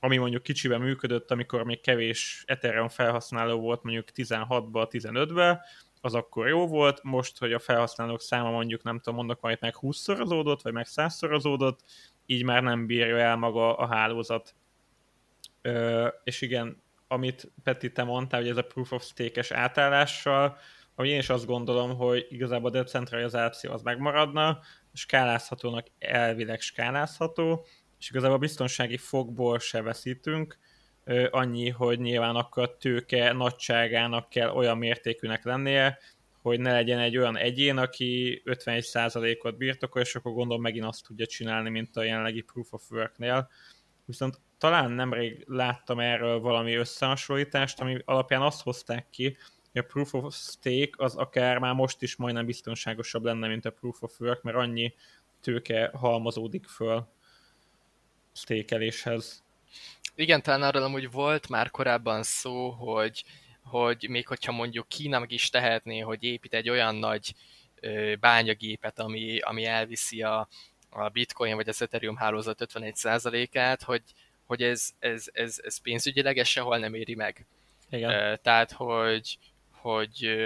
ami 0.00 0.16
mondjuk 0.16 0.42
kicsiben 0.42 0.80
működött, 0.80 1.30
amikor 1.30 1.64
még 1.64 1.80
kevés 1.80 2.44
Ethereum 2.46 2.88
felhasználó 2.88 3.60
volt, 3.60 3.82
mondjuk 3.82 4.08
16-ba, 4.14 4.86
15-be, 4.90 5.64
az 6.00 6.14
akkor 6.14 6.48
jó 6.48 6.66
volt, 6.66 7.02
most, 7.02 7.38
hogy 7.38 7.52
a 7.52 7.58
felhasználók 7.58 8.20
száma 8.20 8.50
mondjuk 8.50 8.82
nem 8.82 8.98
tudom, 8.98 9.14
mondok 9.14 9.40
majd 9.40 9.58
meg 9.60 9.74
20-szorozódott, 9.80 10.60
vagy 10.62 10.72
meg 10.72 10.86
100-szorozódott, 10.88 11.78
így 12.26 12.44
már 12.44 12.62
nem 12.62 12.86
bírja 12.86 13.18
el 13.18 13.36
maga 13.36 13.76
a 13.76 13.86
hálózat. 13.86 14.54
Ö, 15.62 16.08
és 16.24 16.40
igen, 16.40 16.82
amit 17.08 17.52
Peti 17.62 17.92
te 17.92 18.04
mondtál, 18.04 18.40
hogy 18.40 18.50
ez 18.50 18.56
a 18.56 18.62
proof 18.62 18.92
of 18.92 19.04
stake-es 19.04 19.50
átállással, 19.50 20.58
hogy 20.94 21.08
én 21.08 21.18
is 21.18 21.28
azt 21.28 21.46
gondolom, 21.46 21.96
hogy 21.96 22.26
igazából 22.30 22.68
a 22.68 22.72
decentralizáció 22.72 23.72
az 23.72 23.82
megmaradna, 23.82 24.58
skálázhatónak 24.92 25.86
elvileg 25.98 26.60
skálázható, 26.60 27.66
és 27.98 28.10
igazából 28.10 28.36
a 28.36 28.40
biztonsági 28.40 28.96
fogból 28.96 29.58
se 29.58 29.82
veszítünk, 29.82 30.58
annyi, 31.30 31.68
hogy 31.68 32.00
nyilván 32.00 32.36
akkor 32.36 32.62
a 32.62 32.76
tőke 32.76 33.32
nagyságának 33.32 34.28
kell 34.28 34.48
olyan 34.48 34.78
mértékűnek 34.78 35.44
lennie, 35.44 35.98
hogy 36.42 36.60
ne 36.60 36.72
legyen 36.72 36.98
egy 36.98 37.16
olyan 37.16 37.36
egyén, 37.36 37.76
aki 37.76 38.42
51%-ot 38.44 39.56
birtokol, 39.56 40.02
és 40.02 40.14
akkor 40.14 40.32
gondolom 40.32 40.62
megint 40.62 40.84
azt 40.84 41.04
tudja 41.06 41.26
csinálni, 41.26 41.70
mint 41.70 41.96
a 41.96 42.02
jelenlegi 42.02 42.40
Proof 42.40 42.72
of 42.72 42.90
Work-nél. 42.90 43.50
Viszont 44.04 44.40
talán 44.58 44.90
nemrég 44.90 45.44
láttam 45.46 46.00
erről 46.00 46.40
valami 46.40 46.74
összehasonlítást, 46.74 47.80
ami 47.80 47.98
alapján 48.04 48.42
azt 48.42 48.62
hozták 48.62 49.10
ki, 49.10 49.36
hogy 49.72 49.80
a 49.80 49.86
Proof 49.92 50.14
of 50.14 50.34
Stake 50.34 50.90
az 50.96 51.16
akár 51.16 51.58
már 51.58 51.74
most 51.74 52.02
is 52.02 52.16
majdnem 52.16 52.46
biztonságosabb 52.46 53.24
lenne, 53.24 53.48
mint 53.48 53.64
a 53.64 53.70
Proof 53.70 54.02
of 54.02 54.20
Work, 54.20 54.42
mert 54.42 54.56
annyi 54.56 54.94
tőke 55.40 55.90
halmozódik 55.94 56.66
föl 56.66 57.14
stékeléshez. 58.36 59.44
Igen, 60.14 60.42
talán 60.42 60.62
arról 60.62 60.82
amúgy 60.82 61.10
volt 61.10 61.48
már 61.48 61.70
korábban 61.70 62.22
szó, 62.22 62.70
hogy, 62.70 63.24
hogy 63.62 64.06
még 64.08 64.26
hogyha 64.26 64.52
mondjuk 64.52 64.88
Kína 64.88 65.18
meg 65.18 65.32
is 65.32 65.50
tehetné, 65.50 65.98
hogy 65.98 66.22
épít 66.22 66.54
egy 66.54 66.68
olyan 66.68 66.94
nagy 66.94 67.34
ö, 67.80 68.14
bányagépet, 68.20 68.98
ami, 68.98 69.38
ami 69.38 69.64
elviszi 69.64 70.22
a, 70.22 70.48
a 70.90 71.08
bitcoin 71.08 71.54
vagy 71.54 71.68
az 71.68 71.82
Ethereum 71.82 72.16
hálózat 72.16 72.64
51%-át, 72.74 73.82
hogy, 73.82 74.02
hogy 74.46 74.62
ez, 74.62 74.90
ez, 74.98 75.24
ez, 75.32 75.60
ez 75.64 75.78
pénzügyileg 75.78 76.38
ez 76.38 76.46
sehol 76.48 76.78
nem 76.78 76.94
éri 76.94 77.14
meg. 77.14 77.46
Igen. 77.90 78.38
Tehát, 78.42 78.72
hogy, 78.72 79.38
hogy 79.70 80.36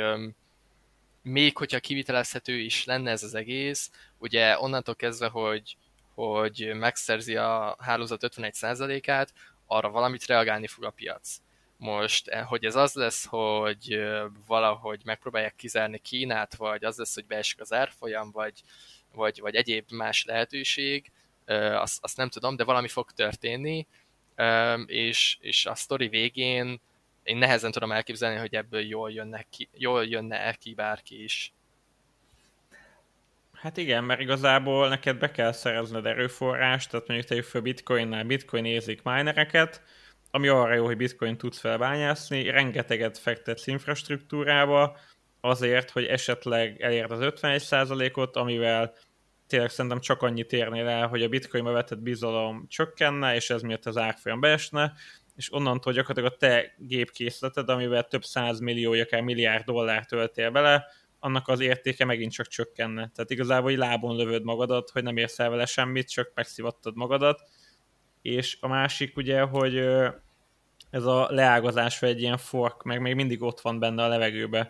még 1.23 1.57
hogyha 1.57 1.81
kivitelezhető 1.81 2.59
is 2.59 2.85
lenne 2.85 3.11
ez 3.11 3.23
az 3.23 3.35
egész, 3.35 3.91
ugye 4.19 4.59
onnantól 4.59 4.95
kezdve, 4.95 5.29
hogy, 5.29 5.77
hogy 6.21 6.71
megszerzi 6.75 7.37
a 7.37 7.77
hálózat 7.79 8.23
51%-át, 8.37 9.33
arra 9.67 9.91
valamit 9.91 10.27
reagálni 10.27 10.67
fog 10.67 10.85
a 10.85 10.91
piac. 10.91 11.37
Most, 11.77 12.29
eh, 12.29 12.47
hogy 12.47 12.65
ez 12.65 12.75
az 12.77 12.95
lesz, 12.95 13.25
hogy 13.25 14.01
valahogy 14.47 15.01
megpróbálják 15.05 15.57
kizárni 15.57 15.99
Kínát, 15.99 16.55
vagy 16.55 16.85
az 16.85 16.97
lesz, 16.97 17.15
hogy 17.15 17.27
beesik 17.27 17.61
az 17.61 17.73
árfolyam, 17.73 18.31
vagy, 18.31 18.63
vagy, 19.15 19.41
vagy 19.41 19.55
egyéb 19.55 19.91
más 19.93 20.25
lehetőség, 20.25 21.11
azt, 21.73 22.05
azt 22.05 22.17
nem 22.17 22.29
tudom, 22.29 22.57
de 22.57 22.65
valami 22.65 22.89
fog 22.89 23.11
történni, 23.11 23.87
és, 24.87 25.39
és 25.41 25.67
a 25.67 25.75
sztori 25.75 26.09
végén 26.09 26.81
én 27.23 27.37
nehezen 27.37 27.71
tudom 27.71 27.93
elképzelni, 27.93 28.39
hogy 28.39 28.55
ebből 28.55 28.81
jól 28.81 29.11
jönne, 29.11 29.47
ki, 29.51 29.69
jól 29.73 30.07
jönne 30.07 30.41
el 30.41 30.57
ki 30.57 30.75
bárki 30.75 31.23
is. 31.23 31.53
Hát 33.61 33.77
igen, 33.77 34.05
mert 34.05 34.21
igazából 34.21 34.89
neked 34.89 35.19
be 35.19 35.31
kell 35.31 35.53
szerezned 35.53 36.07
erőforrást, 36.07 36.91
tehát 36.91 37.07
mondjuk 37.07 37.29
tegyük 37.29 37.45
fel 37.45 37.61
bitcoinnál, 37.61 38.25
bitcoin 38.25 38.65
érzik 38.65 39.03
minereket, 39.03 39.83
ami 40.31 40.49
arra 40.49 40.75
jó, 40.75 40.85
hogy 40.85 40.97
bitcoin 40.97 41.37
tudsz 41.37 41.59
felbányászni, 41.59 42.51
rengeteget 42.51 43.19
fektetsz 43.19 43.67
infrastruktúrába, 43.67 44.97
azért, 45.41 45.91
hogy 45.91 46.05
esetleg 46.05 46.81
elérd 46.81 47.11
az 47.11 47.19
51%-ot, 47.23 48.37
amivel 48.37 48.95
tényleg 49.47 49.71
szerintem 49.71 50.01
csak 50.01 50.23
annyit 50.23 50.53
érnél 50.53 50.89
el, 50.89 51.07
hogy 51.07 51.23
a 51.23 51.29
bitcoinba 51.29 51.73
vetett 51.73 52.03
bizalom 52.03 52.67
csökkenne, 52.69 53.35
és 53.35 53.51
ez 53.51 53.63
miatt 53.63 53.87
az 53.87 53.97
árfolyam 53.97 54.41
beesne, 54.41 54.93
és 55.37 55.53
onnantól 55.53 55.93
gyakorlatilag 55.93 56.33
a 56.33 56.37
te 56.37 56.75
gépkészleted, 56.79 57.69
amivel 57.69 58.05
több 58.05 58.25
száz 58.25 58.61
millió, 58.61 58.93
akár 58.93 59.21
milliárd 59.23 59.65
dollár 59.65 60.05
töltél 60.07 60.51
bele, 60.51 60.87
annak 61.21 61.49
az 61.49 61.61
értéke 61.61 62.05
megint 62.05 62.33
csak 62.33 62.47
csökkenne. 62.47 63.11
Tehát 63.15 63.31
igazából 63.31 63.71
hogy 63.71 63.79
lábon 63.79 64.17
lövöd 64.17 64.45
magadat, 64.45 64.91
hogy 64.91 65.03
nem 65.03 65.17
érsz 65.17 65.39
el 65.39 65.51
vele 65.51 65.67
semmit, 65.67 66.11
csak 66.11 66.33
megszivattad 66.35 66.97
magadat. 66.97 67.41
És 68.23 68.59
a 68.61 68.69
másik 68.69 69.17
ugye, 69.17 69.41
hogy 69.41 69.77
ez 70.91 71.05
a 71.05 71.27
leágazás 71.31 71.99
vagy 71.99 72.11
egy 72.11 72.21
ilyen 72.21 72.37
fork, 72.37 72.83
meg 72.83 73.01
még 73.01 73.15
mindig 73.15 73.43
ott 73.43 73.61
van 73.61 73.79
benne 73.79 74.05
a 74.05 74.09
levegőbe. 74.09 74.63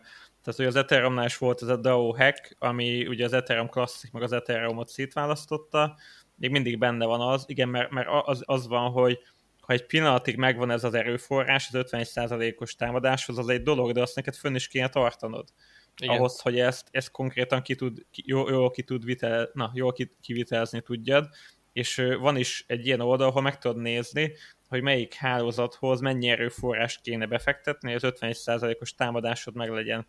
Tehát, 0.42 0.58
hogy 0.58 0.66
az 0.66 0.76
Ethereumnál 0.76 1.26
is 1.26 1.38
volt 1.38 1.62
ez 1.62 1.68
a 1.68 1.76
DAO 1.76 2.14
hack, 2.16 2.56
ami 2.58 3.06
ugye 3.06 3.24
az 3.24 3.32
Ethereum 3.32 3.68
Classic, 3.68 4.12
meg 4.12 4.22
az 4.22 4.32
Ethereum-ot 4.32 4.88
szétválasztotta, 4.88 5.96
még 6.36 6.50
mindig 6.50 6.78
benne 6.78 7.06
van 7.06 7.20
az, 7.20 7.44
igen, 7.46 7.68
mert, 7.68 7.90
mert 7.90 8.08
az, 8.24 8.42
az 8.44 8.68
van, 8.68 8.90
hogy 8.90 9.18
ha 9.60 9.72
egy 9.72 9.86
pillanatig 9.86 10.36
megvan 10.36 10.70
ez 10.70 10.84
az 10.84 10.94
erőforrás, 10.94 11.68
az 11.72 11.84
51%-os 11.90 12.74
támadáshoz, 12.74 13.38
az 13.38 13.48
egy 13.48 13.62
dolog, 13.62 13.92
de 13.92 14.02
azt 14.02 14.16
neked 14.16 14.34
fönn 14.34 14.54
is 14.54 14.68
kéne 14.68 14.88
tartanod. 14.88 15.48
Igen. 15.96 16.16
Ahhoz, 16.16 16.40
hogy 16.40 16.58
ezt, 16.58 16.88
ezt 16.90 17.10
konkrétan 17.10 17.62
ki 17.62 17.74
tud, 17.74 18.06
ki, 18.10 18.22
jól, 18.26 18.50
jól 18.50 18.70
ki 18.70 18.82
tud 18.82 19.04
vitel, 19.04 19.50
na, 19.52 19.70
jól 19.74 19.92
ki, 19.92 20.16
kivitelezni 20.20 20.80
tudjad, 20.80 21.28
és 21.72 22.06
van 22.20 22.36
is 22.36 22.64
egy 22.66 22.86
ilyen 22.86 23.00
oldal, 23.00 23.28
ahol 23.28 23.42
meg 23.42 23.58
tudod 23.58 23.76
nézni, 23.76 24.32
hogy 24.68 24.82
melyik 24.82 25.14
hálózathoz 25.14 26.00
mennyi 26.00 26.28
erőforrást 26.28 27.00
kéne 27.00 27.26
befektetni, 27.26 27.94
az 27.94 28.02
51%-os 28.04 28.94
támadásod 28.94 29.54
meg 29.54 29.70
legyen. 29.70 30.06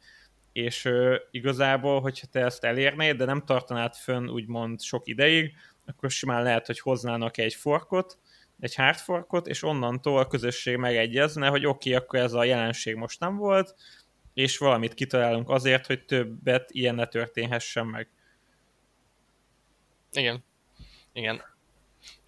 És 0.53 0.89
igazából, 1.31 2.01
hogyha 2.01 2.27
te 2.27 2.39
ezt 2.39 2.63
elérnéd, 2.63 3.17
de 3.17 3.25
nem 3.25 3.45
tartanád 3.45 3.95
fönn 3.95 4.29
úgymond 4.29 4.81
sok 4.81 5.07
ideig, 5.07 5.53
akkor 5.85 6.11
simán 6.11 6.43
lehet, 6.43 6.65
hogy 6.65 6.79
hoznának 6.79 7.37
egy 7.37 7.53
forkot, 7.53 8.17
egy 8.59 8.75
hardforkot, 8.75 9.47
és 9.47 9.63
onnantól 9.63 10.19
a 10.19 10.27
közösség 10.27 10.77
megegyezne, 10.77 11.47
hogy 11.47 11.65
oké, 11.65 11.93
okay, 11.93 12.03
akkor 12.03 12.19
ez 12.19 12.33
a 12.33 12.43
jelenség 12.43 12.95
most 12.95 13.19
nem 13.19 13.35
volt, 13.35 13.75
és 14.33 14.57
valamit 14.57 14.93
kitalálunk 14.93 15.49
azért, 15.49 15.85
hogy 15.85 16.05
többet 16.05 16.71
ilyen 16.71 16.95
ne 16.95 17.07
történhessen 17.07 17.87
meg. 17.87 18.09
Igen. 20.11 20.43
Igen. 21.13 21.41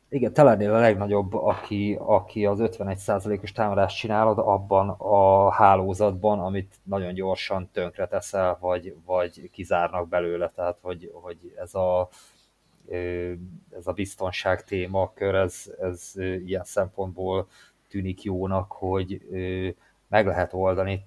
Igen, 0.09 0.33
te 0.33 0.43
lennél 0.43 0.73
a 0.73 0.79
legnagyobb, 0.79 1.33
aki, 1.33 1.97
aki 1.99 2.45
az 2.45 2.59
51%-os 2.61 3.51
támadást 3.51 3.97
csinálod 3.97 4.37
abban 4.37 4.89
a 4.89 5.49
hálózatban, 5.51 6.39
amit 6.39 6.75
nagyon 6.83 7.13
gyorsan 7.13 7.69
tönkre 7.71 8.07
teszel, 8.07 8.57
vagy, 8.59 8.95
vagy 9.05 9.49
kizárnak 9.51 10.07
belőle. 10.07 10.51
Tehát, 10.55 10.77
hogy, 10.81 11.11
hogy 11.13 11.53
ez 11.57 11.75
a 11.75 12.09
ez 13.69 13.87
a 13.87 13.91
biztonság 13.93 14.63
témakör, 14.63 15.35
ez, 15.35 15.71
ez 15.79 16.11
ilyen 16.45 16.63
szempontból 16.63 17.47
tűnik 17.87 18.23
jónak, 18.23 18.71
hogy 18.71 19.21
meg 20.13 20.25
lehet 20.25 20.53
oldani 20.53 21.05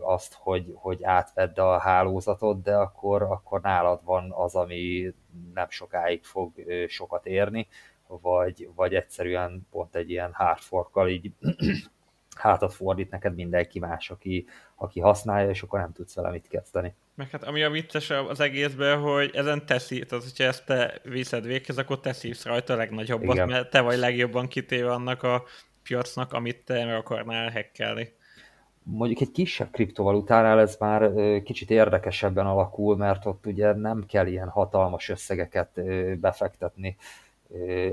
azt, 0.00 0.34
hogy, 0.34 0.72
hogy 0.74 1.04
átvedd 1.04 1.60
a 1.60 1.78
hálózatot, 1.78 2.62
de 2.62 2.74
akkor, 2.76 3.22
akkor 3.22 3.60
nálad 3.60 4.00
van 4.04 4.32
az, 4.32 4.54
ami 4.54 5.12
nem 5.54 5.66
sokáig 5.70 6.24
fog 6.24 6.52
sokat 6.88 7.26
érni, 7.26 7.68
vagy, 8.06 8.68
vagy 8.74 8.94
egyszerűen 8.94 9.66
pont 9.70 9.94
egy 9.94 10.10
ilyen 10.10 10.32
hardforkkal 10.32 11.08
így 11.08 11.32
hátat 12.36 12.72
fordít 12.72 13.10
neked 13.10 13.34
mindenki 13.34 13.78
más, 13.78 14.10
aki, 14.10 14.46
aki 14.76 15.00
használja, 15.00 15.50
és 15.50 15.62
akkor 15.62 15.78
nem 15.78 15.92
tudsz 15.92 16.14
vele 16.14 16.30
mit 16.30 16.48
kezdeni. 16.48 16.94
Meg 17.14 17.30
hát 17.30 17.44
ami 17.44 17.62
a 17.62 17.70
vicces 17.70 18.10
az 18.10 18.40
egészben, 18.40 19.00
hogy 19.00 19.30
ezen 19.34 19.66
teszi, 19.66 19.98
tehát 20.04 20.24
hogyha 20.24 20.44
ezt 20.44 20.66
te 20.66 21.00
viszed 21.02 21.46
véghez, 21.46 21.78
akkor 21.78 22.00
te 22.00 22.12
szívsz 22.12 22.44
rajta 22.44 22.72
a 22.72 22.76
legnagyobbat, 22.76 23.34
Igen. 23.34 23.48
mert 23.48 23.70
te 23.70 23.80
vagy 23.80 23.98
legjobban 23.98 24.46
kitéve 24.46 24.92
annak 24.92 25.22
a 25.22 25.44
piacnak, 25.82 26.32
amit 26.32 26.64
te 26.64 26.84
meg 26.84 26.94
akarnál 26.94 27.50
hekkelni. 27.50 28.16
Mondjuk 28.90 29.20
egy 29.20 29.30
kisebb 29.30 29.70
kriptovalutánál 29.70 30.60
ez 30.60 30.76
már 30.78 31.12
kicsit 31.42 31.70
érdekesebben 31.70 32.46
alakul, 32.46 32.96
mert 32.96 33.26
ott 33.26 33.46
ugye 33.46 33.72
nem 33.72 34.04
kell 34.06 34.26
ilyen 34.26 34.48
hatalmas 34.48 35.08
összegeket 35.08 35.80
befektetni 36.20 36.96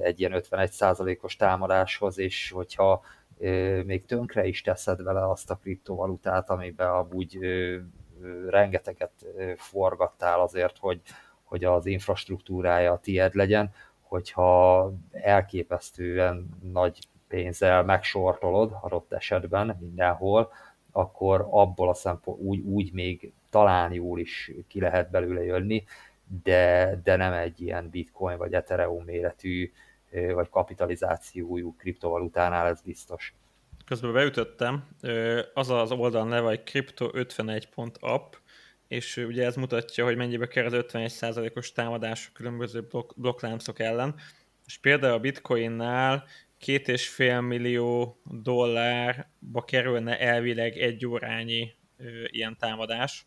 egy 0.01 0.19
ilyen 0.19 0.43
51%-os 0.49 1.35
támadáshoz, 1.35 2.17
és 2.17 2.51
hogyha 2.51 3.01
még 3.85 4.05
tönkre 4.05 4.45
is 4.45 4.61
teszed 4.61 5.03
vele 5.03 5.29
azt 5.29 5.51
a 5.51 5.55
kriptovalutát, 5.55 6.49
amiben 6.49 6.89
amúgy 6.89 7.39
rengeteget 8.49 9.25
forgattál 9.55 10.39
azért, 10.39 10.77
hogy, 10.77 11.01
hogy 11.43 11.63
az 11.63 11.85
infrastruktúrája 11.85 12.91
a 12.91 12.99
tied 12.99 13.35
legyen, 13.35 13.71
hogyha 14.01 14.91
elképesztően 15.11 16.49
nagy 16.71 16.99
pénzzel 17.27 17.83
megsortolod 17.83 18.77
adott 18.81 19.13
esetben 19.13 19.77
mindenhol, 19.79 20.51
akkor 20.95 21.47
abból 21.49 21.89
a 21.89 21.93
szempont 21.93 22.39
úgy, 22.39 22.59
úgy 22.59 22.93
még 22.93 23.33
talán 23.49 23.93
jól 23.93 24.19
is 24.19 24.51
ki 24.67 24.79
lehet 24.79 25.09
belőle 25.09 25.43
jönni, 25.43 25.83
de, 26.43 26.99
de 27.03 27.15
nem 27.15 27.33
egy 27.33 27.61
ilyen 27.61 27.89
bitcoin 27.89 28.37
vagy 28.37 28.53
ethereum 28.53 29.03
méretű 29.03 29.71
vagy 30.33 30.49
kapitalizációjú 30.49 31.75
kriptovalutánál 31.77 32.67
ez 32.67 32.81
biztos. 32.81 33.33
Közben 33.85 34.13
beütöttem, 34.13 34.87
az 35.53 35.69
az 35.69 35.91
oldal 35.91 36.27
neve, 36.27 36.47
hogy 36.47 36.61
crypto51.app, 36.65 38.33
és 38.87 39.17
ugye 39.17 39.45
ez 39.45 39.55
mutatja, 39.55 40.03
hogy 40.03 40.15
mennyibe 40.15 40.47
kerül 40.47 40.75
az 40.75 40.85
51%-os 40.87 41.71
támadás 41.71 42.27
a 42.27 42.35
különböző 42.37 42.81
blokk, 42.81 43.11
blokkláncok 43.15 43.79
ellen. 43.79 44.15
És 44.65 44.77
például 44.77 45.13
a 45.13 45.19
Bitcoinnál 45.19 46.23
két 46.57 46.87
és 46.87 47.07
fél 47.09 47.41
millió 47.41 48.21
dollárba 48.23 49.63
kerülne 49.65 50.19
elvileg 50.19 50.77
egy 50.77 51.05
órányi 51.05 51.71
ö, 51.97 52.23
ilyen 52.25 52.57
támadás, 52.57 53.25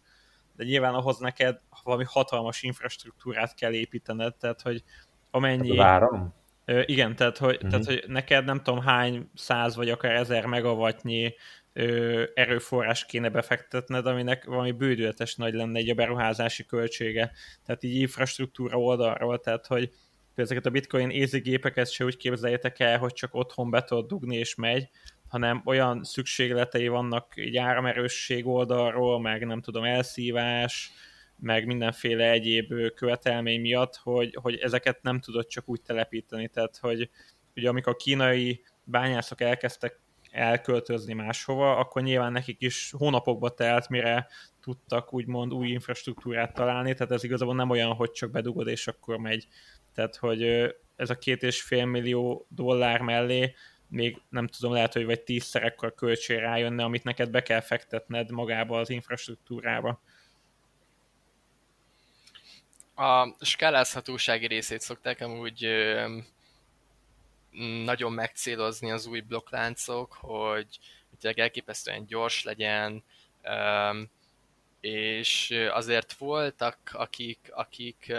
de 0.57 0.65
nyilván 0.65 0.95
ahhoz 0.95 1.19
neked 1.19 1.61
valami 1.83 2.05
hatalmas 2.07 2.63
infrastruktúrát 2.63 3.55
kell 3.55 3.73
építened, 3.73 4.37
tehát 4.37 4.61
hogy 4.61 4.83
amennyi... 5.31 5.77
Várom? 5.77 6.35
Ö, 6.65 6.83
igen, 6.85 7.17
tehát 7.17 7.39
hogy, 7.39 7.55
uh-huh. 7.55 7.71
tehát 7.71 7.85
hogy 7.85 8.05
neked 8.07 8.45
nem 8.45 8.63
tudom 8.63 8.81
hány 8.81 9.31
száz 9.35 9.77
vagy 9.77 9.91
akár 9.91 10.15
ezer 10.15 10.47
megawattnyi 10.47 11.35
ö, 11.73 12.25
erőforrás 12.35 13.07
kéne 13.07 13.29
befektetned, 13.29 14.07
aminek 14.07 14.45
valami 14.45 14.73
bődületes 14.73 15.35
nagy 15.35 15.55
lenne 15.55 15.79
egy 15.79 15.91
a 15.91 15.95
beruházási 15.95 16.67
költsége. 16.67 17.33
Tehát 17.65 17.83
így 17.83 17.95
infrastruktúra 17.95 18.79
oldalról, 18.79 19.41
tehát 19.41 19.67
hogy 19.67 19.93
ezeket 20.39 20.67
a 20.67 20.71
bitcoin 20.71 21.11
easy 21.11 21.39
gépeket 21.39 21.91
se 21.91 22.05
úgy 22.05 22.17
képzeljétek 22.17 22.79
el, 22.79 22.99
hogy 22.99 23.13
csak 23.13 23.35
otthon 23.35 23.71
be 23.71 23.83
tudod 23.83 24.07
dugni 24.07 24.37
és 24.37 24.55
megy, 24.55 24.89
hanem 25.29 25.63
olyan 25.65 26.05
szükségletei 26.05 26.89
vannak 26.89 27.33
így 27.37 27.57
áramerősség 27.57 28.47
oldalról, 28.47 29.21
meg 29.21 29.47
nem 29.47 29.61
tudom, 29.61 29.85
elszívás, 29.85 30.93
meg 31.41 31.67
mindenféle 31.67 32.31
egyéb 32.31 32.73
követelmény 32.95 33.61
miatt, 33.61 33.97
hogy, 33.97 34.39
hogy 34.43 34.57
ezeket 34.57 35.03
nem 35.03 35.21
tudod 35.21 35.47
csak 35.47 35.69
úgy 35.69 35.83
telepíteni. 35.83 36.49
Tehát, 36.49 36.77
hogy 36.77 37.11
ugye 37.57 37.69
amikor 37.69 37.93
a 37.93 37.97
kínai 37.97 38.65
bányászok 38.85 39.41
elkezdtek 39.41 40.01
elköltözni 40.31 41.15
máshova, 41.15 41.77
akkor 41.77 42.03
nyilván 42.03 42.33
nekik 42.33 42.61
is 42.61 42.93
hónapokba 42.97 43.55
telt, 43.55 43.89
mire 43.89 44.27
tudtak 44.61 45.15
úgymond 45.15 45.55
új 45.55 45.69
infrastruktúrát 45.69 46.55
találni, 46.55 46.95
tehát 46.95 47.13
ez 47.13 47.25
igazából 47.25 47.55
nem 47.55 47.71
olyan, 47.71 47.93
hogy 47.93 48.11
csak 48.11 48.31
bedugod 48.31 48.67
és 48.67 48.87
akkor 48.87 49.17
megy. 49.17 49.47
Tehát, 49.99 50.17
hogy 50.17 50.43
ez 50.97 51.11
a 51.11 51.19
két 51.19 51.43
és 51.43 51.63
fél 51.63 51.85
millió 51.85 52.47
dollár 52.49 53.01
mellé 53.01 53.55
még 53.89 54.23
nem 54.29 54.47
tudom, 54.47 54.73
lehet, 54.73 54.93
hogy 54.93 55.05
vagy 55.05 55.21
tízszer 55.21 55.63
ekkor 55.63 55.95
költség 55.95 56.39
rájönne, 56.39 56.85
amit 56.85 57.05
neked 57.05 57.31
be 57.31 57.43
kell 57.43 57.61
fektetned 57.61 58.31
magába 58.31 58.79
az 58.79 58.91
infrastruktúrába. 58.91 60.03
A 62.95 63.45
skálázhatósági 63.45 64.47
részét 64.47 64.81
szokták 64.81 65.21
amúgy 65.21 65.69
nagyon 67.85 68.13
megcélozni 68.13 68.91
az 68.91 69.07
új 69.07 69.21
blokkláncok, 69.21 70.13
hogy 70.13 70.79
hogy 71.23 71.39
elképesztően 71.39 72.07
gyors 72.07 72.45
legyen, 72.45 73.05
és 74.81 75.51
azért 75.71 76.13
voltak, 76.13 76.79
akik, 76.93 77.51
akik 77.53 78.13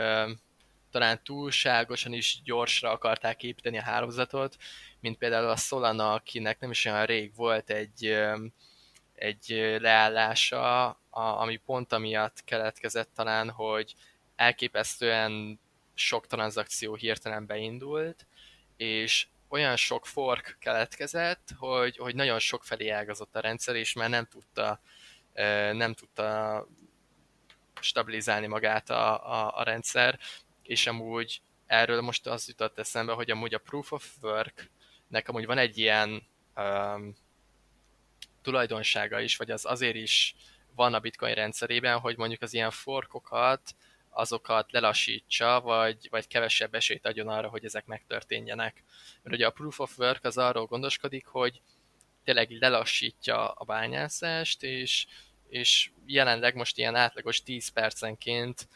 talán 0.91 1.23
túlságosan 1.23 2.13
is 2.13 2.41
gyorsra 2.43 2.91
akarták 2.91 3.43
építeni 3.43 3.77
a 3.77 3.83
hálózatot, 3.83 4.57
mint 4.99 5.17
például 5.17 5.49
a 5.49 5.55
Solana, 5.55 6.13
akinek 6.13 6.59
nem 6.59 6.71
is 6.71 6.85
olyan 6.85 7.05
rég 7.05 7.35
volt 7.35 7.69
egy, 7.69 8.17
egy 9.15 9.77
leállása, 9.79 10.89
ami 11.09 11.55
pont 11.55 11.93
amiatt 11.93 12.43
keletkezett 12.43 13.09
talán, 13.15 13.49
hogy 13.49 13.95
elképesztően 14.35 15.59
sok 15.93 16.27
tranzakció 16.27 16.95
hirtelen 16.95 17.45
beindult, 17.45 18.25
és 18.77 19.27
olyan 19.49 19.75
sok 19.75 20.05
fork 20.05 20.57
keletkezett, 20.59 21.49
hogy, 21.57 21.97
hogy 21.97 22.15
nagyon 22.15 22.39
sok 22.39 22.63
felé 22.63 22.89
ágazott 22.89 23.35
a 23.35 23.39
rendszer, 23.39 23.75
és 23.75 23.93
már 23.93 24.09
nem 24.09 24.25
tudta, 24.25 24.81
nem 25.73 25.93
tudta 25.93 26.67
stabilizálni 27.81 28.47
magát 28.47 28.89
a, 28.89 29.31
a, 29.31 29.57
a 29.57 29.63
rendszer, 29.63 30.19
és 30.70 30.88
amúgy 30.88 31.41
erről 31.65 32.01
most 32.01 32.28
az 32.28 32.47
jutott 32.47 32.80
eszembe, 32.80 33.13
hogy 33.13 33.32
amúgy 33.32 33.53
a 33.53 33.59
Proof 33.59 33.91
of 33.91 34.15
Work-nek 34.22 35.30
amúgy 35.30 35.45
van 35.45 35.57
egy 35.57 35.78
ilyen 35.78 36.24
um, 36.55 37.15
tulajdonsága 38.41 39.20
is, 39.20 39.36
vagy 39.36 39.51
az 39.51 39.65
azért 39.65 39.95
is 39.95 40.36
van 40.76 40.93
a 40.93 40.99
Bitcoin 40.99 41.34
rendszerében, 41.34 41.99
hogy 41.99 42.17
mondjuk 42.17 42.41
az 42.41 42.53
ilyen 42.53 42.72
forkokat, 42.72 43.76
azokat 44.09 44.72
lelassítsa, 44.72 45.61
vagy, 45.61 46.07
vagy 46.09 46.28
kevesebb 46.28 46.74
esélyt 46.74 47.05
adjon 47.05 47.28
arra, 47.28 47.49
hogy 47.49 47.65
ezek 47.65 47.86
megtörténjenek. 47.86 48.84
Mert 49.24 49.36
ugye 49.36 49.45
a 49.45 49.51
Proof 49.51 49.80
of 49.80 49.97
Work 49.97 50.24
az 50.24 50.38
arról 50.38 50.65
gondoskodik, 50.65 51.26
hogy 51.26 51.61
tényleg 52.24 52.51
lelassítja 52.51 53.51
a 53.51 53.63
bányászást, 53.63 54.63
és, 54.63 55.07
és 55.47 55.91
jelenleg 56.05 56.55
most 56.55 56.78
ilyen 56.78 56.95
átlagos 56.95 57.43
10 57.43 57.70
percenként 57.70 58.67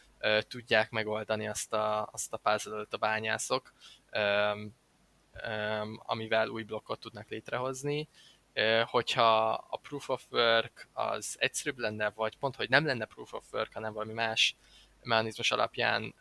tudják 0.47 0.89
megoldani 0.89 1.47
azt 1.47 1.73
a, 1.73 2.09
azt 2.11 2.33
a 2.33 2.37
puzzle 2.37 2.85
a 2.89 2.97
bányászok, 2.97 3.73
amivel 5.97 6.47
új 6.47 6.63
blokkot 6.63 6.99
tudnak 6.99 7.29
létrehozni. 7.29 8.07
Hogyha 8.85 9.51
a 9.51 9.77
Proof 9.77 10.09
of 10.09 10.23
Work 10.31 10.87
az 10.93 11.35
egyszerűbb 11.39 11.77
lenne, 11.77 12.09
vagy 12.09 12.37
pont, 12.37 12.55
hogy 12.55 12.69
nem 12.69 12.85
lenne 12.85 13.05
Proof 13.05 13.33
of 13.33 13.53
Work, 13.53 13.73
hanem 13.73 13.93
valami 13.93 14.13
más 14.13 14.55
mechanizmus 15.03 15.51
alapján 15.51 16.15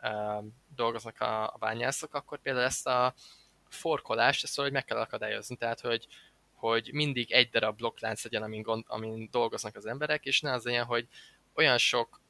dolgoznak 0.75 1.21
a, 1.21 1.43
a 1.43 1.55
bányászok, 1.59 2.13
akkor 2.13 2.39
például 2.41 2.65
ezt 2.65 2.87
a 2.87 3.13
forkolást, 3.69 4.43
ezt 4.43 4.55
valahogy 4.55 4.77
meg 4.77 4.85
kell 4.85 4.97
akadályozni, 4.97 5.55
tehát 5.55 5.79
hogy, 5.79 6.07
hogy 6.53 6.89
mindig 6.93 7.31
egy 7.31 7.49
darab 7.49 7.77
blokklánc 7.77 8.23
legyen, 8.23 8.43
amin, 8.43 8.61
gond, 8.61 8.83
amin 8.87 9.27
dolgoznak 9.31 9.75
az 9.75 9.85
emberek, 9.85 10.25
és 10.25 10.41
ne 10.41 10.51
az 10.51 10.63
legyen, 10.63 10.85
hogy 10.85 11.07
olyan 11.53 11.77
sok 11.77 12.21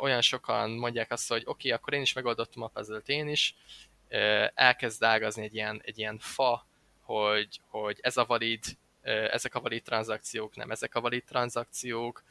olyan 0.00 0.20
sokan 0.20 0.70
mondják 0.70 1.10
azt, 1.10 1.28
hogy 1.28 1.42
oké, 1.44 1.50
okay, 1.50 1.70
akkor 1.70 1.92
én 1.92 2.00
is 2.00 2.12
megoldottam 2.12 2.62
a 2.62 2.68
puzzle 2.68 3.02
én 3.06 3.28
is, 3.28 3.54
elkezd 4.54 5.02
ágazni 5.02 5.42
egy 5.42 5.54
ilyen, 5.54 5.80
egy 5.84 5.98
ilyen 5.98 6.18
fa, 6.18 6.66
hogy, 7.00 7.60
hogy 7.68 7.98
ez 8.00 8.16
a 8.16 8.24
valid, 8.24 8.64
ezek 9.02 9.54
a 9.54 9.60
valid 9.60 9.82
tranzakciók, 9.82 10.56
nem 10.56 10.70
ezek 10.70 10.94
a 10.94 11.00
valid 11.00 11.24
tranzakciók. 11.24 12.22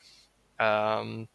Um, 0.57 1.29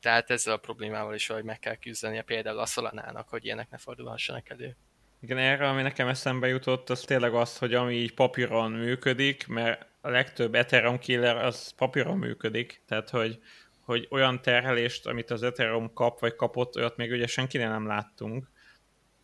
tehát 0.00 0.30
ezzel 0.30 0.54
a 0.54 0.56
problémával 0.56 1.14
is 1.14 1.26
hogy 1.26 1.44
meg 1.44 1.58
kell 1.58 1.74
küzdenie 1.74 2.22
például 2.22 2.58
a 2.58 2.66
Solanának, 2.66 3.28
hogy 3.28 3.44
ilyenek 3.44 3.70
ne 3.70 3.78
fordulhassanak 3.78 4.48
elő. 4.48 4.76
Igen, 5.20 5.38
erre, 5.38 5.68
ami 5.68 5.82
nekem 5.82 6.08
eszembe 6.08 6.48
jutott, 6.48 6.90
az 6.90 7.00
tényleg 7.00 7.34
az, 7.34 7.58
hogy 7.58 7.74
ami 7.74 7.94
így 7.94 8.14
papíron 8.14 8.72
működik, 8.72 9.46
mert 9.46 9.86
a 10.00 10.08
legtöbb 10.08 10.54
Ethereum 10.54 10.98
killer 10.98 11.36
az 11.36 11.70
papíron 11.70 12.18
működik, 12.18 12.82
tehát 12.86 13.10
hogy 13.10 13.42
hogy 13.90 14.06
olyan 14.10 14.42
terhelést, 14.42 15.06
amit 15.06 15.30
az 15.30 15.42
Ethereum 15.42 15.92
kap, 15.92 16.20
vagy 16.20 16.34
kapott, 16.34 16.76
olyat 16.76 16.96
még 16.96 17.10
ugye 17.10 17.26
senkinél 17.26 17.68
nem 17.68 17.86
láttunk. 17.86 18.50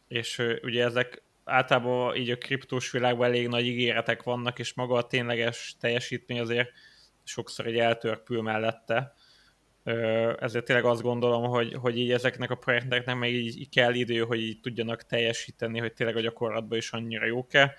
És 0.09 0.43
ugye 0.63 0.85
ezek 0.85 1.23
általában 1.45 2.17
így 2.17 2.31
a 2.31 2.39
kriptós 2.39 2.91
világban 2.91 3.27
elég 3.27 3.49
nagy 3.49 3.67
ígéretek 3.67 4.23
vannak, 4.23 4.59
és 4.59 4.75
maga 4.75 4.95
a 4.95 5.07
tényleges 5.07 5.77
teljesítmény 5.81 6.41
azért 6.41 6.71
sokszor 7.25 7.67
egy 7.67 7.79
eltörpül 7.79 8.43
mellette. 8.43 9.15
Ezért 10.39 10.65
tényleg 10.65 10.85
azt 10.85 11.03
gondolom, 11.03 11.45
hogy, 11.45 11.75
hogy 11.75 11.99
így 11.99 12.13
ezeknek 12.13 12.51
a 12.51 12.55
projekteknek 12.55 13.17
meg 13.17 13.33
így, 13.33 13.59
így 13.59 13.69
kell 13.69 13.95
idő, 13.95 14.21
hogy 14.21 14.41
így 14.41 14.61
tudjanak 14.61 15.07
teljesíteni, 15.07 15.79
hogy 15.79 15.93
tényleg 15.93 16.17
a 16.17 16.21
gyakorlatban 16.21 16.79
is 16.79 16.91
annyira 16.91 17.27
jók-e. 17.27 17.75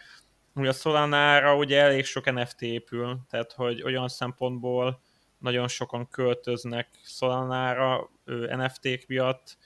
Ugye 0.56 0.70
a 0.70 0.74
Solana-ra 0.74 1.56
ugye 1.56 1.82
elég 1.82 2.06
sok 2.06 2.34
NFT 2.34 2.62
épül, 2.62 3.20
tehát 3.30 3.52
hogy 3.52 3.84
olyan 3.84 4.08
szempontból 4.08 5.02
nagyon 5.38 5.68
sokan 5.68 6.10
költöznek 6.10 6.88
Solanára 7.04 8.10
NFT-k 8.26 9.08
miatt. 9.08 9.58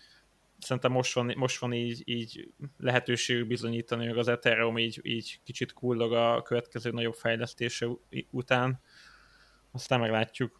Szerintem 0.59 0.91
most 0.91 1.13
van, 1.13 1.34
most 1.38 1.59
van 1.59 1.74
így, 1.74 2.01
így 2.05 2.51
lehetőségük 2.78 3.47
bizonyítani, 3.47 4.07
hogy 4.07 4.17
az 4.17 4.28
Ethereum 4.28 4.78
így, 4.78 4.99
így 5.03 5.39
kicsit 5.43 5.74
kullog 5.74 6.13
a 6.13 6.41
következő 6.41 6.91
nagyobb 6.91 7.13
fejlesztése 7.13 7.88
után. 8.32 8.80
Aztán 9.72 9.99
meglátjuk. 9.99 10.59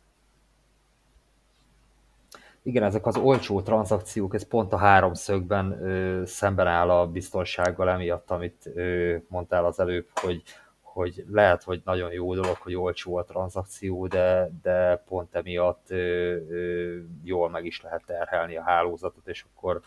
Igen, 2.64 2.84
ezek 2.84 3.06
az 3.06 3.18
olcsó 3.18 3.62
tranzakciók, 3.62 4.34
ez 4.34 4.48
pont 4.48 4.74
a 4.74 4.78
háromszögben 4.78 5.72
ö, 5.72 6.26
szemben 6.26 6.68
áll 6.68 6.90
a 6.90 7.08
biztonsággal 7.08 7.90
emiatt, 7.90 8.32
amit 8.32 8.70
ö, 8.74 9.18
mondtál 9.28 9.66
az 9.66 9.80
előbb, 9.80 10.08
hogy 10.14 10.44
hogy 10.94 11.26
lehet, 11.30 11.64
hogy 11.64 11.82
nagyon 11.86 12.12
jó 12.12 12.34
dolog, 12.34 12.56
hogy 12.58 12.76
olcsó 12.76 13.16
a 13.16 13.24
tranzakció, 13.24 14.08
de, 14.08 14.50
de 14.62 14.96
pont 14.96 15.36
emiatt 15.36 15.90
ö, 15.90 16.36
ö, 16.50 17.00
jól 17.24 17.50
meg 17.50 17.66
is 17.66 17.82
lehet 17.82 18.06
terhelni 18.06 18.58
a 18.58 18.64
hálózatot, 18.64 19.28
és 19.28 19.46
akkor 19.54 19.82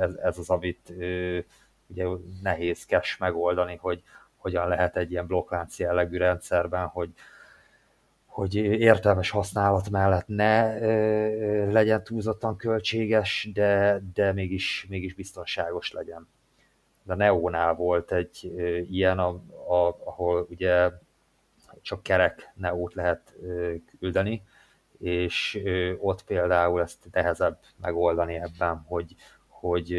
ez, 0.00 0.14
ez 0.14 0.38
az, 0.38 0.50
amit 0.50 0.90
ö, 0.98 1.38
ugye 1.86 2.06
nehézkes 2.42 3.16
megoldani, 3.16 3.76
hogy 3.76 4.02
hogyan 4.36 4.68
lehet 4.68 4.96
egy 4.96 5.10
ilyen 5.10 5.26
blokklánc 5.26 5.78
jellegű 5.78 6.16
rendszerben, 6.16 6.86
hogy, 6.86 7.10
hogy 8.26 8.54
értelmes 8.54 9.30
használat 9.30 9.90
mellett 9.90 10.26
ne 10.26 10.80
ö, 10.80 11.72
legyen 11.72 12.04
túlzottan 12.04 12.56
költséges, 12.56 13.48
de, 13.54 14.02
de 14.14 14.32
mégis, 14.32 14.86
mégis 14.88 15.14
biztonságos 15.14 15.92
legyen 15.92 16.28
de 17.04 17.14
Neónál 17.14 17.74
volt 17.74 18.12
egy 18.12 18.52
ilyen, 18.90 19.18
a, 19.18 19.28
a, 19.68 19.96
ahol 20.04 20.46
ugye 20.50 20.90
csak 21.82 22.02
kerek 22.02 22.52
Neót 22.54 22.94
lehet 22.94 23.34
küldeni, 23.98 24.42
és 24.98 25.62
ott 25.98 26.24
például 26.24 26.80
ezt 26.80 27.08
nehezebb 27.12 27.58
megoldani 27.80 28.34
ebben, 28.34 28.84
hogy, 28.86 29.14
hogy 29.46 29.96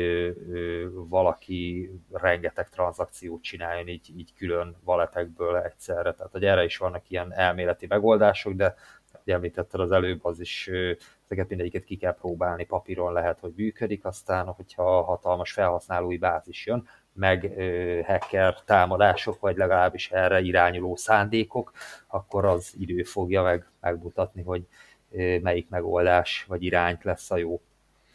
valaki 0.93 1.91
rengeteg 2.11 2.69
tranzakciót 2.69 3.41
csináljon 3.41 3.87
így, 3.87 4.11
így 4.17 4.33
külön 4.33 4.75
valetekből 4.83 5.57
egyszerre. 5.57 6.13
Tehát, 6.13 6.31
hogy 6.31 6.45
erre 6.45 6.63
is 6.63 6.77
vannak 6.77 7.09
ilyen 7.09 7.33
elméleti 7.33 7.85
megoldások, 7.87 8.53
de 8.53 8.75
hogy 9.26 9.34
említetted 9.34 9.80
az 9.80 9.91
előbb, 9.91 10.26
az 10.26 10.39
is 10.39 10.69
ezeket 11.23 11.49
mindegyiket 11.49 11.84
ki 11.84 11.95
kell 11.95 12.15
próbálni, 12.15 12.65
papíron 12.65 13.13
lehet, 13.13 13.39
hogy 13.39 13.53
működik, 13.55 14.05
aztán, 14.05 14.45
hogyha 14.45 15.01
hatalmas 15.01 15.51
felhasználói 15.51 16.17
bázis 16.17 16.65
jön, 16.65 16.88
meg 17.13 17.41
hacker 18.05 18.61
támadások, 18.65 19.39
vagy 19.39 19.57
legalábbis 19.57 20.11
erre 20.11 20.39
irányuló 20.39 20.95
szándékok, 20.95 21.71
akkor 22.07 22.45
az 22.45 22.73
idő 22.80 23.03
fogja 23.03 23.43
meg 23.43 23.69
megmutatni, 23.80 24.43
hogy 24.43 24.67
melyik 25.41 25.69
megoldás 25.69 26.45
vagy 26.47 26.63
irányt 26.63 27.03
lesz 27.03 27.32
a 27.32 27.38
jó. 27.38 27.61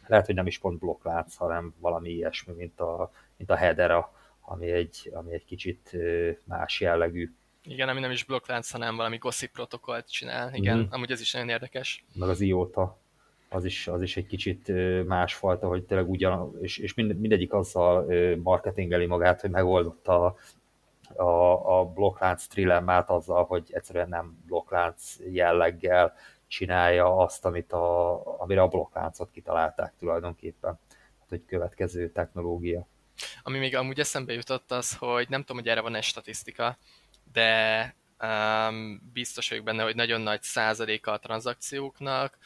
Lehet, 0.07 0.27
hogy 0.27 0.35
nem 0.35 0.47
is 0.47 0.59
pont 0.59 0.79
blokklánc, 0.79 1.35
hanem 1.35 1.75
valami 1.79 2.11
ilyesmi, 2.11 2.53
mint 2.53 2.81
a, 2.81 3.11
mint 3.37 3.51
a 3.51 3.57
Hedera, 3.57 4.13
ami 4.41 4.71
egy, 4.71 5.11
ami 5.15 5.33
egy 5.33 5.45
kicsit 5.45 5.97
más 6.45 6.81
jellegű. 6.81 7.33
Igen, 7.63 7.89
ami 7.89 8.01
nem 8.01 8.11
is 8.11 8.25
blokklánc, 8.25 8.71
hanem 8.71 8.97
valami 8.97 9.17
gossip 9.17 9.51
protokollt 9.53 10.11
csinál. 10.11 10.55
Igen, 10.55 10.79
mm. 10.79 10.85
amúgy 10.91 11.11
ez 11.11 11.21
is 11.21 11.33
nagyon 11.33 11.49
érdekes. 11.49 12.05
Meg 12.15 12.29
az 12.29 12.41
IOTA, 12.41 12.99
az 13.49 13.65
is, 13.65 13.89
az 13.89 14.03
is 14.03 14.17
egy 14.17 14.27
kicsit 14.27 14.73
másfajta, 15.07 15.67
hogy 15.67 15.83
tényleg 15.83 16.11
ugyan, 16.11 16.59
és, 16.61 16.79
és 16.79 16.95
mind, 16.95 17.21
mindegyik 17.21 17.53
azzal 17.53 18.07
marketingeli 18.37 19.07
magát, 19.07 19.41
hogy 19.41 19.51
megoldotta 19.51 20.25
a, 20.25 20.37
a, 21.23 21.79
a 21.79 21.85
blokklánc 21.85 22.47
trilemmát 22.47 23.11
azzal, 23.11 23.45
hogy 23.45 23.69
egyszerűen 23.71 24.09
nem 24.09 24.39
blokklánc 24.47 25.17
jelleggel 25.33 26.15
csinálja 26.47 27.17
azt, 27.17 27.45
amit 27.45 27.73
a, 27.73 28.23
amire 28.41 28.63
a 28.63 28.69
blokkláncot 28.69 29.31
kitalálták 29.31 29.93
tulajdonképpen. 29.99 30.79
Hát, 31.19 31.29
hogy 31.29 31.45
következő 31.47 32.11
technológia. 32.11 32.87
Ami 33.43 33.59
még 33.59 33.77
amúgy 33.77 34.01
eszembe 34.01 34.33
jutott 34.33 34.71
az, 34.71 34.97
hogy 34.97 35.29
nem 35.29 35.41
tudom, 35.41 35.57
hogy 35.57 35.69
erre 35.69 35.81
van-e 35.81 36.01
statisztika, 36.01 36.79
de 37.33 37.95
um, 38.23 39.11
biztos 39.13 39.49
vagyok 39.49 39.65
benne, 39.65 39.83
hogy 39.83 39.95
nagyon 39.95 40.21
nagy 40.21 40.43
százaléka 40.43 41.13
a 41.13 41.19
tranzakcióknak 41.19 42.39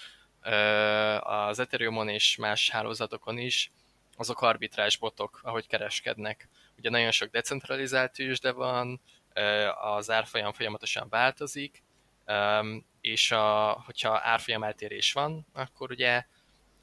az 1.21 1.59
Ethereumon 1.59 2.09
és 2.09 2.37
más 2.37 2.71
hálózatokon 2.71 3.39
is 3.39 3.73
azok 4.17 4.43
arbitrás 4.43 4.97
botok, 4.97 5.41
ahogy 5.43 5.67
kereskednek. 5.67 6.49
Ugye 6.79 6.91
nagyon 6.91 7.11
sok 7.11 7.31
decentralizált 7.31 8.13
tűzde 8.13 8.53
van, 8.53 9.01
az 9.81 10.11
árfolyam 10.11 10.53
folyamatosan 10.53 11.09
változik, 11.09 11.83
és 13.01 13.31
a, 13.31 13.73
hogyha 13.87 14.21
árfolyam 14.23 14.63
eltérés 14.63 15.13
van, 15.13 15.47
akkor 15.53 15.91
ugye 15.91 16.27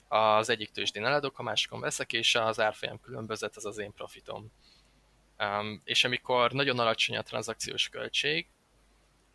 az 0.08 0.49
egyik 0.49 0.72
tőzsdén 0.72 1.06
eladok, 1.06 1.39
a 1.39 1.43
másikon 1.43 1.80
veszek, 1.80 2.14
és 2.14 2.36
az 2.36 2.60
árfolyam 2.60 2.99
különbözet 2.99 3.56
az 3.56 3.66
az 3.66 3.78
én 3.78 3.93
profitom. 3.93 4.52
Um, 5.42 5.82
és 5.84 6.04
amikor 6.04 6.52
nagyon 6.52 6.80
alacsony 6.80 7.18
a 7.18 7.22
tranzakciós 7.22 7.89
költség, 7.89 8.48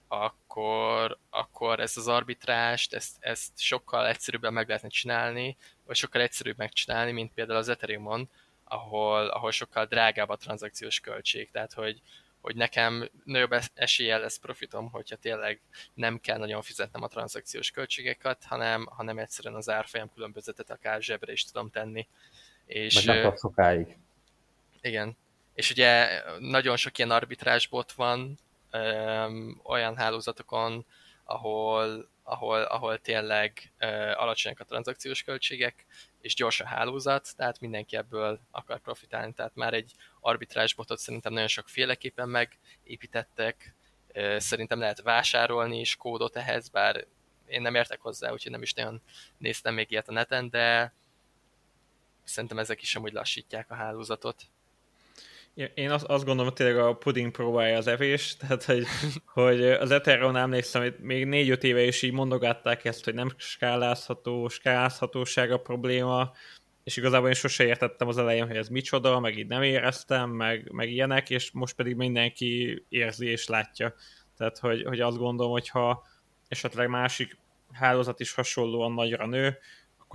akkor, 0.09 1.19
akkor 1.31 1.81
ezt 1.81 1.97
az 1.97 2.09
arbitrást, 2.09 2.95
ezt, 2.95 3.17
ezt 3.21 3.59
sokkal 3.59 4.07
egyszerűbben 4.07 4.53
meg 4.53 4.67
lehetne 4.67 4.89
csinálni, 4.89 5.57
vagy 5.87 5.97
sokkal 5.97 6.21
egyszerűbb 6.21 6.57
megcsinálni, 6.57 7.13
mint 7.13 7.33
például 7.33 7.59
az 7.59 7.69
Ethereumon, 7.69 8.29
ahol, 8.65 9.27
ahol 9.27 9.51
sokkal 9.51 9.87
drágább 9.87 10.29
a 10.29 10.37
tranzakciós 10.37 11.01
költség. 11.01 11.51
Tehát, 11.51 11.73
hogy, 11.73 12.03
hogy 12.41 12.57
nekem 12.57 13.09
nagyobb 13.25 13.55
eséllyel 13.75 14.21
lesz 14.21 14.39
profitom, 14.39 14.91
hogyha 14.91 15.17
tényleg 15.17 15.61
nem 15.95 16.21
kell 16.21 16.39
nagyon 16.39 16.63
fizetnem 16.63 17.03
a 17.03 17.09
tranzakciós 17.09 17.71
költségeket, 17.71 18.45
hanem, 18.45 18.87
hanem 18.87 19.19
egyszerűen 19.19 19.55
az 19.55 19.69
árfolyam 19.69 20.11
különbözetet 20.15 20.71
akár 20.71 21.03
zsebre 21.03 21.33
is 21.33 21.45
tudom 21.45 21.71
tenni. 21.71 22.09
És, 22.67 23.05
Meg 23.05 23.23
nem 23.23 23.37
sokáig. 23.37 23.97
Igen. 24.81 25.17
És 25.57 25.71
ugye 25.71 26.23
nagyon 26.39 26.77
sok 26.77 26.99
ilyen 26.99 27.11
arbitrásbot 27.11 27.93
van 27.93 28.39
öm, 28.71 29.61
olyan 29.65 29.97
hálózatokon, 29.97 30.87
ahol, 31.25 32.09
ahol, 32.23 32.63
ahol 32.63 32.99
tényleg 32.99 33.73
ö, 33.79 33.87
alacsonyak 34.13 34.61
a 34.61 34.65
tranzakciós 34.65 35.23
költségek, 35.23 35.87
és 36.21 36.35
gyors 36.35 36.61
a 36.61 36.67
hálózat, 36.67 37.37
tehát 37.37 37.61
mindenki 37.61 37.97
ebből 37.97 38.41
akar 38.51 38.79
profitálni. 38.79 39.33
Tehát 39.33 39.55
már 39.55 39.75
egy 39.75 39.93
arbitrásbotot 40.21 40.99
szerintem 40.99 41.33
nagyon 41.33 41.49
sokféleképpen 41.49 42.29
megépítettek, 42.29 43.75
ö, 44.13 44.39
szerintem 44.39 44.79
lehet 44.79 45.03
vásárolni 45.03 45.81
is 45.81 45.97
kódot 45.97 46.37
ehhez, 46.37 46.69
bár 46.69 47.07
én 47.47 47.63
nem 47.63 47.75
értek 47.75 48.01
hozzá, 48.01 48.33
úgyhogy 48.33 48.53
nem 48.53 48.63
is 48.63 48.73
nagyon 48.73 49.03
néztem 49.39 49.75
még 49.75 49.91
ilyet 49.91 50.09
a 50.09 50.13
neten, 50.13 50.51
de 50.51 50.93
szerintem 52.25 52.59
ezek 52.59 52.83
is 52.83 52.97
amúgy 52.97 53.13
lassítják 53.13 53.71
a 53.71 53.75
hálózatot. 53.75 54.43
Én 55.75 55.91
azt, 55.91 56.05
azt 56.05 56.25
gondolom, 56.25 56.53
hogy 56.53 56.65
tényleg 56.65 56.79
a 56.85 56.97
puding 56.97 57.31
próbálja 57.31 57.77
az 57.77 57.87
evés, 57.87 58.35
tehát 58.37 58.65
hogy, 58.65 58.87
hogy 59.25 59.63
az 59.63 59.91
Ethereum 59.91 60.37
emlékszem, 60.37 60.83
hogy 60.83 60.97
még 60.99 61.27
négy-öt 61.27 61.65
éve 61.65 61.83
is 61.83 62.03
így 62.03 62.13
mondogatták 62.13 62.85
ezt, 62.85 63.05
hogy 63.05 63.15
nem 63.15 63.31
skálázható, 63.37 64.49
skálázhatóság 64.49 65.51
a 65.51 65.61
probléma, 65.61 66.33
és 66.85 66.97
igazából 66.97 67.29
én 67.29 67.35
sose 67.35 67.65
értettem 67.65 68.09
az 68.09 68.19
elején, 68.19 68.47
hogy 68.47 68.57
ez 68.57 68.69
micsoda, 68.69 69.21
meg 69.21 69.39
így 69.39 69.47
nem 69.47 69.63
éreztem, 69.63 70.31
meg, 70.31 70.73
meg 70.73 70.91
ilyenek, 70.91 71.31
és 71.31 71.51
most 71.51 71.77
pedig 71.77 71.97
mindenki 71.97 72.83
érzi 72.89 73.27
és 73.27 73.47
látja. 73.47 73.95
Tehát, 74.37 74.59
hogy, 74.59 74.83
hogy 74.83 75.01
azt 75.01 75.19
gondolom, 75.19 75.53
hogy 75.53 75.69
ha 75.69 76.07
esetleg 76.49 76.89
másik 76.89 77.37
hálózat 77.73 78.21
is 78.21 78.35
hasonlóan 78.35 78.93
nagyra 78.93 79.27
nő, 79.27 79.59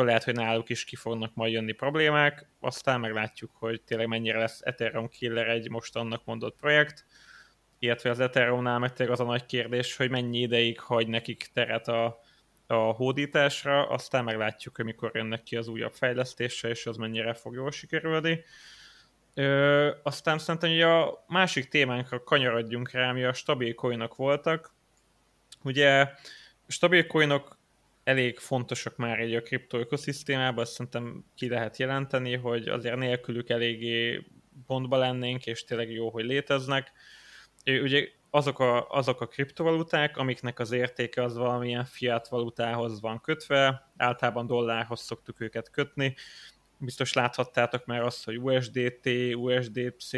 akkor 0.02 0.14
lehet, 0.14 0.30
hogy 0.30 0.46
náluk 0.46 0.70
is 0.70 0.84
ki 0.84 0.96
fognak 0.96 1.36
majd 1.36 1.54
jönni 1.54 1.72
problémák, 1.72 2.46
aztán 2.60 3.00
meglátjuk, 3.00 3.52
hogy 3.54 3.82
tényleg 3.82 4.08
mennyire 4.08 4.38
lesz 4.38 4.62
Ethereum 4.64 5.10
Killer 5.10 5.48
egy 5.48 5.70
most 5.70 5.96
annak 5.96 6.26
mondott 6.26 6.56
projekt, 6.56 7.06
illetve 7.80 8.10
az 8.10 8.20
Ethereumnál 8.20 8.80
meg 8.80 8.94
tényleg 8.94 9.16
az 9.16 9.22
a 9.22 9.30
nagy 9.30 9.46
kérdés, 9.46 9.96
hogy 9.96 10.10
mennyi 10.10 10.40
ideig 10.40 10.80
hagy 10.80 11.08
nekik 11.08 11.50
teret 11.54 11.88
a, 11.88 12.20
a 12.68 12.74
hódításra, 12.74 13.88
aztán 13.88 14.24
meglátjuk, 14.24 14.76
hogy 14.76 14.86
mikor 14.86 15.12
jönnek 15.14 15.44
ki 15.44 15.56
az 15.56 15.68
újabb 15.68 15.94
fejlesztése, 15.94 16.70
és 16.70 16.86
az 16.86 16.98
mennyire 16.98 17.34
fog 17.34 17.54
jól 17.54 17.72
sikerülni. 17.72 18.44
Ö, 19.34 19.90
aztán 20.04 20.38
szerintem 20.38 20.70
hogy 20.70 20.82
a 20.82 21.24
másik 21.28 21.68
témánkra 21.68 22.24
kanyarodjunk 22.24 22.92
rá, 22.92 23.10
ami 23.10 23.24
a 23.24 23.34
stabil 23.34 23.74
coinok 23.74 24.16
voltak. 24.16 24.74
Ugye 25.64 26.08
stabil 26.68 27.08
coinok 27.08 27.60
elég 28.12 28.38
fontosak 28.40 28.96
már 28.96 29.20
egy 29.20 29.36
a 29.36 29.42
kripto 29.42 29.78
ökoszisztémában, 29.78 30.64
azt 30.64 30.72
szerintem 30.72 31.26
ki 31.36 31.50
lehet 31.50 31.78
jelenteni, 31.78 32.36
hogy 32.36 32.68
azért 32.68 32.96
nélkülük 32.96 33.50
eléggé 33.50 34.26
pontba 34.68 34.98
lennénk, 34.98 35.46
és 35.46 35.64
tényleg 35.64 35.92
jó, 35.92 36.10
hogy 36.10 36.26
léteznek. 36.26 36.92
Ugye 37.66 38.08
azok 38.30 38.60
a, 38.60 38.90
azok 38.90 39.22
a 39.22 39.28
kriptovaluták, 39.28 40.18
amiknek 40.18 40.60
az 40.60 40.72
értéke 40.72 41.24
az 41.24 41.38
valamilyen 41.38 41.86
fiat 41.86 42.28
valutához 42.28 43.02
van 43.02 43.22
kötve, 43.22 43.92
általában 43.98 44.48
dollárhoz 44.48 45.02
szoktuk 45.02 45.42
őket 45.42 45.72
kötni. 45.72 46.16
Biztos 46.78 47.14
láthattátok 47.14 47.86
már 47.86 48.02
azt, 48.02 48.26
hogy 48.26 48.38
USDT, 48.38 49.10
USDC, 49.36 50.12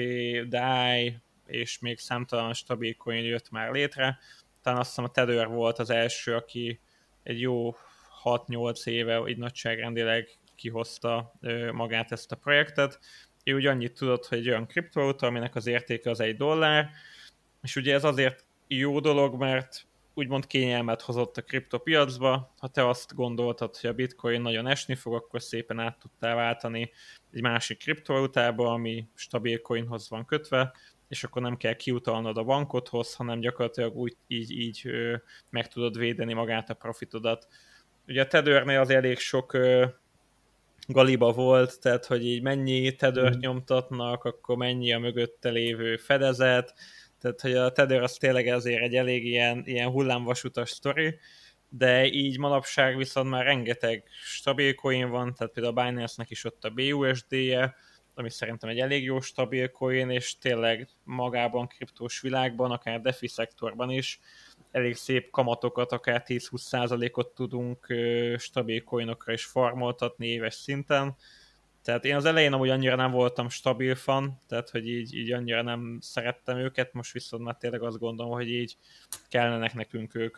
DAI, 0.48 1.18
és 1.46 1.80
még 1.80 2.00
számtalan 2.00 2.54
stabil 2.54 2.96
coin 2.96 3.24
jött 3.24 3.50
már 3.50 3.72
létre. 3.72 4.20
Talán 4.62 4.80
azt 4.80 4.90
hiszem 4.90 5.04
a 5.04 5.12
Tether 5.12 5.48
volt 5.48 5.80
az 5.80 5.90
első, 5.90 6.36
aki 6.36 6.80
egy 7.24 7.42
jó 7.42 7.76
6-8 8.24 8.88
éve 8.88 9.24
így 9.28 9.38
nagyságrendileg 9.38 10.30
kihozta 10.56 11.34
magát 11.72 12.12
ezt 12.12 12.32
a 12.32 12.36
projektet. 12.36 13.00
Ő 13.44 13.54
úgy 13.54 13.66
annyit 13.66 13.94
tudott, 13.94 14.26
hogy 14.26 14.38
egy 14.38 14.50
olyan 14.50 14.68
kriptovaluta, 14.68 15.28
aminek 15.28 15.56
az 15.56 15.68
értéke 15.68 16.10
az 16.10 16.20
egy 16.20 16.36
dollár, 16.36 16.90
és 17.62 17.76
ugye 17.76 17.94
ez 17.94 18.04
azért 18.04 18.46
jó 18.68 19.00
dolog, 19.00 19.36
mert 19.36 19.88
úgymond 20.14 20.48
kényelmet 20.48 21.02
hozott 21.02 21.38
a 21.38 21.42
kriptopiacba. 21.42 22.54
Ha 22.58 22.68
te 22.68 22.88
azt 22.88 23.16
gondoltad, 23.16 23.78
hogy 23.78 23.90
a 23.90 23.94
bitcoin 23.94 24.42
nagyon 24.42 24.68
esni 24.68 24.96
fog, 24.96 25.14
akkor 25.14 25.42
szépen 25.42 25.80
át 25.80 26.00
tudtál 26.00 26.36
váltani 26.36 26.92
egy 27.32 27.42
másik 27.42 27.78
kriptovalutába, 27.78 28.72
ami 28.72 29.08
stabil 29.16 29.62
coinhoz 29.62 30.10
van 30.10 30.26
kötve, 30.26 30.74
és 31.14 31.24
akkor 31.24 31.42
nem 31.42 31.58
kell 31.58 31.74
kiutalnod 31.74 32.38
a 32.38 32.44
bankodhoz, 32.44 33.14
hanem 33.14 33.40
gyakorlatilag 33.40 33.96
úgy 33.96 34.16
így, 34.28 34.52
így 34.52 34.90
meg 35.50 35.68
tudod 35.68 35.98
védeni 35.98 36.34
magát 36.34 36.70
a 36.70 36.74
profitodat. 36.74 37.48
Ugye 38.08 38.22
a 38.22 38.28
Tedőrnél 38.28 38.80
az 38.80 38.90
elég 38.90 39.18
sok 39.18 39.58
galiba 40.88 41.32
volt, 41.32 41.80
tehát 41.80 42.06
hogy 42.06 42.26
így 42.26 42.42
mennyi 42.42 42.96
tedőrt 42.96 43.36
mm. 43.36 43.40
nyomtatnak, 43.40 44.24
akkor 44.24 44.58
mennyi 44.58 44.94
a 44.94 45.00
mögötte 45.00 45.50
lévő 45.50 45.98
fedezet, 45.98 46.74
tehát 47.20 47.42
hogy 47.42 47.54
a 47.54 47.72
Tether 47.72 48.02
az 48.02 48.14
tényleg 48.14 48.48
azért 48.48 48.82
egy 48.82 48.96
elég 48.96 49.26
ilyen, 49.26 49.64
ilyen 49.66 49.90
hullámvasutas 49.90 50.70
sztori, 50.70 51.20
de 51.70 52.06
így 52.06 52.40
manapság 52.40 52.98
viszont 52.98 53.30
már 53.30 53.46
rengeteg 53.46 54.04
stabil 54.24 54.76
coin 54.76 55.10
van, 55.10 55.34
tehát 55.34 55.54
például 55.54 55.78
a 55.78 55.84
Binance-nek 55.84 56.30
is 56.30 56.44
ott 56.44 56.64
a 56.64 56.70
BUSD-je, 56.70 57.76
ami 58.16 58.30
szerintem 58.30 58.70
egy 58.70 58.80
elég 58.80 59.04
jó 59.04 59.20
stabil 59.20 59.70
coin, 59.70 60.10
és 60.10 60.38
tényleg 60.38 60.88
magában 61.04 61.68
kriptós 61.68 62.22
világban, 62.22 62.72
akár 62.72 63.02
defi 63.02 63.28
szektorban 63.28 63.90
is 63.90 64.20
elég 64.72 64.96
szép 64.96 65.30
kamatokat, 65.32 65.92
akár 65.92 66.24
10-20%-ot 66.28 67.28
tudunk 67.28 67.88
stabil 68.38 68.84
coinokra 68.84 69.34
is 69.34 69.46
farmoltatni 69.46 70.28
éves 70.28 70.54
szinten, 70.54 71.16
Tehát 71.82 72.06
én 72.06 72.16
az 72.16 72.26
elején 72.26 72.54
amúgy 72.54 72.70
annyira 72.70 72.96
nem 72.96 73.12
voltam 73.12 73.50
stabil 73.50 73.96
fan, 73.96 74.40
tehát 74.48 74.70
hogy 74.70 74.88
így, 74.88 75.16
így 75.16 75.32
annyira 75.32 75.62
nem 75.62 75.98
szerettem 76.02 76.58
őket, 76.58 76.94
most 76.94 77.12
viszont 77.12 77.44
már 77.44 77.58
tényleg 77.58 77.82
azt 77.82 78.00
gondolom, 78.00 78.32
hogy 78.32 78.50
így 78.50 78.78
kellenek 79.30 79.74
nekünk 79.74 80.16
ők. 80.16 80.38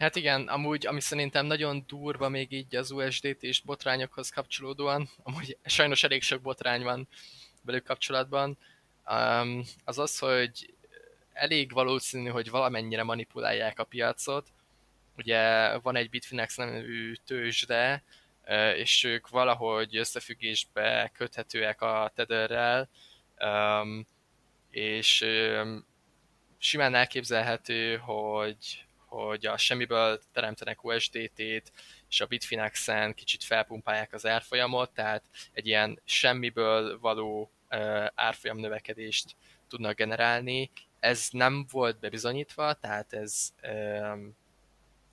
Hát 0.00 0.16
igen, 0.16 0.48
amúgy, 0.48 0.86
ami 0.86 1.00
szerintem 1.00 1.46
nagyon 1.46 1.84
durva 1.86 2.28
még 2.28 2.52
így 2.52 2.76
az 2.76 2.90
USDT 2.90 3.42
és 3.42 3.60
botrányokhoz 3.60 4.30
kapcsolódóan, 4.30 5.08
amúgy 5.22 5.56
sajnos 5.64 6.02
elég 6.02 6.22
sok 6.22 6.40
botrány 6.40 6.82
van 6.82 7.08
velük 7.62 7.84
kapcsolatban, 7.84 8.58
um, 9.10 9.64
az 9.84 9.98
az, 9.98 10.18
hogy 10.18 10.74
elég 11.32 11.72
valószínű, 11.72 12.28
hogy 12.28 12.50
valamennyire 12.50 13.02
manipulálják 13.02 13.78
a 13.78 13.84
piacot. 13.84 14.46
Ugye 15.16 15.76
van 15.78 15.96
egy 15.96 16.10
Bitfinex 16.10 16.56
nevű 16.56 17.14
tőzsde, 17.26 18.02
és 18.76 19.04
ők 19.04 19.28
valahogy 19.28 19.96
összefüggésbe 19.96 21.10
köthetőek 21.14 21.80
a 21.80 22.12
Tetherrel, 22.14 22.88
um, 23.40 24.06
és 24.70 25.24
simán 26.58 26.94
elképzelhető, 26.94 27.96
hogy, 27.96 28.84
hogy 29.10 29.46
a 29.46 29.56
semmiből 29.56 30.20
teremtenek 30.32 30.84
USDT-t, 30.84 31.72
és 32.08 32.20
a 32.20 32.26
Bitfinex-en 32.26 33.14
kicsit 33.14 33.44
felpumpálják 33.44 34.12
az 34.12 34.26
árfolyamot, 34.26 34.90
tehát 34.90 35.24
egy 35.52 35.66
ilyen 35.66 36.00
semmiből 36.04 36.98
való 36.98 37.50
árfolyam 38.14 38.58
növekedést 38.58 39.36
tudnak 39.68 39.96
generálni. 39.96 40.70
Ez 41.00 41.28
nem 41.30 41.66
volt 41.70 41.98
bebizonyítva, 41.98 42.72
tehát 42.72 43.12
ez, 43.12 43.52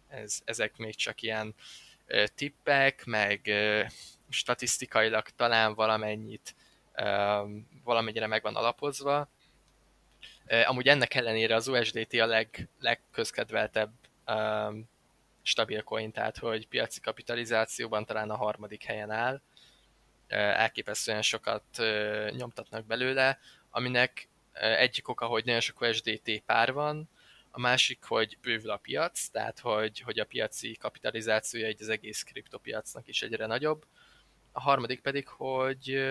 ez, 0.07 0.41
ezek 0.45 0.77
még 0.77 0.95
csak 0.95 1.21
ilyen 1.21 1.55
tippek, 2.35 3.05
meg 3.05 3.51
statisztikailag 4.29 5.29
talán 5.29 5.73
valamennyit 5.73 6.55
valamennyire 7.83 8.27
meg 8.27 8.41
van 8.41 8.55
alapozva, 8.55 9.29
Amúgy 10.65 10.87
ennek 10.87 11.13
ellenére 11.13 11.55
az 11.55 11.67
USDT 11.67 12.13
a 12.13 12.25
leg, 12.25 12.69
legközkedveltebb 12.79 13.91
um, 14.27 14.89
stabil 15.41 15.83
coin, 15.83 16.11
tehát 16.11 16.37
hogy 16.37 16.67
piaci 16.67 16.99
kapitalizációban 16.99 18.05
talán 18.05 18.29
a 18.29 18.35
harmadik 18.35 18.83
helyen 18.83 19.11
áll. 19.11 19.41
Elképesztően 20.27 21.21
sokat 21.21 21.63
nyomtatnak 22.29 22.85
belőle, 22.85 23.39
aminek 23.69 24.27
egyik 24.53 25.07
oka, 25.07 25.25
hogy 25.25 25.45
nagyon 25.45 25.61
sok 25.61 25.81
USDT 25.81 26.41
pár 26.45 26.73
van, 26.73 27.09
a 27.57 27.59
másik, 27.59 28.03
hogy 28.03 28.37
bővül 28.41 28.69
a 28.69 28.77
piac, 28.77 29.27
tehát 29.27 29.59
hogy, 29.59 29.99
hogy 29.99 30.19
a 30.19 30.25
piaci 30.25 30.75
kapitalizációja 30.79 31.67
egy 31.67 31.81
az 31.81 31.89
egész 31.89 32.23
kriptopiacnak 32.23 33.07
is 33.07 33.21
egyre 33.21 33.45
nagyobb. 33.45 33.85
A 34.51 34.61
harmadik 34.61 35.01
pedig, 35.01 35.27
hogy 35.27 36.07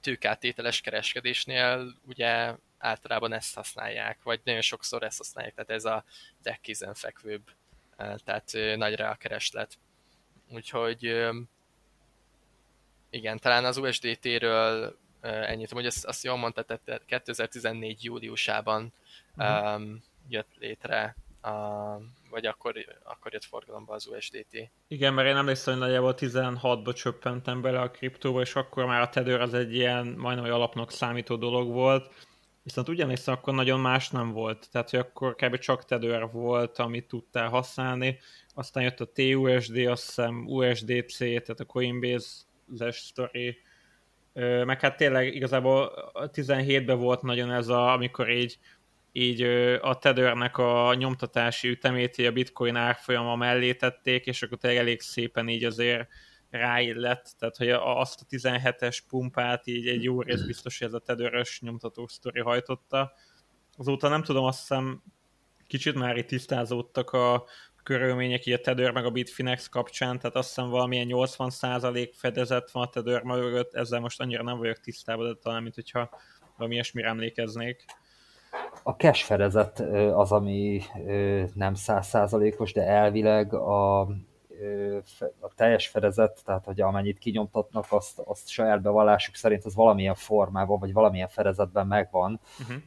tőkátételes 0.00 0.80
kereskedésnél 0.80 1.94
ugye 2.06 2.54
általában 2.78 3.32
ezt 3.32 3.54
használják, 3.54 4.22
vagy 4.22 4.40
nagyon 4.44 4.60
sokszor 4.60 5.02
ezt 5.02 5.18
használják, 5.18 5.54
tehát 5.54 5.70
ez 5.70 5.84
a 5.84 6.04
legkézenfekvőbb, 6.42 7.50
tehát 7.96 8.76
nagyra 8.76 9.08
a 9.08 9.14
kereslet. 9.14 9.78
Úgyhogy 10.52 11.28
igen, 13.10 13.38
talán 13.38 13.64
az 13.64 13.76
USDT-ről 13.76 14.96
ennyit, 15.20 15.70
hogy 15.70 15.86
azt, 15.86 16.04
azt 16.04 16.24
jól 16.24 16.36
mondta, 16.36 16.62
tehát 16.62 17.02
2014 17.06 18.04
júliusában 18.04 18.92
uh-huh. 19.36 19.74
um, 19.74 20.02
jött 20.28 20.54
létre, 20.58 21.16
a, 21.42 21.50
vagy 22.30 22.46
akkor, 22.46 22.74
akkor 23.04 23.32
jött 23.32 23.44
forgalomba 23.44 23.94
az 23.94 24.06
USDT. 24.06 24.70
Igen, 24.88 25.14
mert 25.14 25.28
én 25.28 25.36
emlékszem, 25.36 25.74
hogy 25.74 25.82
nagyjából 25.82 26.14
16-ba 26.16 26.94
csöppentem 26.94 27.60
bele 27.60 27.80
a 27.80 27.90
kriptóba, 27.90 28.40
és 28.40 28.54
akkor 28.54 28.84
már 28.84 29.00
a 29.00 29.08
Tether 29.08 29.40
az 29.40 29.54
egy 29.54 29.74
ilyen 29.74 30.06
majdnem 30.06 30.44
egy 30.44 30.50
alapnak 30.50 30.90
számító 30.90 31.36
dolog 31.36 31.68
volt, 31.72 32.26
Viszont 32.68 32.88
ugyanis 32.88 33.26
akkor 33.26 33.54
nagyon 33.54 33.80
más 33.80 34.10
nem 34.10 34.32
volt, 34.32 34.68
tehát 34.70 34.90
hogy 34.90 34.98
akkor 34.98 35.34
kb. 35.34 35.58
csak 35.58 35.84
Tether 35.84 36.30
volt, 36.30 36.78
amit 36.78 37.08
tudtál 37.08 37.48
használni, 37.48 38.18
aztán 38.54 38.82
jött 38.82 39.00
a 39.00 39.12
TUSD, 39.12 39.76
azt 39.76 40.06
hiszem 40.06 40.46
USDC, 40.46 41.18
tehát 41.18 41.60
a 41.60 41.64
Coinbase-es 41.64 42.96
sztori, 42.96 43.56
meg 44.64 44.80
hát 44.80 44.96
tényleg 44.96 45.34
igazából 45.34 45.92
17-ben 46.14 46.98
volt 46.98 47.22
nagyon 47.22 47.52
ez 47.52 47.68
a, 47.68 47.92
amikor 47.92 48.30
így, 48.30 48.58
így 49.12 49.42
a 49.80 49.98
Tethernek 49.98 50.58
a 50.58 50.94
nyomtatási 50.94 51.68
ütemét 51.68 52.18
a 52.18 52.32
bitcoin 52.32 52.76
árfolyama 52.76 53.36
mellé 53.36 53.74
tették, 53.74 54.26
és 54.26 54.42
akkor 54.42 54.58
tényleg 54.58 54.80
elég 54.80 55.00
szépen 55.00 55.48
így 55.48 55.64
azért 55.64 56.08
ráillett, 56.50 57.34
tehát 57.38 57.56
hogy 57.56 57.70
azt 57.70 58.20
a 58.20 58.24
17-es 58.30 58.98
pumpát 59.08 59.66
így 59.66 59.88
egy 59.88 60.02
jó 60.02 60.22
rész 60.22 60.42
biztos, 60.42 60.78
hogy 60.78 60.86
ez 60.86 60.94
a 60.94 60.98
tedőrös 60.98 61.60
nyomtató 61.60 62.06
sztori 62.06 62.40
hajtotta. 62.40 63.12
Azóta 63.76 64.08
nem 64.08 64.22
tudom, 64.22 64.44
azt 64.44 64.58
hiszem 64.58 65.02
kicsit 65.66 65.94
már 65.94 66.16
itt 66.16 66.26
tisztázódtak 66.26 67.10
a 67.10 67.44
körülmények, 67.82 68.46
így 68.46 68.54
a 68.54 68.60
Tether 68.60 68.90
meg 68.90 69.04
a 69.04 69.10
Bitfinex 69.10 69.68
kapcsán, 69.68 70.18
tehát 70.18 70.36
azt 70.36 70.48
hiszem 70.48 70.70
valamilyen 70.70 71.06
80% 71.10 72.10
fedezet 72.14 72.70
van 72.70 72.82
a 72.82 72.88
Tether 72.88 73.22
mögött, 73.22 73.74
ezzel 73.74 74.00
most 74.00 74.20
annyira 74.20 74.42
nem 74.42 74.58
vagyok 74.58 74.80
tisztában, 74.80 75.26
de 75.26 75.34
talán, 75.42 75.62
mint 75.62 75.74
hogyha 75.74 76.10
valami 76.56 76.74
ilyesmire 76.74 77.08
emlékeznék. 77.08 77.84
A 78.82 78.90
cash 78.90 79.24
fedezet 79.24 79.80
az, 80.14 80.32
ami 80.32 80.82
nem 81.54 81.74
százszázalékos, 81.74 82.72
de 82.72 82.82
elvileg 82.82 83.54
a 83.54 84.08
a 85.40 85.48
teljes 85.54 85.88
fedezet, 85.88 86.42
tehát 86.44 86.64
hogy 86.64 86.80
amennyit 86.80 87.18
kinyomtatnak, 87.18 87.86
azt, 87.88 88.18
azt 88.24 88.48
saját 88.48 88.80
bevallásuk 88.80 89.34
szerint 89.34 89.64
az 89.64 89.74
valamilyen 89.74 90.14
formában, 90.14 90.78
vagy 90.78 90.92
valamilyen 90.92 91.28
fedezetben 91.28 91.86
megvan, 91.86 92.40
uh-huh. 92.60 92.82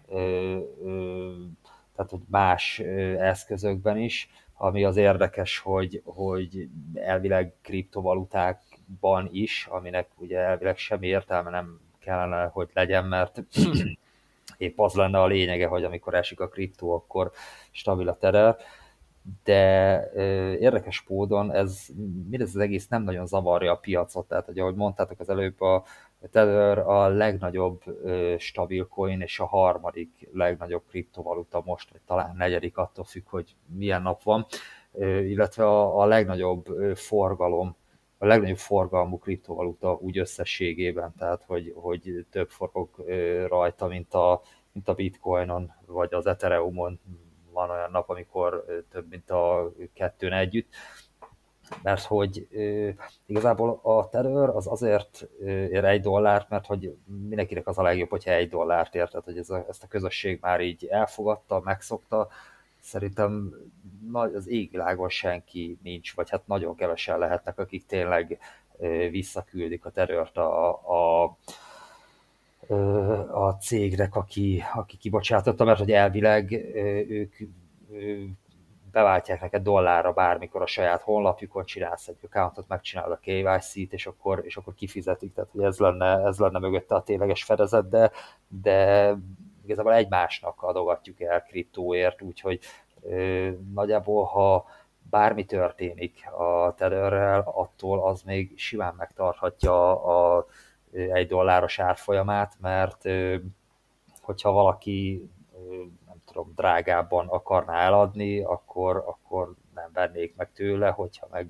tehát 1.96 2.12
hogy 2.12 2.22
más 2.28 2.80
eszközökben 3.20 3.98
is, 3.98 4.30
ami 4.58 4.84
az 4.84 4.98
érdekes, 4.98 5.60
hogy, 5.60 6.02
hogy 6.06 6.70
elvileg 6.94 7.54
kriptovalutákban 7.62 9.30
is, 9.32 9.68
aminek 9.70 10.10
ugye 10.16 10.40
elvileg 10.40 10.78
semmi 10.78 11.08
értelme 11.08 11.50
nem 11.50 11.80
kellene, 12.00 12.46
hogy 12.46 12.70
legyen, 12.74 13.06
mert 13.06 13.44
épp 14.58 14.80
az 14.80 14.94
lenne 14.94 15.22
a 15.22 15.28
lényege, 15.28 15.68
hogy 15.68 15.84
amikor 15.84 16.14
esik 16.14 16.40
a 16.40 16.48
kriptó, 16.48 16.94
akkor 16.94 17.32
stabil 17.72 18.10
a 18.10 18.18
tere 18.18 18.58
de 19.44 20.12
érdekes 20.60 21.04
módon 21.08 21.54
ez, 21.54 21.86
mindez 22.30 22.56
az 22.56 22.62
egész 22.62 22.88
nem 22.88 23.04
nagyon 23.04 23.28
zavarja 23.28 23.72
a 23.72 23.78
piacot, 23.78 24.28
tehát 24.28 24.46
hogy 24.46 24.60
ahogy 24.60 24.76
mondtátok 24.76 25.20
az 25.20 25.30
előbb, 25.30 25.62
a 25.62 25.84
Tether 26.32 26.78
a 26.78 27.08
legnagyobb 27.08 27.84
stabil 28.38 28.88
coin 28.88 29.22
és 29.22 29.40
a 29.40 29.46
harmadik 29.46 30.30
legnagyobb 30.34 30.84
kriptovaluta 30.90 31.62
most, 31.66 31.92
vagy 31.92 32.02
talán 32.06 32.36
negyedik, 32.36 32.78
attól 32.78 33.04
függ, 33.04 33.28
hogy 33.30 33.56
milyen 33.76 34.02
nap 34.02 34.24
van, 34.24 34.46
illetve 35.00 35.66
a, 35.66 36.02
a 36.02 36.06
legnagyobb 36.06 36.66
forgalom, 36.96 37.76
a 38.18 38.26
legnagyobb 38.26 38.58
forgalmú 38.58 39.18
kriptovaluta 39.18 39.98
úgy 40.02 40.18
összességében, 40.18 41.14
tehát 41.18 41.44
hogy, 41.44 41.74
hogy 41.76 42.26
több 42.32 42.50
forog 42.50 42.90
rajta, 43.48 43.88
mint 43.88 44.14
a, 44.14 44.42
mint 44.72 44.88
a 44.88 44.94
bitcoinon, 44.94 45.74
vagy 45.86 46.14
az 46.14 46.26
Ethereumon, 46.26 47.00
van 47.52 47.70
olyan 47.70 47.92
nap, 47.92 48.10
amikor 48.10 48.66
több, 48.92 49.10
mint 49.10 49.30
a 49.30 49.72
kettőn 49.94 50.34
együtt, 50.34 50.74
mert 51.84 52.04
hogy 52.04 52.48
igazából 53.26 53.80
a 53.84 54.10
terör 54.10 54.50
az 54.50 54.68
azért 54.68 55.28
ér 55.48 55.86
egy 55.86 56.02
dollárt, 56.02 56.50
mert 56.50 56.66
hogy 56.66 56.96
mindenkinek 57.06 57.68
az 57.68 57.78
a 57.78 57.82
legjobb, 57.82 58.10
hogyha 58.10 58.32
egy 58.32 58.50
dollárt 58.50 58.96
ér, 58.96 59.10
tehát 59.10 59.26
hogy 59.26 59.38
ez 59.38 59.50
a, 59.50 59.66
ezt 59.70 59.84
a 59.84 59.88
közösség 59.88 60.38
már 60.42 60.62
így 60.62 60.86
elfogadta, 60.86 61.62
megszokta, 61.64 62.28
szerintem 62.80 63.54
az 64.12 64.48
égvilágon 64.48 65.10
senki 65.10 65.78
nincs, 65.84 66.16
vagy 66.16 66.30
hát 66.30 66.48
nagyon 66.48 66.76
kevesen 66.76 67.20
lehetnek, 67.20 67.60
akik 67.60 67.86
tényleg 67.86 68.40
visszaküldik 69.12 69.86
a 69.86 69.90
terört 69.90 70.38
a, 70.38 70.70
a 70.70 71.38
a 73.32 73.58
cégnek, 73.60 74.16
aki, 74.16 74.64
aki 74.74 74.98
kibocsátotta, 74.98 75.64
mert 75.64 75.80
hogy 75.80 75.92
elvileg 75.92 76.52
ők 77.08 77.36
beváltják 78.92 79.42
neked 79.42 79.64
dollárra 79.64 80.12
bármikor 80.12 80.62
a 80.62 80.66
saját 80.66 81.02
honlapjukon, 81.02 81.66
csinálsz 81.66 82.08
egy 82.08 82.18
accountot, 82.22 82.68
megcsinálod 82.68 83.12
a 83.12 83.20
KYC-t, 83.22 83.94
és 83.94 84.06
akkor, 84.06 84.42
és 84.46 84.58
akkor 84.58 84.74
kifizetik, 84.74 85.34
tehát 85.34 85.50
hogy 85.52 85.64
ez 85.64 85.78
lenne, 85.78 86.26
ez 86.26 86.38
lenne 86.40 86.60
mögötte 86.60 86.96
a 86.96 87.04
tényleges 87.04 87.44
fedezet, 87.44 87.90
de, 87.90 88.12
de 88.48 89.14
igazából 89.64 89.94
egymásnak 89.94 90.62
adogatjuk 90.62 91.22
el 91.22 91.44
kriptóért, 91.44 92.22
úgyhogy 92.22 92.60
ö, 93.02 93.50
nagyjából 93.74 94.24
ha 94.24 94.66
bármi 95.10 95.46
történik 95.46 96.32
a 96.32 96.74
tetherrel, 96.78 97.44
attól 97.46 98.08
az 98.08 98.22
még 98.22 98.54
simán 98.58 98.94
megtarthatja 98.98 100.04
a, 100.04 100.38
a 100.38 100.46
egy 100.92 101.28
dolláros 101.28 101.80
árfolyamát, 101.80 102.56
mert 102.62 103.06
hogyha 104.22 104.52
valaki 104.52 105.30
nem 106.06 106.22
tudom, 106.26 106.54
drágábban 106.56 107.28
akarná 107.28 107.74
eladni, 107.74 108.42
akkor, 108.42 108.96
akkor 108.96 109.54
nem 109.74 109.90
vennék 109.94 110.36
meg 110.36 110.52
tőle, 110.54 110.90
hogyha 110.90 111.28
meg 111.32 111.48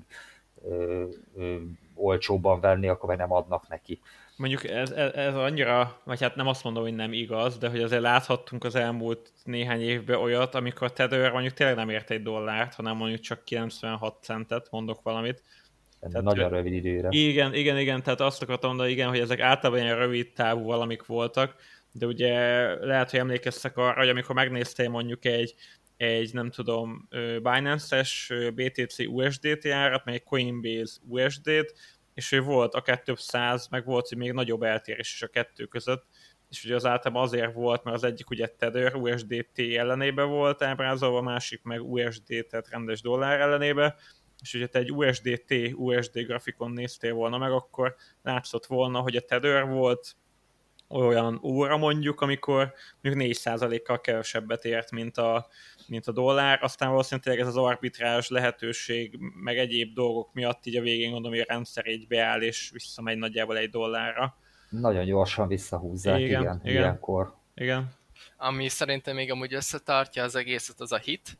ö, 0.64 1.04
ö, 1.36 1.56
olcsóbban 1.94 2.60
venni, 2.60 2.88
akkor 2.88 3.08
meg 3.08 3.18
nem 3.18 3.32
adnak 3.32 3.68
neki. 3.68 4.00
Mondjuk 4.36 4.64
ez, 4.64 4.90
ez, 4.90 5.12
ez 5.12 5.34
annyira, 5.34 6.00
vagy 6.04 6.20
hát 6.20 6.36
nem 6.36 6.46
azt 6.46 6.64
mondom, 6.64 6.82
hogy 6.82 6.94
nem 6.94 7.12
igaz, 7.12 7.58
de 7.58 7.68
hogy 7.68 7.82
azért 7.82 8.02
láthattunk 8.02 8.64
az 8.64 8.74
elmúlt 8.74 9.32
néhány 9.44 9.80
évben 9.80 10.18
olyat, 10.18 10.54
amikor 10.54 10.92
Tether 10.92 11.32
mondjuk 11.32 11.54
tényleg 11.54 11.76
nem 11.76 11.88
ért 11.88 12.10
egy 12.10 12.22
dollárt, 12.22 12.74
hanem 12.74 12.96
mondjuk 12.96 13.20
csak 13.20 13.44
96 13.44 14.22
centet, 14.22 14.68
mondok 14.70 15.02
valamit. 15.02 15.42
Tehát, 16.10 16.26
nagyon 16.26 16.48
rövid 16.48 16.72
időre. 16.72 17.08
Igen, 17.10 17.54
igen, 17.54 17.78
igen, 17.78 18.02
tehát 18.02 18.20
azt 18.20 18.42
akartam 18.42 18.68
mondani, 18.68 18.90
igen, 18.90 19.08
hogy 19.08 19.18
ezek 19.18 19.40
általában 19.40 19.82
ilyen 19.82 19.98
rövid 19.98 20.32
távú 20.32 20.62
valamik 20.62 21.06
voltak, 21.06 21.54
de 21.92 22.06
ugye 22.06 22.34
lehet, 22.84 23.10
hogy 23.10 23.18
emlékeztek 23.18 23.76
arra, 23.76 23.98
hogy 23.98 24.08
amikor 24.08 24.34
megnéztél 24.34 24.88
mondjuk 24.88 25.24
egy, 25.24 25.54
egy 25.96 26.32
nem 26.32 26.50
tudom, 26.50 27.08
Binance-es 27.42 28.32
BTC 28.54 28.98
USDT 28.98 29.66
árat, 29.66 30.04
meg 30.04 30.14
egy 30.14 30.22
Coinbase 30.22 30.96
USD-t, 31.08 31.74
és 32.14 32.32
ő 32.32 32.40
volt 32.40 32.74
akár 32.74 33.02
több 33.02 33.18
száz, 33.18 33.68
meg 33.68 33.84
volt, 33.84 34.08
hogy 34.08 34.18
még 34.18 34.32
nagyobb 34.32 34.62
eltérés 34.62 35.12
is 35.12 35.22
a 35.22 35.26
kettő 35.26 35.64
között, 35.64 36.06
és 36.50 36.64
ugye 36.64 36.74
az 36.74 36.86
általában 36.86 37.22
azért 37.22 37.52
volt, 37.52 37.84
mert 37.84 37.96
az 37.96 38.04
egyik 38.04 38.30
ugye 38.30 38.46
Tether 38.46 38.94
USDT 38.94 39.58
ellenébe 39.76 40.22
volt 40.22 40.62
ábrázolva, 40.62 41.18
a 41.18 41.22
másik 41.22 41.62
meg 41.62 41.82
USD, 41.82 42.46
tehát 42.50 42.68
rendes 42.68 43.00
dollár 43.00 43.40
ellenébe, 43.40 43.96
és 44.42 44.52
hogyha 44.52 44.66
te 44.66 44.78
egy 44.78 44.92
USDT, 44.92 45.54
USD 45.74 46.18
grafikon 46.18 46.70
néztél 46.70 47.14
volna 47.14 47.38
meg, 47.38 47.50
akkor 47.50 47.94
látszott 48.22 48.66
volna, 48.66 49.00
hogy 49.00 49.16
a 49.16 49.20
Tether 49.20 49.66
volt 49.66 50.16
olyan 50.88 51.40
óra 51.42 51.76
mondjuk, 51.76 52.20
amikor 52.20 52.72
mondjuk 53.00 53.36
4%-kal 53.36 54.00
kevesebbet 54.00 54.64
ért, 54.64 54.90
mint 54.90 55.16
a, 55.16 55.46
mint 55.88 56.06
a 56.06 56.12
dollár, 56.12 56.58
aztán 56.62 56.88
valószínűleg 56.88 57.40
ez 57.40 57.46
az 57.46 57.56
arbitrás 57.56 58.28
lehetőség, 58.28 59.18
meg 59.42 59.58
egyéb 59.58 59.94
dolgok 59.94 60.32
miatt 60.32 60.66
így 60.66 60.76
a 60.76 60.82
végén 60.82 61.10
gondolom, 61.10 61.36
hogy 61.36 61.46
a 61.48 61.52
rendszer 61.52 61.86
így 61.86 62.06
beáll, 62.06 62.42
és 62.42 62.70
visszamegy 62.72 63.18
nagyjából 63.18 63.56
egy 63.56 63.70
dollárra. 63.70 64.36
Nagyon 64.70 65.04
gyorsan 65.04 65.48
visszahúzzák, 65.48 66.20
igen, 66.20 66.40
igen, 66.40 66.60
igen. 66.64 66.76
ilyenkor. 66.76 67.34
Igen. 67.54 67.94
Ami 68.36 68.68
szerintem 68.68 69.14
még 69.14 69.30
amúgy 69.30 69.54
összetartja 69.54 70.22
az 70.22 70.34
egészet, 70.34 70.80
az 70.80 70.92
a 70.92 70.98
hit, 70.98 71.38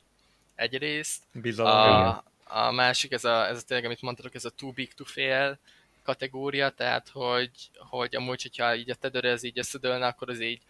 egyrészt. 0.54 1.22
Bizalom. 1.32 2.02
A, 2.02 2.24
a 2.52 2.70
másik, 2.70 3.12
ez 3.12 3.24
a, 3.24 3.46
ez 3.48 3.58
a 3.58 3.62
tényleg, 3.62 3.86
amit 3.86 4.02
mondtatok, 4.02 4.34
ez 4.34 4.44
a 4.44 4.50
too 4.50 4.72
big 4.72 4.94
to 4.94 5.04
fail 5.04 5.58
kategória, 6.02 6.70
tehát 6.70 7.08
hogy, 7.08 7.50
hogy 7.78 8.16
amúgy, 8.16 8.42
hogyha 8.42 8.74
így 8.74 8.90
a 8.90 8.94
tedőre 8.94 9.28
ez 9.30 9.42
így 9.42 9.58
összedőlne, 9.58 10.06
akkor 10.06 10.30
az 10.30 10.40
így 10.40 10.62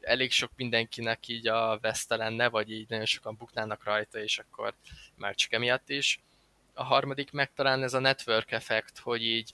elég 0.00 0.32
sok 0.32 0.50
mindenkinek 0.56 1.28
így 1.28 1.48
a 1.48 1.78
veszte 1.78 2.16
lenne, 2.16 2.48
vagy 2.48 2.70
így 2.70 2.88
nagyon 2.88 3.04
sokan 3.04 3.36
buknának 3.36 3.84
rajta, 3.84 4.18
és 4.18 4.38
akkor 4.38 4.74
már 5.14 5.34
csak 5.34 5.52
emiatt 5.52 5.88
is. 5.88 6.20
A 6.74 6.82
harmadik 6.82 7.32
meg 7.32 7.52
talán 7.54 7.82
ez 7.82 7.94
a 7.94 7.98
network 7.98 8.50
effekt, 8.50 8.98
hogy 8.98 9.22
így 9.24 9.52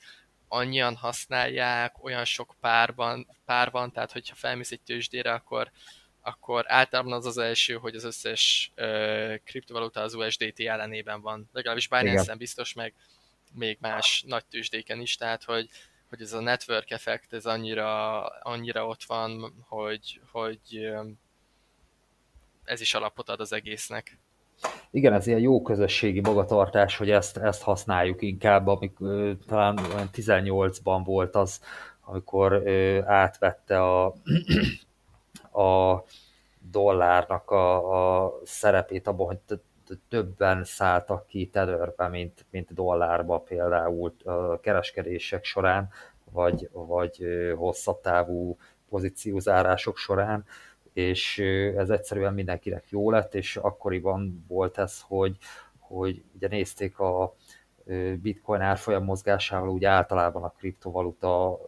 annyian 0.49 0.97
használják, 0.97 2.05
olyan 2.05 2.25
sok 2.25 2.55
párban, 2.61 3.29
pár 3.45 3.71
van, 3.71 3.93
tehát 3.93 4.13
hogyha 4.13 4.35
felmész 4.35 4.71
egy 4.71 4.81
tőzsdére, 4.81 5.33
akkor, 5.33 5.71
akkor 6.23 6.65
általában 6.67 7.13
az 7.13 7.27
az 7.27 7.39
első, 7.39 7.75
hogy 7.75 7.95
az 7.95 8.05
összes 8.05 8.73
ö, 8.75 9.35
kriptovaluta 9.45 10.01
az 10.01 10.15
USDT 10.15 10.61
ellenében 10.61 11.21
van. 11.21 11.49
Legalábbis 11.53 11.89
Binance-en 11.89 12.39
biztos, 12.39 12.73
meg 12.73 12.95
még 13.55 13.79
más 13.81 14.25
nagy 14.27 14.45
tőzsdéken 14.45 15.01
is, 15.01 15.17
tehát 15.17 15.45
hogy, 15.45 15.69
hogy 16.09 16.21
ez 16.21 16.33
a 16.33 16.41
network 16.41 16.91
effekt, 16.91 17.33
ez 17.33 17.47
annyira, 17.47 18.27
annyira 18.27 18.87
ott 18.87 19.03
van, 19.03 19.55
hogy, 19.69 20.21
hogy 20.31 20.61
ez 22.65 22.81
is 22.81 22.95
alapot 22.95 23.29
ad 23.29 23.41
az 23.41 23.53
egésznek. 23.53 24.19
Igen, 24.91 25.13
ez 25.13 25.27
ilyen 25.27 25.41
jó 25.41 25.63
közösségi 25.63 26.21
magatartás, 26.21 26.97
hogy 26.97 27.11
ezt, 27.11 27.37
ezt 27.37 27.63
használjuk 27.63 28.23
inkább, 28.23 28.67
amikor 28.67 29.37
talán 29.47 29.79
18-ban 30.13 31.01
volt 31.05 31.35
az, 31.35 31.61
amikor 32.01 32.53
ö, 32.53 33.03
átvette 33.05 33.83
a, 33.83 34.15
a 35.53 36.05
dollárnak 36.71 37.51
a, 37.51 38.25
a 38.25 38.41
szerepét 38.45 39.07
abban, 39.07 39.27
hogy 39.27 39.59
többen 40.09 40.65
szálltak 40.65 41.27
ki 41.27 41.47
tetherbe, 41.47 42.09
mint, 42.09 42.47
mint 42.51 42.75
dollárba 42.75 43.39
például 43.39 44.15
kereskedések 44.61 45.45
során, 45.45 45.89
vagy, 46.31 46.69
vagy 46.73 47.27
hosszabb 47.57 48.01
távú 48.01 48.57
pozíciózárások 48.89 49.97
során, 49.97 50.45
és 50.93 51.39
ez 51.77 51.91
egyszerűen 51.91 52.35
mindenkinek 52.35 52.85
jó 52.89 53.11
lett, 53.11 53.35
és 53.35 53.57
akkoriban 53.57 54.45
volt 54.49 54.79
ez, 54.79 55.01
hogy, 55.01 55.37
hogy 55.79 56.23
ugye 56.35 56.49
nézték 56.49 56.99
a, 56.99 57.35
bitcoin 58.23 58.61
árfolyam 58.61 59.05
mozgásával 59.05 59.69
úgy 59.69 59.85
általában 59.85 60.43
a 60.43 60.53
kriptovaluta, 60.59 61.59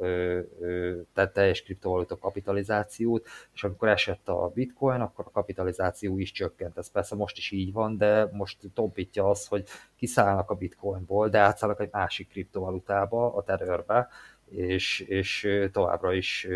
tehát 1.14 1.32
teljes 1.32 1.62
kriptovaluta 1.62 2.18
kapitalizációt, 2.18 3.26
és 3.54 3.64
amikor 3.64 3.88
esett 3.88 4.28
a 4.28 4.50
bitcoin, 4.54 5.00
akkor 5.00 5.24
a 5.26 5.30
kapitalizáció 5.30 6.18
is 6.18 6.32
csökkent. 6.32 6.78
Ez 6.78 6.90
persze 6.90 7.14
most 7.14 7.36
is 7.36 7.50
így 7.50 7.72
van, 7.72 7.96
de 7.96 8.28
most 8.32 8.58
tompítja 8.74 9.28
az, 9.30 9.46
hogy 9.46 9.64
kiszállnak 9.96 10.50
a 10.50 10.54
bitcoinból, 10.54 11.28
de 11.28 11.38
átszállnak 11.38 11.80
egy 11.80 11.92
másik 11.92 12.28
kriptovalutába, 12.28 13.34
a 13.34 13.42
tetherbe, 13.42 14.08
és, 14.48 15.00
és 15.00 15.48
továbbra 15.72 16.12
is 16.12 16.48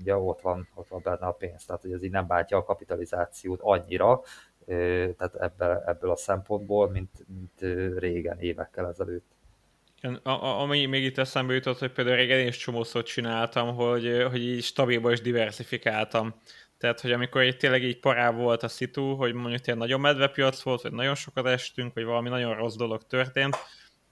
ugye 0.00 0.16
ott 0.16 0.40
van, 0.40 0.68
ott 0.74 0.88
van 0.88 1.00
benne 1.04 1.26
a 1.26 1.32
pénz, 1.32 1.64
tehát 1.64 1.82
hogy 1.82 1.92
ez 1.92 2.02
így 2.02 2.10
nem 2.10 2.26
bántja 2.26 2.56
a 2.56 2.64
kapitalizációt 2.64 3.60
annyira, 3.62 4.20
tehát 5.16 5.34
ebből, 5.34 5.82
ebből 5.86 6.10
a 6.10 6.16
szempontból, 6.16 6.90
mint, 6.90 7.26
mint 7.26 7.60
régen, 7.98 8.38
évekkel 8.38 8.88
ezelőtt. 8.88 9.34
A, 10.22 10.30
a, 10.30 10.60
ami 10.60 10.86
még 10.86 11.04
itt 11.04 11.18
eszembe 11.18 11.54
jutott, 11.54 11.78
hogy 11.78 11.92
például 11.92 12.16
régen 12.16 12.38
én 12.38 12.46
is 12.46 12.56
csomószor 12.56 13.02
csináltam, 13.02 13.74
hogy, 13.74 14.24
hogy 14.30 14.42
így 14.42 14.62
stabilba 14.62 15.12
is 15.12 15.20
diversifikáltam. 15.20 16.34
Tehát, 16.78 17.00
hogy 17.00 17.12
amikor 17.12 17.42
így 17.42 17.56
tényleg 17.56 17.82
így 17.82 18.00
parább 18.00 18.36
volt 18.36 18.62
a 18.62 18.68
szitu, 18.68 19.14
hogy 19.14 19.34
mondjuk 19.34 19.60
tényleg 19.60 19.82
nagyon 19.82 20.00
medvepiac 20.00 20.62
volt, 20.62 20.82
vagy 20.82 20.92
nagyon 20.92 21.14
sokat 21.14 21.46
estünk, 21.46 21.94
vagy 21.94 22.04
valami 22.04 22.28
nagyon 22.28 22.54
rossz 22.54 22.76
dolog 22.76 23.02
történt, 23.06 23.56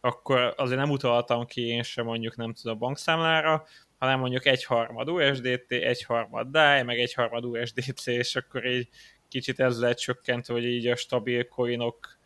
akkor 0.00 0.54
azért 0.56 0.78
nem 0.78 0.90
utaltam 0.90 1.46
ki 1.46 1.66
én 1.66 1.82
sem 1.82 2.04
mondjuk 2.04 2.36
nem 2.36 2.52
tudom 2.52 2.78
bankszámlára, 2.78 3.64
hanem 3.98 4.18
mondjuk 4.18 4.46
egy 4.46 4.64
harmad 4.64 5.10
USDT, 5.10 5.72
egy 5.72 6.02
harmad 6.02 6.46
DAI, 6.46 6.82
meg 6.82 6.98
egy 6.98 7.14
harmad 7.14 7.44
USDC, 7.44 8.06
és 8.06 8.36
akkor 8.36 8.66
így 8.66 8.88
kicsit 9.34 9.60
ezzel 9.60 9.94
csökkent, 9.94 10.46
hogy 10.46 10.64
így 10.64 10.86
a 10.86 10.96
stabil 10.96 11.48
coinok 11.48 12.18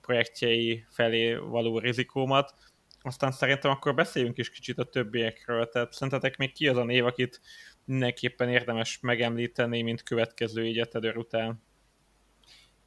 projektjei 0.00 0.84
felé 0.90 1.34
való 1.34 1.78
rizikómat. 1.78 2.54
Aztán 3.02 3.32
szerintem 3.32 3.70
akkor 3.70 3.94
beszéljünk 3.94 4.38
is 4.38 4.50
kicsit 4.50 4.78
a 4.78 4.84
többiekről. 4.84 5.68
Tehát 5.68 5.92
szerintetek 5.92 6.36
még 6.36 6.52
ki 6.52 6.68
az 6.68 6.76
a 6.76 6.84
név, 6.84 7.04
akit 7.04 7.40
mindenképpen 7.84 8.48
érdemes 8.48 8.98
megemlíteni, 9.00 9.82
mint 9.82 10.02
következő 10.02 10.66
így 10.66 10.78
a 10.78 10.88
után? 11.14 11.62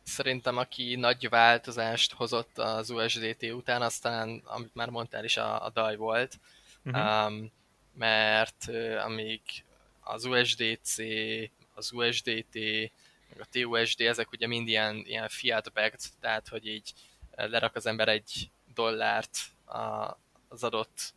Szerintem 0.04 0.58
aki 0.58 0.96
nagy 0.96 1.30
változást 1.30 2.14
hozott 2.14 2.58
az 2.58 2.90
USDT 2.90 3.44
után, 3.44 3.82
aztán, 3.82 4.42
amit 4.46 4.76
már 4.76 4.90
mondtál 4.90 5.24
is, 5.24 5.38
a, 5.38 5.66
a 5.66 5.70
DAI 5.70 5.96
volt. 5.96 6.40
Uh-huh. 6.86 7.26
Um, 7.28 7.52
mert 7.94 8.66
uh, 8.68 9.06
amíg 9.06 9.42
az 10.00 10.26
USDC, 10.26 10.96
az 11.74 11.92
USDT, 11.92 12.58
a 13.38 13.46
TUSD, 13.52 14.02
ezek 14.02 14.32
ugye 14.32 14.48
mind 14.48 14.68
ilyen, 14.68 14.96
ilyen 14.96 15.28
fiat 15.28 15.74
backed, 15.74 16.12
tehát 16.20 16.48
hogy 16.48 16.68
így 16.68 16.94
eh, 17.32 17.50
lerak 17.50 17.76
az 17.76 17.86
ember 17.86 18.08
egy 18.08 18.52
dollárt 18.74 19.38
a, 19.66 20.18
az 20.48 20.64
adott 20.64 21.14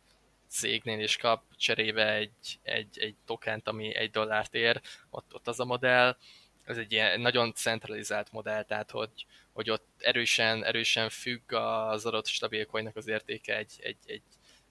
cégnél, 0.47 0.99
és 0.99 1.17
kap 1.17 1.43
cserébe 1.55 2.13
egy, 2.13 2.59
egy, 2.63 2.99
egy 2.99 3.15
tokent, 3.25 3.67
ami 3.67 3.95
egy 3.95 4.11
dollárt 4.11 4.53
ér, 4.53 4.81
ott, 5.09 5.33
ott 5.33 5.47
az 5.47 5.59
a 5.59 5.65
modell. 5.65 6.17
Ez 6.65 6.77
egy 6.77 6.91
ilyen 6.91 7.19
nagyon 7.19 7.53
centralizált 7.53 8.31
modell, 8.31 8.63
tehát 8.63 8.91
hogy, 8.91 9.25
hogy 9.51 9.69
ott 9.69 9.87
erősen, 9.97 10.65
erősen 10.65 11.09
függ 11.09 11.53
az 11.53 12.05
adott 12.05 12.27
stabil 12.27 12.65
coinnak 12.65 12.95
az 12.95 13.07
értéke 13.07 13.57
egy, 13.57 13.73
egy, 13.79 13.97
egy, 14.05 14.21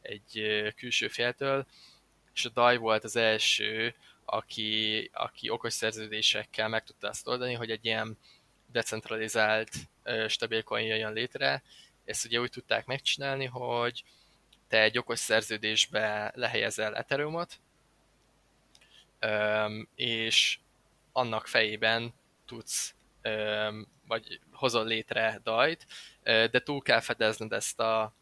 egy 0.03 0.39
eh, 0.39 0.73
külső 0.73 1.09
féltől, 1.09 1.67
és 2.35 2.45
a 2.45 2.49
DAI 2.49 2.77
volt 2.77 3.05
az 3.05 3.17
első, 3.17 3.95
aki, 4.33 5.11
aki 5.13 5.49
okos 5.51 5.73
szerződésekkel 5.73 6.69
meg 6.69 6.85
tudta 6.85 7.09
azt 7.09 7.27
oldani, 7.27 7.55
hogy 7.55 7.71
egy 7.71 7.85
ilyen 7.85 8.19
decentralizált 8.67 9.71
stabil 10.29 10.63
coin 10.63 10.97
jön 10.97 11.13
létre. 11.13 11.63
Ezt 12.05 12.25
ugye 12.25 12.41
úgy 12.41 12.51
tudták 12.51 12.87
megcsinálni, 12.87 13.45
hogy 13.45 14.05
te 14.69 14.81
egy 14.83 14.99
okos 14.99 15.19
szerződésbe 15.19 16.33
lehelyezel 16.35 16.97
Ethereumot, 16.97 17.61
és 19.95 20.59
annak 21.13 21.47
fejében 21.47 22.15
tudsz, 22.47 22.95
vagy 24.07 24.41
hozol 24.53 24.85
létre 24.87 25.41
dajt, 25.43 25.87
de 26.23 26.61
túl 26.61 26.83
kell 26.83 27.01
fedezned 27.01 27.53
ezt 27.53 27.81
a 27.81 28.15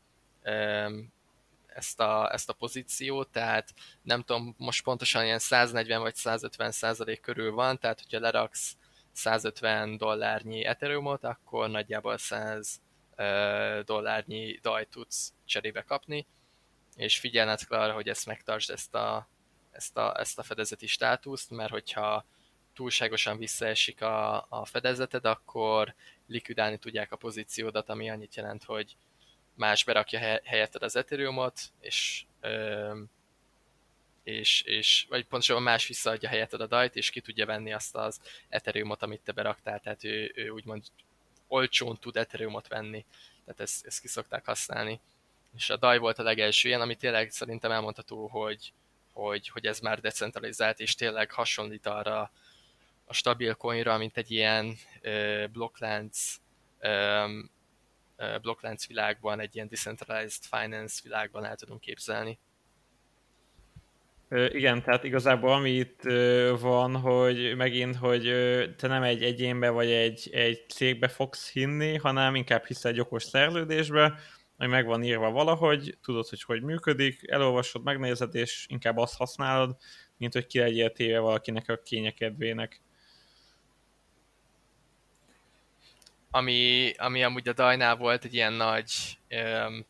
ezt 1.81 2.01
a, 2.01 2.33
ezt 2.33 2.49
a 2.49 2.53
pozíciót, 2.53 3.29
tehát 3.29 3.75
nem 4.03 4.23
tudom, 4.23 4.55
most 4.59 4.83
pontosan 4.83 5.25
ilyen 5.25 5.39
140 5.39 6.01
vagy 6.01 6.15
150 6.15 6.71
százalék 6.71 7.21
körül 7.21 7.53
van, 7.53 7.79
tehát 7.79 8.01
hogyha 8.01 8.21
leraksz 8.21 8.77
150 9.13 9.97
dollárnyi 9.97 10.65
Ethereumot, 10.65 11.25
akkor 11.25 11.71
nagyjából 11.71 12.19
100 12.19 12.81
dollárnyi 13.85 14.59
daj 14.63 14.87
tudsz 14.89 15.33
cserébe 15.45 15.83
kapni, 15.83 16.27
és 16.97 17.19
figyelned 17.19 17.67
kell 17.67 17.81
arra, 17.81 17.93
hogy 17.93 18.09
ezt 18.09 18.27
megtartsd, 18.27 18.71
ezt 18.71 18.95
a, 18.95 19.29
ezt 19.71 19.97
a, 19.97 20.21
ezt 20.21 20.39
a 20.39 20.43
fedezeti 20.43 20.87
státuszt, 20.87 21.51
mert 21.51 21.71
hogyha 21.71 22.25
túlságosan 22.75 23.39
visszaesik 23.39 24.03
a, 24.03 24.47
a 24.49 24.65
fedezeted, 24.65 25.25
akkor 25.25 25.95
likvidálni 26.27 26.79
tudják 26.79 27.13
a 27.13 27.17
pozíciódat, 27.17 27.89
ami 27.89 28.11
annyit 28.11 28.35
jelent, 28.35 28.65
hogy 28.65 28.97
más 29.61 29.85
berakja 29.85 30.41
helyetted 30.45 30.83
az 30.83 30.97
Ethereumot, 30.97 31.61
és, 31.81 32.25
és, 34.23 34.63
és 34.63 35.07
vagy 35.09 35.25
pontosabban 35.25 35.63
más 35.63 35.87
visszaadja 35.87 36.29
helyetted 36.29 36.61
a 36.61 36.67
dajt, 36.67 36.97
és 36.97 37.11
ki 37.11 37.21
tudja 37.21 37.47
venni 37.47 37.73
azt 37.73 37.95
az 37.95 38.21
Ethereumot, 38.49 39.03
amit 39.03 39.21
te 39.21 39.33
beraktál, 39.33 39.81
tehát 39.81 40.05
ő, 40.05 40.33
ő 40.35 40.49
úgymond 40.49 40.85
olcsón 41.49 41.99
tud 41.99 42.17
Ethereumot 42.17 42.69
venni, 42.69 43.05
tehát 43.45 43.61
ezt, 43.61 43.87
ezt 43.87 44.01
ki 44.01 44.09
szokták 44.09 44.45
használni. 44.45 45.01
És 45.57 45.71
a 45.71 45.77
DAI 45.77 45.99
volt 45.99 46.19
a 46.19 46.23
legelső 46.23 46.69
ilyen, 46.69 46.81
ami 46.81 46.95
tényleg 46.97 47.31
szerintem 47.31 47.71
elmondható, 47.71 48.27
hogy, 48.27 48.73
hogy, 49.13 49.49
hogy 49.49 49.67
ez 49.67 49.81
már 49.81 50.01
decentralizált, 50.01 50.81
és 50.81 50.95
tényleg 50.95 51.31
hasonlít 51.31 51.87
arra 51.87 52.31
a 53.05 53.13
stabil 53.13 53.55
coinra, 53.55 53.97
mint 53.97 54.17
egy 54.17 54.31
ilyen 54.31 54.77
uh, 55.03 55.47
blokklánc 55.47 56.35
blokklánc 58.43 58.87
világban, 58.87 59.41
egy 59.41 59.55
ilyen 59.55 59.69
decentralized 59.69 60.43
finance 60.51 61.01
világban 61.03 61.45
el 61.45 61.57
tudunk 61.57 61.81
képzelni. 61.81 62.39
Igen, 64.31 64.83
tehát 64.83 65.05
igazából 65.05 65.53
ami 65.53 65.71
itt 65.71 66.03
van, 66.61 66.97
hogy 66.97 67.57
megint, 67.57 67.97
hogy 67.97 68.23
te 68.77 68.87
nem 68.87 69.03
egy 69.03 69.23
egyénbe 69.23 69.71
vagy 69.71 69.91
egy, 69.91 70.29
egy 70.33 70.69
cégbe 70.69 71.09
fogsz 71.09 71.53
hinni, 71.53 71.97
hanem 71.97 72.35
inkább 72.35 72.65
hisz 72.65 72.85
egy 72.85 73.01
okos 73.01 73.23
szerződésbe, 73.23 74.19
ami 74.57 74.71
meg 74.71 74.87
van 74.87 75.03
írva 75.03 75.31
valahogy, 75.31 75.99
tudod, 76.03 76.29
hogy 76.29 76.43
hogy 76.43 76.63
működik, 76.63 77.31
elolvasod, 77.31 77.83
megnézed, 77.83 78.35
és 78.35 78.67
inkább 78.69 78.97
azt 78.97 79.17
használod, 79.17 79.77
mint 80.17 80.33
hogy 80.33 80.47
ki 80.47 80.59
legyél 80.59 80.93
téve 80.93 81.19
valakinek 81.19 81.69
a 81.69 81.77
kényekedvének. 81.77 82.81
Ami, 86.31 86.93
ami 86.97 87.23
amúgy 87.23 87.49
a 87.49 87.53
Dajnál 87.53 87.97
volt 87.97 88.25
egy 88.25 88.35
ilyen 88.35 88.53
nagy 88.53 89.19
um, 89.31 89.87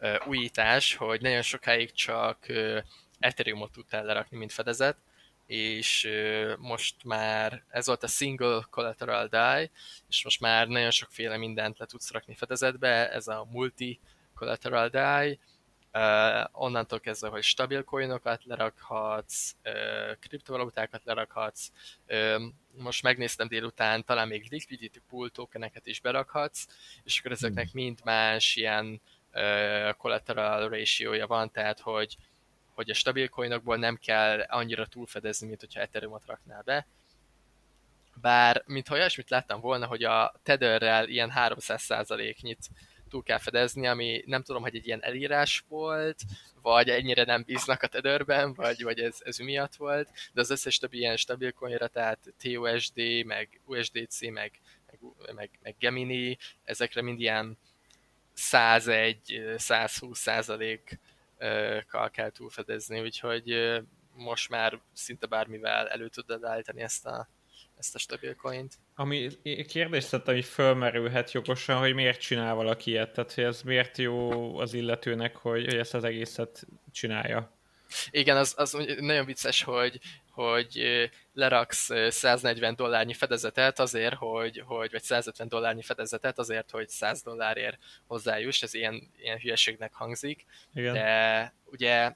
uh, 0.00 0.26
újítás, 0.26 0.94
hogy 0.94 1.20
nagyon 1.20 1.42
sokáig 1.42 1.92
csak 1.92 2.38
uh, 2.48 2.78
Ethereumot 3.18 3.72
tudtál 3.72 4.04
lerakni, 4.04 4.36
mint 4.36 4.52
fedezet, 4.52 4.96
és 5.46 6.04
uh, 6.04 6.56
most 6.58 6.94
már 7.04 7.62
ez 7.68 7.86
volt 7.86 8.02
a 8.02 8.06
single 8.06 8.66
collateral 8.70 9.26
DAI, 9.26 9.70
és 10.08 10.24
most 10.24 10.40
már 10.40 10.68
nagyon 10.68 10.90
sokféle 10.90 11.36
mindent 11.36 11.78
le 11.78 11.86
tudsz 11.86 12.10
rakni 12.10 12.34
fedezetbe, 12.34 13.10
ez 13.10 13.28
a 13.28 13.46
multi 13.50 14.00
collateral 14.34 14.88
DAI, 14.88 15.38
Uh, 15.96 16.44
onnantól 16.52 17.00
kezdve, 17.00 17.28
hogy 17.28 17.42
stabil 17.42 17.84
coinokat 17.84 18.44
lerakhatsz, 18.44 19.54
uh, 19.64 20.18
kriptovalutákat 20.20 21.04
lerakhatsz, 21.04 21.70
uh, 22.08 22.42
most 22.76 23.02
megnéztem 23.02 23.48
délután, 23.48 24.04
talán 24.04 24.28
még 24.28 24.46
liquidity 24.50 24.98
pool 25.08 25.30
tokeneket 25.30 25.86
is 25.86 26.00
berakhatsz, 26.00 26.66
és 27.04 27.18
akkor 27.18 27.32
ezeknek 27.32 27.70
hmm. 27.70 27.82
mind 27.82 28.00
más 28.04 28.56
ilyen 28.56 29.00
uh, 29.32 29.92
collateral 29.96 30.68
ratio 30.68 31.26
van, 31.26 31.50
tehát 31.50 31.80
hogy, 31.80 32.16
hogy 32.74 32.90
a 32.90 32.94
stabil 32.94 33.28
coinokból 33.28 33.76
nem 33.76 33.96
kell 33.96 34.40
annyira 34.40 34.86
túlfedezni, 34.86 35.46
mint 35.46 35.60
hogyha 35.60 35.80
Ethereumot 35.80 36.26
raknál 36.26 36.62
be. 36.62 36.86
Bár, 38.20 38.62
mintha 38.66 38.94
olyasmit 38.94 39.30
láttam 39.30 39.60
volna, 39.60 39.86
hogy 39.86 40.04
a 40.04 40.34
Tetherrel 40.42 41.08
ilyen 41.08 41.32
300%-nyit 41.36 42.68
túl 43.14 43.22
kell 43.22 43.38
fedezni, 43.38 43.86
ami 43.86 44.22
nem 44.26 44.42
tudom, 44.42 44.62
hogy 44.62 44.76
egy 44.76 44.86
ilyen 44.86 45.02
elírás 45.02 45.64
volt, 45.68 46.22
vagy 46.62 46.88
ennyire 46.88 47.24
nem 47.24 47.42
bíznak 47.42 47.82
a 47.82 47.86
Tetherben, 47.86 48.54
vagy, 48.54 48.82
vagy 48.82 49.00
ez, 49.00 49.16
ez 49.20 49.38
miatt 49.38 49.74
volt, 49.74 50.10
de 50.32 50.40
az 50.40 50.50
összes 50.50 50.78
többi 50.78 50.98
ilyen 50.98 51.16
stabil 51.16 51.52
coinra, 51.52 51.88
tehát 51.88 52.34
TUSD, 52.38 53.24
meg 53.24 53.60
USDC, 53.64 54.20
meg, 54.20 54.60
meg, 54.86 54.98
meg, 55.34 55.50
meg 55.62 55.74
Gemini, 55.78 56.38
ezekre 56.64 57.02
mind 57.02 57.20
ilyen 57.20 57.58
101-120 58.36 60.14
százalékkal 60.14 62.10
kell 62.10 62.30
túlfedezni, 62.30 63.00
úgyhogy 63.00 63.80
most 64.12 64.48
már 64.48 64.80
szinte 64.92 65.26
bármivel 65.26 65.88
elő 65.88 66.08
tudod 66.08 66.44
állítani 66.44 66.82
ezt 66.82 67.06
a, 67.06 67.28
ezt 67.84 67.94
a 67.94 67.98
stabil 67.98 68.34
coint. 68.34 68.74
Ami 68.94 69.28
kérdés 69.68 70.12
ami 70.12 70.42
fölmerülhet 70.42 71.32
jogosan, 71.32 71.78
hogy 71.78 71.94
miért 71.94 72.20
csinál 72.20 72.54
valaki 72.54 72.90
ilyet, 72.90 73.12
tehát 73.12 73.32
hogy 73.32 73.44
ez 73.44 73.62
miért 73.62 73.98
jó 73.98 74.58
az 74.58 74.74
illetőnek, 74.74 75.36
hogy, 75.36 75.64
hogy 75.64 75.76
ezt 75.76 75.94
az 75.94 76.04
egészet 76.04 76.66
csinálja. 76.92 77.52
Igen, 78.10 78.36
az, 78.36 78.54
az 78.56 78.76
nagyon 78.98 79.24
vicces, 79.24 79.62
hogy, 79.62 80.00
hogy 80.30 80.82
leraksz 81.34 81.90
140 82.08 82.76
dollárnyi 82.76 83.14
fedezetet 83.14 83.78
azért, 83.78 84.14
hogy, 84.14 84.62
hogy 84.66 84.90
vagy 84.90 85.02
150 85.02 85.48
dollárnyi 85.48 85.82
fedezetet 85.82 86.38
azért, 86.38 86.70
hogy 86.70 86.88
100 86.88 87.22
dollárért 87.22 87.78
hozzájuss, 88.06 88.62
ez 88.62 88.74
ilyen, 88.74 89.10
ilyen 89.18 89.38
hülyeségnek 89.38 89.92
hangzik, 89.92 90.44
Igen. 90.74 90.92
de 90.94 91.54
ugye 91.64 92.14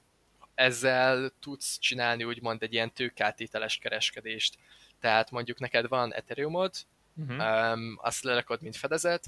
ezzel 0.59 1.31
tudsz 1.41 1.77
csinálni 1.79 2.23
úgymond 2.23 2.63
egy 2.63 2.73
ilyen 2.73 2.93
tőkátételes 2.93 3.77
kereskedést. 3.77 4.57
Tehát 4.99 5.31
mondjuk 5.31 5.59
neked 5.59 5.87
van 5.87 6.13
Ethereumod, 6.13 6.73
uh-huh. 7.15 7.73
um, 7.73 7.97
azt 8.01 8.23
lerakod, 8.23 8.61
mint 8.61 8.75
fedezet, 8.75 9.25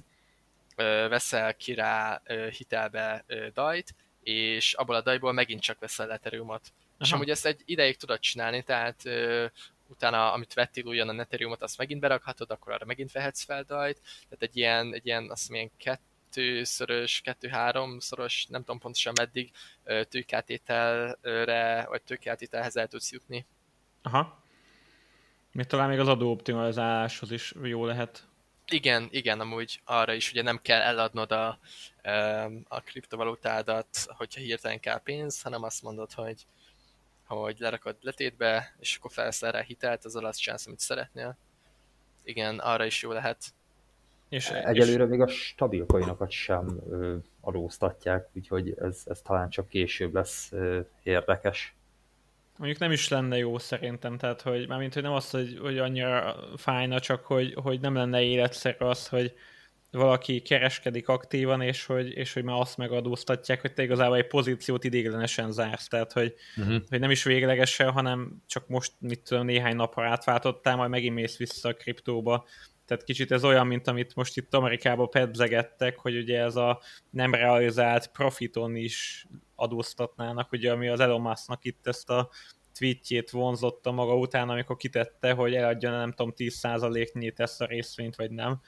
uh, 0.77 0.85
veszel 1.09 1.55
ki 1.55 1.73
rá 1.73 2.21
uh, 2.27 2.47
hitelbe 2.47 3.25
uh, 3.27 3.47
dajt, 3.47 3.95
és 4.23 4.73
abból 4.73 4.95
a 4.95 5.01
dajból 5.01 5.31
megint 5.33 5.61
csak 5.61 5.79
veszel 5.79 6.11
Ethereumot. 6.11 6.61
Aha. 6.63 6.95
És 6.99 7.11
amúgy 7.11 7.29
ezt 7.29 7.45
egy 7.45 7.61
ideig 7.65 7.97
tudod 7.97 8.19
csinálni, 8.19 8.63
tehát 8.63 9.01
uh, 9.05 9.45
utána, 9.87 10.33
amit 10.33 10.53
vettél 10.53 10.85
újonnan 10.85 11.19
Ethereumot, 11.19 11.61
azt 11.61 11.77
megint 11.77 11.99
berakhatod, 11.99 12.51
akkor 12.51 12.73
arra 12.73 12.85
megint 12.85 13.11
vehetsz 13.11 13.43
fel 13.43 13.63
dajt, 13.63 14.01
tehát 14.01 14.41
egy 14.43 14.57
ilyen, 14.57 14.93
egy 14.93 15.05
ilyen 15.05 15.31
azt 15.31 15.49
mondja, 15.49 15.69
kettőszörös, 15.77 17.21
kettő-háromszoros, 17.21 18.45
nem 18.45 18.61
tudom 18.61 18.79
pontosan 18.79 19.13
meddig 19.19 19.51
tőkátételre, 20.09 21.85
vagy 21.89 22.01
tőkátételhez 22.01 22.75
el 22.75 22.87
tudsz 22.87 23.11
jutni. 23.11 23.45
Aha. 24.01 24.40
Még 25.51 25.65
talán 25.65 25.89
még 25.89 25.99
az 25.99 26.07
adóoptimalizáláshoz 26.07 27.31
is 27.31 27.53
jó 27.63 27.85
lehet. 27.85 28.27
Igen, 28.67 29.07
igen, 29.11 29.39
amúgy 29.39 29.81
arra 29.85 30.13
is 30.13 30.31
ugye 30.31 30.41
nem 30.41 30.59
kell 30.61 30.81
eladnod 30.81 31.31
a, 31.31 31.59
a 32.67 32.79
kriptovalutádat, 32.79 33.87
hogyha 34.07 34.41
hirtelen 34.41 34.79
kell 34.79 34.99
pénz, 34.99 35.41
hanem 35.41 35.63
azt 35.63 35.83
mondod, 35.83 36.13
hogy, 36.13 36.45
hogy 37.25 37.55
lerakod 37.59 37.95
letétbe, 38.01 38.75
és 38.79 38.95
akkor 38.97 39.11
felszel 39.11 39.51
rá 39.51 39.61
hitelt, 39.61 40.05
az 40.05 40.15
alatt 40.15 40.35
csinálsz, 40.35 40.67
amit 40.67 40.79
szeretnél. 40.79 41.37
Igen, 42.23 42.59
arra 42.59 42.85
is 42.85 43.01
jó 43.01 43.11
lehet. 43.11 43.53
És, 44.29 44.49
Egyelőre 44.49 45.03
és... 45.03 45.09
még 45.09 45.21
a 45.21 45.27
stabil 45.27 45.85
coinokat 45.85 46.31
sem 46.31 46.79
ö, 46.89 47.15
adóztatják, 47.41 48.29
úgyhogy 48.33 48.75
ez, 48.79 49.01
ez 49.05 49.21
talán 49.21 49.49
csak 49.49 49.67
később 49.67 50.13
lesz 50.13 50.51
ö, 50.51 50.79
érdekes 51.03 51.75
mondjuk 52.61 52.81
nem 52.81 52.91
is 52.91 53.07
lenne 53.07 53.37
jó 53.37 53.57
szerintem, 53.57 54.17
tehát 54.17 54.41
hogy 54.41 54.67
mármint, 54.67 54.93
hogy 54.93 55.03
nem 55.03 55.11
az, 55.11 55.29
hogy, 55.29 55.57
hogy 55.61 55.77
annyira 55.77 56.35
fájna, 56.57 56.99
csak 56.99 57.25
hogy, 57.25 57.53
hogy 57.63 57.79
nem 57.79 57.95
lenne 57.95 58.21
életszerű 58.21 58.85
az, 58.85 59.07
hogy 59.07 59.33
valaki 59.91 60.41
kereskedik 60.41 61.07
aktívan, 61.07 61.61
és 61.61 61.85
hogy, 61.85 62.11
és 62.11 62.33
hogy 62.33 62.43
már 62.43 62.59
azt 62.59 62.77
megadóztatják, 62.77 63.61
hogy 63.61 63.73
te 63.73 63.83
igazából 63.83 64.15
egy 64.15 64.27
pozíciót 64.27 64.83
idéglenesen 64.83 65.51
zársz, 65.51 65.87
tehát 65.87 66.11
hogy, 66.11 66.33
uh-huh. 66.57 66.81
hogy 66.89 66.99
nem 66.99 67.11
is 67.11 67.23
véglegesen, 67.23 67.91
hanem 67.91 68.41
csak 68.47 68.67
most, 68.67 68.91
mit 68.99 69.19
tudom, 69.19 69.45
néhány 69.45 69.75
napra 69.75 70.07
átváltottál, 70.07 70.75
majd 70.75 70.89
megint 70.89 71.15
mész 71.15 71.37
vissza 71.37 71.69
a 71.69 71.73
kriptóba, 71.73 72.45
tehát 72.85 73.03
kicsit 73.03 73.31
ez 73.31 73.43
olyan, 73.43 73.67
mint 73.67 73.87
amit 73.87 74.15
most 74.15 74.37
itt 74.37 74.53
Amerikában 74.53 75.09
pedzegettek, 75.09 75.99
hogy 75.99 76.17
ugye 76.17 76.39
ez 76.39 76.55
a 76.55 76.81
nem 77.09 77.33
realizált 77.33 78.07
profiton 78.07 78.75
is 78.75 79.25
adóztatnának, 79.61 80.51
ugye 80.51 80.71
ami 80.71 80.87
az 80.87 80.99
Elon 80.99 81.21
Musk-nak 81.21 81.63
itt 81.63 81.87
ezt 81.87 82.09
a 82.09 82.29
tweetjét 82.73 83.29
vonzotta 83.29 83.91
maga 83.91 84.15
után, 84.15 84.49
amikor 84.49 84.77
kitette, 84.77 85.31
hogy 85.31 85.55
eladja 85.55 85.89
nem 85.89 86.11
tudom 86.11 86.33
10%-nyit 86.37 87.39
ezt 87.39 87.61
a 87.61 87.65
részvényt, 87.65 88.15
vagy 88.15 88.31
nem. 88.31 88.61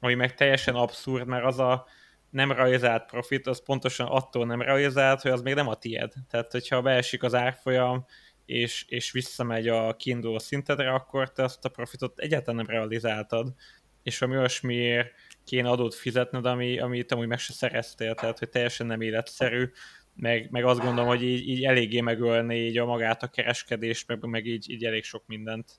Ami 0.00 0.14
meg 0.14 0.34
teljesen 0.34 0.74
abszurd, 0.74 1.26
mert 1.26 1.44
az 1.44 1.58
a 1.58 1.86
nem 2.30 2.52
realizált 2.52 3.06
profit, 3.06 3.46
az 3.46 3.62
pontosan 3.62 4.06
attól 4.06 4.46
nem 4.46 4.62
realizált, 4.62 5.20
hogy 5.20 5.30
az 5.30 5.42
még 5.42 5.54
nem 5.54 5.68
a 5.68 5.74
tied. 5.74 6.12
Tehát, 6.30 6.52
hogyha 6.52 6.82
beesik 6.82 7.22
az 7.22 7.34
árfolyam, 7.34 8.06
és, 8.46 8.84
és 8.88 9.10
visszamegy 9.10 9.68
a 9.68 9.96
kiinduló 9.96 10.38
szintedre, 10.38 10.92
akkor 10.92 11.32
te 11.32 11.42
azt 11.42 11.64
a 11.64 11.68
profitot 11.68 12.18
egyáltalán 12.18 12.56
nem 12.56 12.74
realizáltad, 12.74 13.54
és 14.02 14.22
ami 14.22 14.36
olyasmiért 14.36 15.10
kéne 15.44 15.68
adót 15.68 15.94
fizetned, 15.94 16.46
ami, 16.46 16.78
amit 16.78 17.12
amúgy 17.12 17.26
meg 17.26 17.38
se 17.38 17.52
szereztél, 17.52 18.14
tehát 18.14 18.38
hogy 18.38 18.48
teljesen 18.48 18.86
nem 18.86 19.00
életszerű, 19.00 19.70
meg, 20.14 20.48
meg 20.50 20.64
azt 20.64 20.80
gondolom, 20.80 21.06
hogy 21.06 21.22
így, 21.22 21.48
így 21.48 21.64
eléggé 21.64 22.00
megölni 22.00 22.56
így 22.56 22.78
a 22.78 22.84
magát 22.84 23.22
a 23.22 23.28
kereskedést, 23.28 24.08
meg, 24.08 24.24
meg 24.26 24.46
így, 24.46 24.70
így 24.70 24.84
elég 24.84 25.04
sok 25.04 25.22
mindent. 25.26 25.70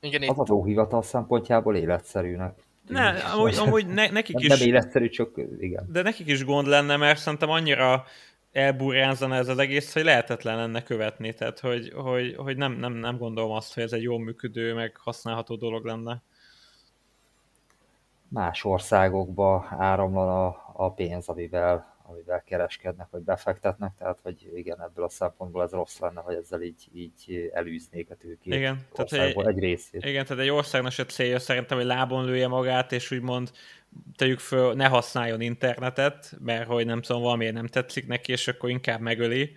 Igen, 0.00 0.28
az 0.28 0.38
adóhivatal 0.38 1.02
szempontjából 1.02 1.76
életszerűnek 1.76 2.66
Ne, 2.88 3.08
amúgy, 3.08 3.56
amúgy 3.56 3.86
ne, 3.86 4.08
nekik 4.10 4.36
is... 4.38 4.48
Nem 4.48 4.68
életszerű, 4.68 5.08
csak 5.08 5.40
igen. 5.60 5.88
De 5.92 6.02
nekik 6.02 6.26
is 6.26 6.44
gond 6.44 6.66
lenne, 6.66 6.96
mert 6.96 7.18
szerintem 7.18 7.50
annyira 7.50 8.04
elburjánzana 8.52 9.34
ez 9.34 9.48
az 9.48 9.58
egész, 9.58 9.92
hogy 9.92 10.04
lehetetlen 10.04 10.56
lenne 10.56 10.82
követni, 10.82 11.34
tehát 11.34 11.60
hogy, 11.60 11.92
hogy, 11.94 12.34
hogy 12.36 12.56
nem, 12.56 12.72
nem, 12.72 12.92
nem 12.92 13.18
gondolom 13.18 13.50
azt, 13.50 13.74
hogy 13.74 13.82
ez 13.82 13.92
egy 13.92 14.02
jól 14.02 14.20
működő, 14.20 14.74
meg 14.74 14.96
használható 14.96 15.56
dolog 15.56 15.84
lenne. 15.84 16.22
Más 18.28 18.64
országokba 18.64 19.66
áramlan 19.70 20.28
a, 20.28 20.72
a 20.72 20.92
pénz, 20.92 21.28
amivel 21.28 21.94
amivel 22.08 22.42
kereskednek, 22.42 23.06
vagy 23.10 23.20
befektetnek, 23.20 23.92
tehát 23.98 24.18
hogy 24.22 24.50
igen, 24.54 24.82
ebből 24.82 25.04
a 25.04 25.08
szempontból 25.08 25.62
ez 25.62 25.70
rossz 25.70 25.98
lenne, 25.98 26.20
hogy 26.20 26.34
ezzel 26.34 26.62
így, 26.62 26.88
így 26.92 27.50
elűznék 27.52 28.10
a 28.10 28.14
tőkét 28.14 28.54
igen, 28.54 28.80
tehát 28.92 29.12
egy, 29.12 29.46
egy 29.46 29.58
részét. 29.58 30.04
Igen, 30.04 30.24
tehát 30.24 30.42
egy 30.42 30.50
országnak 30.50 30.92
se 30.92 31.04
célja 31.04 31.38
szerintem, 31.38 31.76
hogy 31.76 31.86
lábon 31.86 32.24
lője 32.24 32.48
magát, 32.48 32.92
és 32.92 33.10
úgymond 33.10 33.50
tegyük 34.16 34.38
föl, 34.38 34.74
ne 34.74 34.86
használjon 34.86 35.40
internetet, 35.40 36.36
mert 36.38 36.66
hogy 36.66 36.86
nem 36.86 37.02
tudom, 37.02 37.22
valamiért 37.22 37.54
nem 37.54 37.66
tetszik 37.66 38.06
neki, 38.06 38.32
és 38.32 38.48
akkor 38.48 38.70
inkább 38.70 39.00
megöli, 39.00 39.52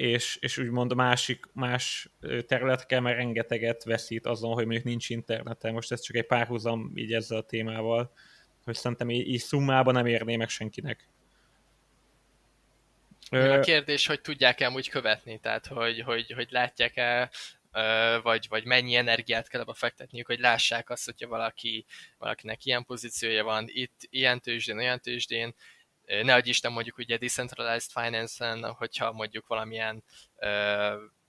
és, 0.00 0.36
és 0.40 0.58
úgymond 0.58 0.94
másik, 0.94 1.44
más 1.52 2.10
területeken 2.46 3.02
mert 3.02 3.16
rengeteget 3.16 3.84
veszít 3.84 4.26
azon, 4.26 4.52
hogy 4.52 4.64
mondjuk 4.64 4.84
nincs 4.84 5.08
internete. 5.08 5.70
Most 5.70 5.92
ez 5.92 6.00
csak 6.00 6.16
egy 6.16 6.26
párhuzam 6.26 6.92
így 6.94 7.12
ezzel 7.12 7.38
a 7.38 7.42
témával, 7.42 8.12
hogy 8.64 8.74
szerintem 8.74 9.10
így, 9.10 9.28
így 9.28 9.40
szummában 9.40 9.94
nem 9.94 10.06
érné 10.06 10.36
meg 10.36 10.48
senkinek. 10.48 11.08
A 13.30 13.60
kérdés, 13.60 14.06
hogy 14.06 14.20
tudják-e 14.20 14.70
úgy 14.70 14.88
követni, 14.88 15.38
tehát 15.38 15.66
hogy, 15.66 16.00
hogy, 16.00 16.32
hogy 16.32 16.48
látják-e, 16.50 17.30
vagy, 18.22 18.46
vagy 18.48 18.64
mennyi 18.64 18.94
energiát 18.94 19.48
kell 19.48 19.60
abba 19.60 19.74
fektetniük, 19.74 20.26
hogy 20.26 20.38
lássák 20.38 20.90
azt, 20.90 21.04
hogyha 21.04 21.28
valaki, 21.28 21.84
valakinek 22.18 22.64
ilyen 22.64 22.84
pozíciója 22.84 23.44
van, 23.44 23.64
itt 23.66 24.00
ilyen 24.10 24.40
tőzsdén, 24.40 24.78
olyan 24.78 25.00
tőzsdén, 25.00 25.54
ne 26.22 26.34
adj 26.34 26.48
Isten 26.48 26.72
mondjuk 26.72 26.98
ugye 26.98 27.16
decentralized 27.16 27.90
finance-en, 27.90 28.72
hogyha 28.72 29.12
mondjuk 29.12 29.46
valamilyen 29.46 30.04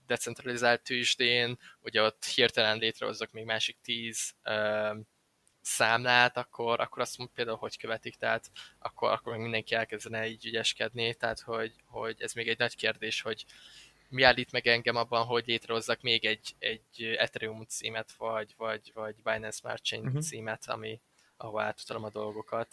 decentralizált 0.06 0.82
tőzsdén, 0.82 1.58
ugye 1.80 2.02
ott 2.02 2.24
hirtelen 2.24 2.78
létrehozok 2.78 3.32
még 3.32 3.44
másik 3.44 3.78
tíz 3.82 4.34
számlát, 5.60 6.36
akkor, 6.36 6.80
akkor 6.80 7.02
azt 7.02 7.18
mondjuk 7.18 7.36
például 7.36 7.58
hogy 7.58 7.78
követik, 7.78 8.14
tehát 8.14 8.50
akkor, 8.78 9.10
akkor 9.10 9.32
meg 9.32 9.42
mindenki 9.42 9.74
elkezdene 9.74 10.26
így 10.26 10.46
ügyeskedni, 10.46 11.14
tehát 11.14 11.40
hogy, 11.40 11.72
hogy 11.84 12.22
ez 12.22 12.32
még 12.32 12.48
egy 12.48 12.58
nagy 12.58 12.76
kérdés, 12.76 13.20
hogy 13.20 13.44
mi 14.08 14.22
állít 14.22 14.52
meg 14.52 14.66
engem 14.66 14.96
abban, 14.96 15.24
hogy 15.24 15.46
létrehozzak 15.46 16.00
még 16.00 16.24
egy, 16.24 16.54
egy 16.58 17.04
Ethereum 17.18 17.64
címet, 17.64 18.12
vagy, 18.12 18.54
vagy, 18.56 18.90
vagy 18.94 19.14
Binance 19.22 19.58
Smart 19.58 19.84
Chain 19.84 20.06
uh-huh. 20.06 20.22
címet, 20.22 20.68
ami, 20.68 21.00
ahol 21.36 21.62
átutatom 21.62 22.04
a 22.04 22.10
dolgokat. 22.10 22.68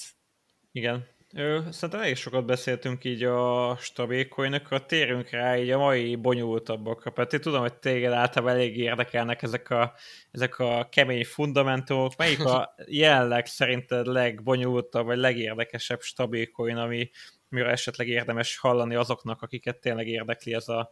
Igen, 0.72 1.08
Szerintem 1.32 2.00
elég 2.00 2.16
sokat 2.16 2.46
beszéltünk 2.46 3.04
így 3.04 3.24
a 3.24 3.78
stabil 3.78 4.28
coinokra, 4.28 4.86
térünk 4.86 5.30
rá 5.30 5.58
így 5.58 5.70
a 5.70 5.78
mai 5.78 6.16
bonyolultabbakra, 6.16 7.28
én 7.32 7.42
tudom, 7.42 7.62
hogy 7.62 7.74
téged 7.74 8.12
általában 8.12 8.56
elég 8.56 8.78
érdekelnek 8.78 9.42
ezek 9.42 9.70
a, 9.70 9.94
ezek 10.32 10.60
a 10.60 10.88
kemény 10.92 11.26
fundamentumok. 11.26 12.16
Melyik 12.16 12.46
a 12.46 12.76
jelenleg 12.86 13.46
szerinted 13.46 14.06
legbonyolultabb, 14.06 15.06
vagy 15.06 15.18
legérdekesebb 15.18 16.02
stabil 16.02 16.52
coin, 16.52 16.76
ami, 16.76 17.10
amiről 17.52 17.70
esetleg 17.70 18.08
érdemes 18.08 18.58
hallani 18.58 18.96
azoknak, 18.96 19.42
akiket 19.42 19.78
tényleg 19.78 20.08
érdekli 20.08 20.54
ez 20.54 20.68
a 20.68 20.90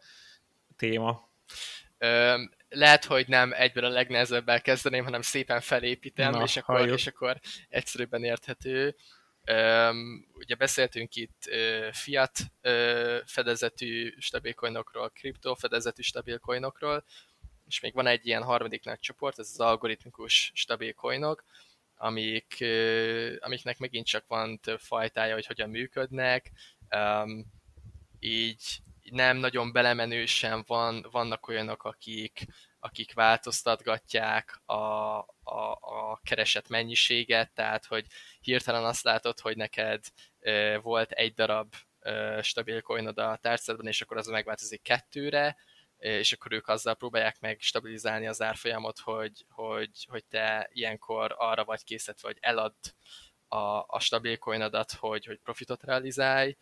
téma? 0.75 1.29
Ö, 1.97 2.35
lehet, 2.69 3.05
hogy 3.05 3.27
nem 3.27 3.53
egyben 3.53 3.83
a 3.83 3.89
legnehezebbel 3.89 4.61
kezdeném, 4.61 5.03
hanem 5.03 5.21
szépen 5.21 5.61
felépítem, 5.61 6.31
Na, 6.31 6.43
és, 6.43 6.57
akkor, 6.57 6.88
és 6.88 7.07
akkor 7.07 7.39
egyszerűbben 7.69 8.23
érthető. 8.23 8.95
Ugye 10.33 10.55
beszéltünk 10.57 11.15
itt 11.15 11.49
fiat 11.91 12.39
fedezetű 13.25 14.13
stabilcoinokról, 14.19 15.09
kriptó 15.09 15.55
fedezetű 15.55 16.01
stabilcoinokról, 16.01 17.03
és 17.67 17.79
még 17.79 17.93
van 17.93 18.07
egy 18.07 18.25
ilyen 18.25 18.43
harmadik 18.43 18.83
nagy 18.83 18.99
csoport, 18.99 19.39
ez 19.39 19.49
az 19.53 19.59
algoritmikus 19.59 20.51
stabilcoinok, 20.53 21.43
amik, 21.95 22.65
amiknek 23.39 23.77
megint 23.77 24.05
csak 24.05 24.27
van 24.27 24.59
több 24.59 24.79
fajtája, 24.79 25.33
hogy 25.33 25.45
hogyan 25.45 25.69
működnek, 25.69 26.51
így 28.19 28.79
nem 29.11 29.37
nagyon 29.37 29.71
belemenősen 29.71 30.63
van, 30.67 31.05
vannak 31.11 31.47
olyanok, 31.47 31.83
akik, 31.83 32.45
akik 32.88 33.13
változtatgatják 33.13 34.61
a, 34.65 34.73
a, 34.73 35.71
a 35.79 36.19
keresett 36.23 36.69
mennyiséget, 36.69 37.51
tehát 37.51 37.85
hogy 37.85 38.05
hirtelen 38.41 38.85
azt 38.85 39.03
látod, 39.03 39.39
hogy 39.39 39.57
neked 39.57 40.03
e, 40.39 40.77
volt 40.77 41.11
egy 41.11 41.33
darab 41.33 41.73
e, 41.99 42.41
stabil 42.41 42.81
coinod 42.81 43.17
a 43.17 43.38
tárcádban, 43.41 43.88
és 43.88 44.01
akkor 44.01 44.17
az 44.17 44.27
megváltozik 44.27 44.81
kettőre, 44.81 45.57
és 45.97 46.31
akkor 46.31 46.51
ők 46.51 46.67
azzal 46.67 46.95
próbálják 46.95 47.39
meg 47.39 47.57
stabilizálni 47.61 48.27
az 48.27 48.41
árfolyamot, 48.41 48.99
hogy, 48.99 49.45
hogy, 49.49 50.05
hogy 50.09 50.25
te 50.25 50.69
ilyenkor 50.71 51.35
arra 51.38 51.65
vagy 51.65 51.83
készítve, 51.83 52.27
hogy 52.27 52.38
elad 52.39 52.75
a, 53.47 53.83
a 53.88 53.99
stabil 53.99 54.38
coinodat, 54.38 54.91
hogy, 54.91 55.25
hogy 55.25 55.39
profitot 55.39 55.83
realizálj. 55.83 56.57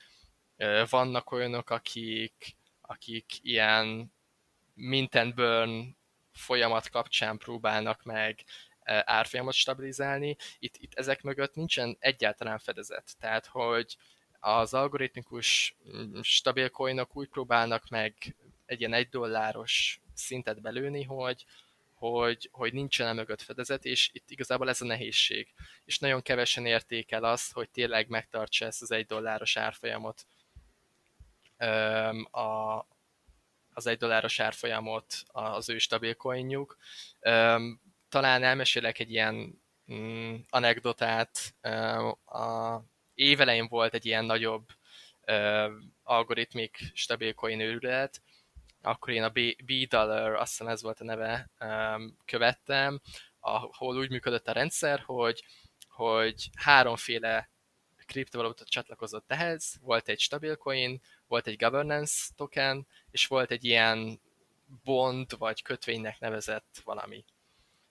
Vannak 0.90 1.32
olyanok, 1.32 1.70
akik, 1.70 2.56
akik 2.82 3.26
ilyen 3.42 4.14
mint 4.76 5.16
and 5.16 5.34
burn 5.34 5.98
folyamat 6.36 6.90
kapcsán 6.90 7.38
próbálnak 7.38 8.04
meg 8.04 8.44
e, 8.80 9.04
árfolyamot 9.06 9.54
stabilizálni. 9.54 10.36
Itt, 10.60 10.76
itt 10.78 10.94
ezek 10.94 11.22
mögött 11.22 11.56
nincsen 11.56 11.98
egyáltalán 12.00 12.60
fedezet. 12.60 13.12
Tehát, 13.20 13.46
hogy 13.46 13.98
az 14.40 14.74
algoritmikus 14.74 15.76
mm, 15.96 16.20
stabil 16.22 16.70
coinok 16.70 17.16
úgy 17.16 17.28
próbálnak 17.30 17.90
meg 17.90 18.36
egy 18.66 18.80
ilyen 18.80 18.94
egy 18.94 19.10
dolláros 19.10 20.02
szintet 20.14 20.62
belőni, 20.62 21.04
hogy, 21.04 21.46
hogy, 21.94 22.50
hogy 22.52 22.74
nincsen 22.74 23.16
mögött 23.16 23.42
fedezet, 23.42 23.86
és 23.86 24.10
itt 24.14 24.30
igazából 24.32 24.70
ez 24.70 24.82
a 24.82 24.86
nehézség. 24.86 25.54
És 25.86 26.00
nagyon 26.00 26.22
kevesen 26.22 26.66
értékel 26.66 27.24
azt, 27.24 27.52
hogy 27.52 27.70
tényleg 27.70 28.08
megtartsa 28.08 28.66
ezt 28.66 28.82
az 28.82 28.92
egy 28.92 29.06
dolláros 29.06 29.58
árfolyamot 29.58 30.26
a, 32.32 32.86
az 33.76 33.88
egy 33.88 33.98
dolláros 33.98 34.40
árfolyamot 34.40 35.24
az 35.28 35.70
ő 35.70 35.78
stabil 35.78 36.16
coinjuk. 36.16 36.78
Talán 38.10 38.44
elmesélek 38.44 39.00
egy 39.00 39.12
ilyen 39.12 39.62
mm, 39.94 40.36
anekdotát. 40.50 41.56
A 42.26 42.80
évelején 43.14 43.68
volt 43.68 43.94
egy 43.94 44.06
ilyen 44.06 44.26
nagyobb 44.26 44.68
algoritmik 46.04 46.78
stabil 46.94 47.34
coin 47.34 47.60
őrület, 47.60 48.22
akkor 48.82 49.14
én 49.14 49.24
a 49.24 49.34
B-Dollar, 49.64 50.34
azt 50.34 50.50
hiszem 50.50 50.68
ez 50.68 50.82
volt 50.82 51.00
a 51.00 51.04
neve, 51.04 51.50
követtem, 52.26 53.02
ahol 53.40 53.98
úgy 53.98 54.10
működött 54.10 54.48
a 54.48 54.52
rendszer, 54.52 55.00
hogy, 55.06 55.44
hogy 55.90 56.50
háromféle 56.56 57.50
kriptovaluta 58.06 58.64
csatlakozott 58.64 59.32
ehhez, 59.32 59.76
volt 59.82 60.08
egy 60.08 60.20
stabil 60.20 60.56
coin, 60.56 61.02
volt 61.28 61.48
egy 61.48 61.58
governance 61.58 62.30
token, 62.36 62.88
és 63.12 63.28
volt 63.28 63.52
egy 63.52 63.64
ilyen 63.64 64.20
bond 64.84 65.38
vagy 65.38 65.62
kötvénynek 65.62 66.20
nevezett 66.20 66.82
valami. 66.84 67.26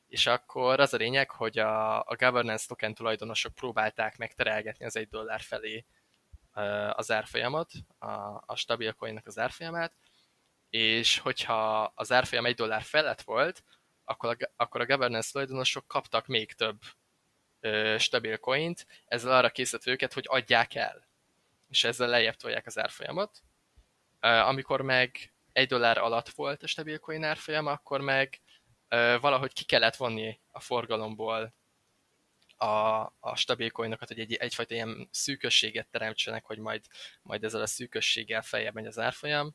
És 0.09 0.27
akkor 0.27 0.81
az 0.81 0.95
a 0.95 0.97
lényeg, 0.97 1.31
hogy 1.31 1.59
a, 1.59 2.01
a 2.01 2.17
governance 2.17 2.67
token 2.67 2.95
tulajdonosok 2.95 3.55
próbálták 3.55 4.17
megterelgetni 4.17 4.85
az 4.85 4.97
egy 4.97 5.09
dollár 5.09 5.41
felé 5.41 5.85
az 6.93 7.11
árfolyamot, 7.11 7.71
a, 7.99 8.07
a 8.47 8.57
stabil 8.57 8.93
coinnak 8.93 9.27
az 9.27 9.39
árfolyamát, 9.39 9.93
és 10.71 11.19
hogyha 11.19 11.83
az 11.95 12.13
árfolyam 12.13 12.47
egy 12.47 12.55
dollár 12.55 12.83
felett 12.83 13.23
volt, 13.23 13.65
akkor 14.05 14.37
a, 14.39 14.53
akkor 14.57 14.81
a 14.81 14.87
governance 14.87 15.31
tulajdonosok 15.31 15.87
kaptak 15.87 16.27
még 16.27 16.53
több 16.53 16.81
stabil 17.99 18.39
coint, 18.39 18.87
ezzel 19.07 19.33
arra 19.33 19.51
készített 19.51 19.87
őket, 19.87 20.13
hogy 20.13 20.25
adják 20.29 20.75
el 20.75 21.07
és 21.75 21.85
ezzel 21.85 22.09
lejjebb 22.09 22.37
tolják 22.37 22.67
az 22.67 22.79
árfolyamot. 22.79 23.43
Amikor 24.21 24.81
meg 24.81 25.33
egy 25.53 25.69
dollár 25.69 25.99
alatt 25.99 26.29
volt 26.29 26.63
a 26.63 26.67
stabil 26.67 26.99
coin 26.99 27.25
árfolyam, 27.25 27.67
akkor 27.67 28.01
meg 28.01 28.41
valahogy 29.21 29.53
ki 29.53 29.65
kellett 29.65 29.97
vonni 29.97 30.41
a 30.51 30.61
forgalomból 30.61 31.55
a, 32.57 32.67
a 33.21 33.35
stabil 33.37 33.71
coinokat, 33.71 34.09
hogy 34.09 34.19
egy, 34.19 34.35
egyfajta 34.35 34.75
ilyen 34.75 35.09
szűkösséget 35.11 35.87
teremtsenek, 35.91 36.45
hogy 36.45 36.59
majd, 36.59 36.85
majd 37.23 37.45
ezzel 37.45 37.61
a 37.61 37.67
szűkösséggel 37.67 38.43
feljebb 38.43 38.75
megy 38.75 38.87
az 38.87 38.99
árfolyam, 38.99 39.55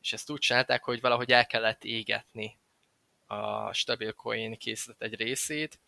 és 0.00 0.12
ezt 0.12 0.30
úgy 0.30 0.40
csinálták, 0.40 0.84
hogy 0.84 1.00
valahogy 1.00 1.32
el 1.32 1.46
kellett 1.46 1.84
égetni 1.84 2.58
a 3.26 3.72
stabil 3.72 4.12
coin 4.12 4.58
készített 4.58 5.02
egy 5.02 5.14
részét, 5.14 5.80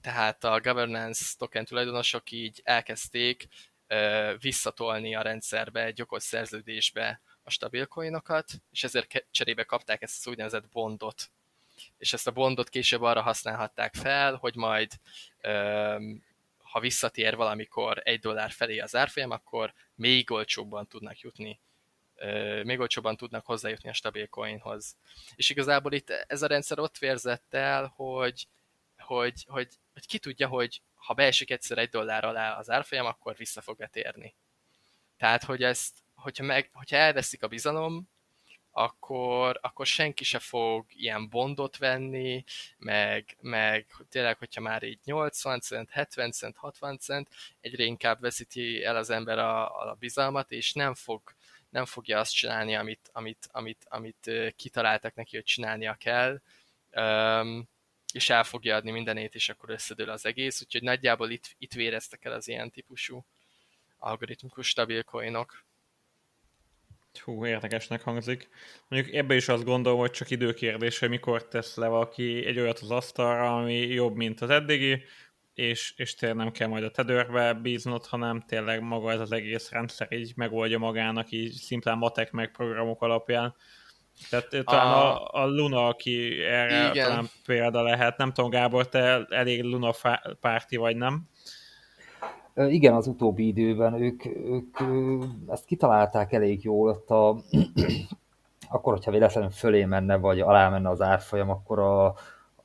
tehát 0.00 0.44
a 0.44 0.60
governance 0.60 1.34
token 1.38 1.64
tulajdonosok 1.64 2.30
így 2.30 2.60
elkezdték 2.64 3.48
visszatolni 4.38 5.14
a 5.14 5.22
rendszerbe 5.22 5.84
egy 5.84 6.02
okos 6.02 6.22
szerződésbe 6.22 7.20
a 7.42 7.50
stabil 7.50 7.86
coinokat, 7.86 8.50
és 8.70 8.84
ezért 8.84 9.26
cserébe 9.30 9.64
kapták 9.64 10.02
ezt 10.02 10.18
az 10.18 10.26
úgynevezett 10.30 10.68
bondot. 10.68 11.30
és 11.98 12.12
ezt 12.12 12.26
a 12.26 12.30
bondot 12.30 12.68
később 12.68 13.02
arra 13.02 13.22
használhatták 13.22 13.94
fel, 13.94 14.34
hogy 14.34 14.54
majd 14.54 14.92
ha 16.58 16.80
visszatér 16.80 17.36
valamikor 17.36 18.00
egy 18.04 18.20
dollár 18.20 18.50
felé 18.50 18.78
az 18.78 18.96
árfolyam, 18.96 19.30
akkor 19.30 19.72
még 19.94 20.30
olcsóbban 20.30 20.86
tudnak 20.86 21.20
jutni 21.20 21.60
még 22.62 22.80
olcsóban 22.80 23.16
tudnak 23.16 23.46
hozzájutni 23.46 23.88
a 23.88 23.92
stabil 23.92 24.26
coinhoz. 24.26 24.96
És 25.34 25.50
igazából 25.50 25.92
itt 25.92 26.10
ez 26.10 26.42
a 26.42 26.46
rendszer 26.46 26.78
ott 26.78 26.98
vérzett 26.98 27.54
el, 27.54 27.92
hogy, 27.96 28.46
hogy, 29.06 29.44
hogy, 29.48 29.68
hogy 29.92 30.06
ki 30.06 30.18
tudja, 30.18 30.48
hogy 30.48 30.82
ha 30.94 31.14
beesik 31.14 31.50
egyszer 31.50 31.78
egy 31.78 31.88
dollár 31.88 32.24
alá 32.24 32.58
az 32.58 32.70
árfolyam, 32.70 33.06
akkor 33.06 33.36
vissza 33.36 33.60
fog 33.60 33.88
térni. 33.90 34.34
Tehát, 35.16 35.44
hogy 35.44 35.62
ezt, 35.62 35.98
hogyha, 36.14 36.44
meg, 36.44 36.70
hogyha 36.72 36.96
elveszik 36.96 37.42
a 37.42 37.48
bizalom, 37.48 38.08
akkor, 38.70 39.58
akkor 39.62 39.86
senki 39.86 40.24
se 40.24 40.38
fog 40.38 40.86
ilyen 40.88 41.28
bondot 41.28 41.76
venni, 41.76 42.44
meg, 42.76 43.36
meg 43.40 43.86
tényleg, 44.08 44.38
hogyha 44.38 44.60
már 44.60 44.82
így 44.82 45.00
80 45.04 45.60
cent, 45.60 45.90
70 45.90 46.30
cent, 46.30 46.56
60 46.56 46.98
cent, 46.98 47.28
egyre 47.60 47.84
inkább 47.84 48.20
veszíti 48.20 48.84
el 48.84 48.96
az 48.96 49.10
ember 49.10 49.38
a, 49.38 49.90
a 49.90 49.94
bizalmat, 49.98 50.50
és 50.50 50.72
nem 50.72 50.94
fog 50.94 51.22
nem 51.68 51.84
fogja 51.84 52.18
azt 52.18 52.32
csinálni, 52.32 52.74
amit, 52.74 53.10
amit, 53.12 53.48
amit, 53.50 53.86
amit 53.88 54.30
kitaláltak 54.56 55.14
neki, 55.14 55.36
hogy 55.36 55.44
csinálnia 55.44 55.94
kell, 55.94 56.40
és 58.16 58.30
el 58.30 58.44
fogja 58.44 58.76
adni 58.76 58.90
mindenét, 58.90 59.34
és 59.34 59.48
akkor 59.48 59.70
összedől 59.70 60.10
az 60.10 60.26
egész, 60.26 60.62
úgyhogy 60.62 60.82
nagyjából 60.82 61.30
itt, 61.30 61.54
itt 61.58 61.72
véreztek 61.72 62.24
el 62.24 62.32
az 62.32 62.48
ilyen 62.48 62.70
típusú 62.70 63.24
algoritmikus 63.98 64.68
stabil 64.68 65.02
coinok. 65.02 65.64
Hú, 67.24 67.46
érdekesnek 67.46 68.02
hangzik. 68.02 68.48
Mondjuk 68.88 69.14
ebbe 69.14 69.34
is 69.34 69.48
azt 69.48 69.64
gondolom, 69.64 69.98
hogy 69.98 70.10
csak 70.10 70.30
időkérdés, 70.30 70.98
hogy 70.98 71.08
mikor 71.08 71.48
tesz 71.48 71.76
le 71.76 71.88
valaki 71.88 72.46
egy 72.46 72.58
olyat 72.58 72.78
az 72.78 72.90
asztalra, 72.90 73.56
ami 73.56 73.74
jobb, 73.74 74.14
mint 74.14 74.40
az 74.40 74.50
eddigi, 74.50 75.04
és, 75.54 75.94
és 75.96 76.14
tényleg 76.14 76.38
nem 76.38 76.52
kell 76.52 76.68
majd 76.68 76.84
a 76.84 76.90
tedőrbe 76.90 77.54
bíznod, 77.54 78.06
hanem 78.06 78.40
tényleg 78.40 78.80
maga 78.80 79.12
ez 79.12 79.20
az 79.20 79.32
egész 79.32 79.70
rendszer 79.70 80.12
így 80.12 80.32
megoldja 80.36 80.78
magának, 80.78 81.30
így 81.30 81.52
szimplán 81.52 81.98
matek 81.98 82.30
meg 82.30 82.50
programok 82.50 83.02
alapján. 83.02 83.54
Tehát 84.30 84.52
a... 84.52 84.62
talán 84.62 84.92
a, 84.92 85.28
a 85.42 85.46
Luna, 85.46 85.86
aki 85.86 86.42
erre 86.42 86.90
Igen. 86.90 87.08
talán 87.08 87.26
példa 87.46 87.82
lehet. 87.82 88.16
Nem 88.16 88.32
tudom, 88.32 88.50
Gábor, 88.50 88.88
te 88.88 89.26
elég 89.28 89.62
Luna 89.62 89.90
párti 90.40 90.76
vagy, 90.76 90.96
nem? 90.96 91.28
Igen, 92.54 92.94
az 92.94 93.06
utóbbi 93.06 93.46
időben 93.46 93.94
ők, 94.02 94.24
ők 94.26 94.76
ezt 95.48 95.64
kitalálták 95.64 96.32
elég 96.32 96.64
jól, 96.64 96.88
ott 96.88 97.10
a, 97.10 97.36
akkor, 98.68 98.92
hogyha 98.92 99.10
véletlenül 99.10 99.50
fölé 99.50 99.84
menne, 99.84 100.16
vagy 100.16 100.40
alá 100.40 100.68
menne 100.68 100.88
az 100.88 101.00
árfolyam, 101.00 101.50
akkor 101.50 101.78
a, 101.78 102.14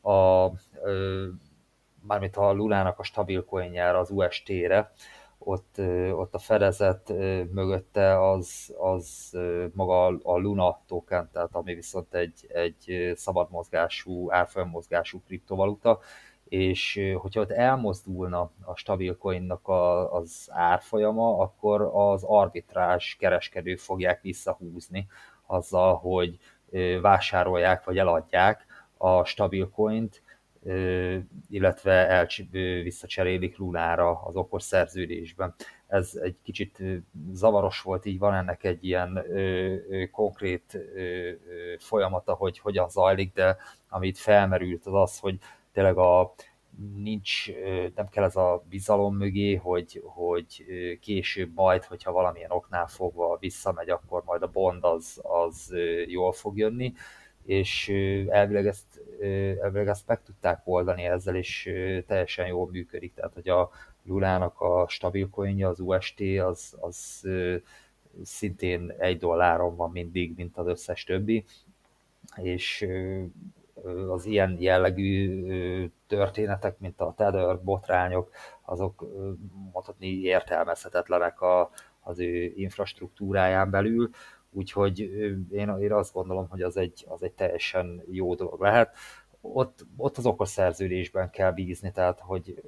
a, 0.10 0.12
a 0.12 0.54
mármint 2.02 2.36
a 2.36 2.52
Lulának 2.52 3.00
a 3.00 3.04
stabil 3.04 3.46
coinjára, 3.46 4.00
az 4.00 4.10
UST-re, 4.10 4.92
ott, 5.44 5.76
ott 6.12 6.34
a 6.34 6.40
fedezet 6.40 7.10
mögötte 7.52 8.30
az, 8.30 8.76
az 8.78 9.38
maga 9.74 10.06
a 10.06 10.38
Luna 10.38 10.82
token, 10.88 11.30
tehát 11.34 11.56
ami 11.56 11.74
viszont 11.74 12.14
egy, 12.14 12.46
egy 12.48 13.12
szabad 13.16 13.48
mozgású, 13.52 14.32
árfolyam 14.32 14.70
mozgású 14.70 15.22
kriptovaluta, 15.26 16.00
és 16.44 17.00
hogyha 17.16 17.42
ott 17.42 17.52
elmozdulna 17.52 18.52
a 18.62 18.76
stabil 18.76 19.18
coinnak 19.18 19.68
a, 19.68 20.14
az 20.14 20.50
árfolyama, 20.52 21.38
akkor 21.38 21.82
az 21.94 22.24
arbitrás 22.24 23.16
kereskedők 23.20 23.80
fogják 23.80 24.22
visszahúzni 24.22 25.08
azzal, 25.46 25.96
hogy 25.96 26.38
vásárolják 27.02 27.84
vagy 27.84 27.98
eladják 27.98 28.66
a 28.98 29.24
stabil 29.24 29.70
coint, 29.70 30.22
illetve 31.50 31.92
el, 31.92 32.28
visszacserélik 32.84 33.58
Lunára 33.58 34.22
az 34.22 34.36
okos 34.36 34.64
szerződésben. 34.64 35.54
Ez 35.88 36.20
egy 36.22 36.36
kicsit 36.44 36.84
zavaros 37.32 37.82
volt, 37.82 38.06
így 38.06 38.20
van 38.20 38.34
ennek 38.34 38.64
egy 38.64 38.86
ilyen 38.86 39.26
konkrét 40.12 40.78
folyamata, 41.80 42.34
hogy 42.34 42.60
hogyan 42.60 42.90
zajlik, 42.90 43.34
de 43.34 43.58
amit 43.90 44.18
felmerült 44.18 44.86
az 44.86 44.94
az, 44.94 45.20
hogy 45.20 45.38
tényleg 45.74 45.98
a, 45.98 46.34
nincs, 46.96 47.52
nem 47.96 48.08
kell 48.10 48.24
ez 48.24 48.36
a 48.36 48.64
bizalom 48.70 49.16
mögé, 49.16 49.56
hogy, 49.56 50.02
hogy 50.06 50.66
később 51.02 51.52
majd, 51.56 51.84
hogyha 51.84 52.12
valamilyen 52.12 52.52
oknál 52.52 52.88
fogva 52.88 53.38
visszamegy, 53.40 53.90
akkor 53.90 54.24
majd 54.26 54.42
a 54.42 54.48
bond 54.48 54.84
az, 54.84 55.20
az 55.24 55.74
jól 56.08 56.32
fog 56.32 56.58
jönni, 56.58 56.94
és 57.46 57.90
elvileg 58.30 58.68
ezt, 58.68 59.02
elvileg 59.62 59.88
ezt 59.88 60.08
meg 60.08 60.24
tudták 60.24 60.62
oldani 60.64 61.04
ezzel, 61.04 61.36
és 61.36 61.70
teljesen 62.08 62.48
jól 62.48 62.70
működik. 62.70 63.14
Tehát, 63.14 63.34
hogy 63.34 63.50
a 63.50 63.70
Lulának 64.04 64.62
a 64.62 64.86
stabil 64.88 65.30
coinja, 65.30 65.70
az 65.70 65.80
UST, 65.80 66.22
az, 66.40 66.78
az 66.80 67.28
szintén 68.24 68.94
egy 68.98 69.18
dolláron 69.18 69.76
van 69.76 69.92
mindig, 69.92 70.34
mint 70.36 70.58
az 70.58 70.68
összes 70.68 71.04
többi, 71.04 71.46
és 72.36 72.88
az 74.10 74.26
ilyen 74.26 74.58
jellegű 74.60 75.46
történetek, 76.08 76.80
mint 76.80 77.02
a 77.02 77.14
Tether 77.18 77.62
botrányok, 77.62 78.32
azok 78.62 79.06
mondhatni 79.74 80.08
értelmezhetetlenek 80.08 81.42
a, 81.42 81.70
az 82.00 82.20
ő 82.20 82.54
infrastruktúráján 82.56 83.70
belül, 83.70 84.10
úgyhogy 84.52 85.00
én, 85.52 85.78
én 85.82 85.92
azt 85.92 86.14
gondolom, 86.14 86.48
hogy 86.50 86.62
az 86.62 86.78
egy, 86.78 87.06
az 87.08 87.24
egy 87.24 87.32
teljesen 87.32 88.04
jó 88.12 88.36
dolog 88.36 88.62
lehet. 88.62 88.96
Ott, 89.42 89.86
ott 89.98 90.18
az 90.18 90.26
okos 90.26 90.50
szerződésben 90.50 91.30
kell 91.30 91.52
bízni, 91.52 91.92
tehát 91.92 92.20
hogy 92.20 92.64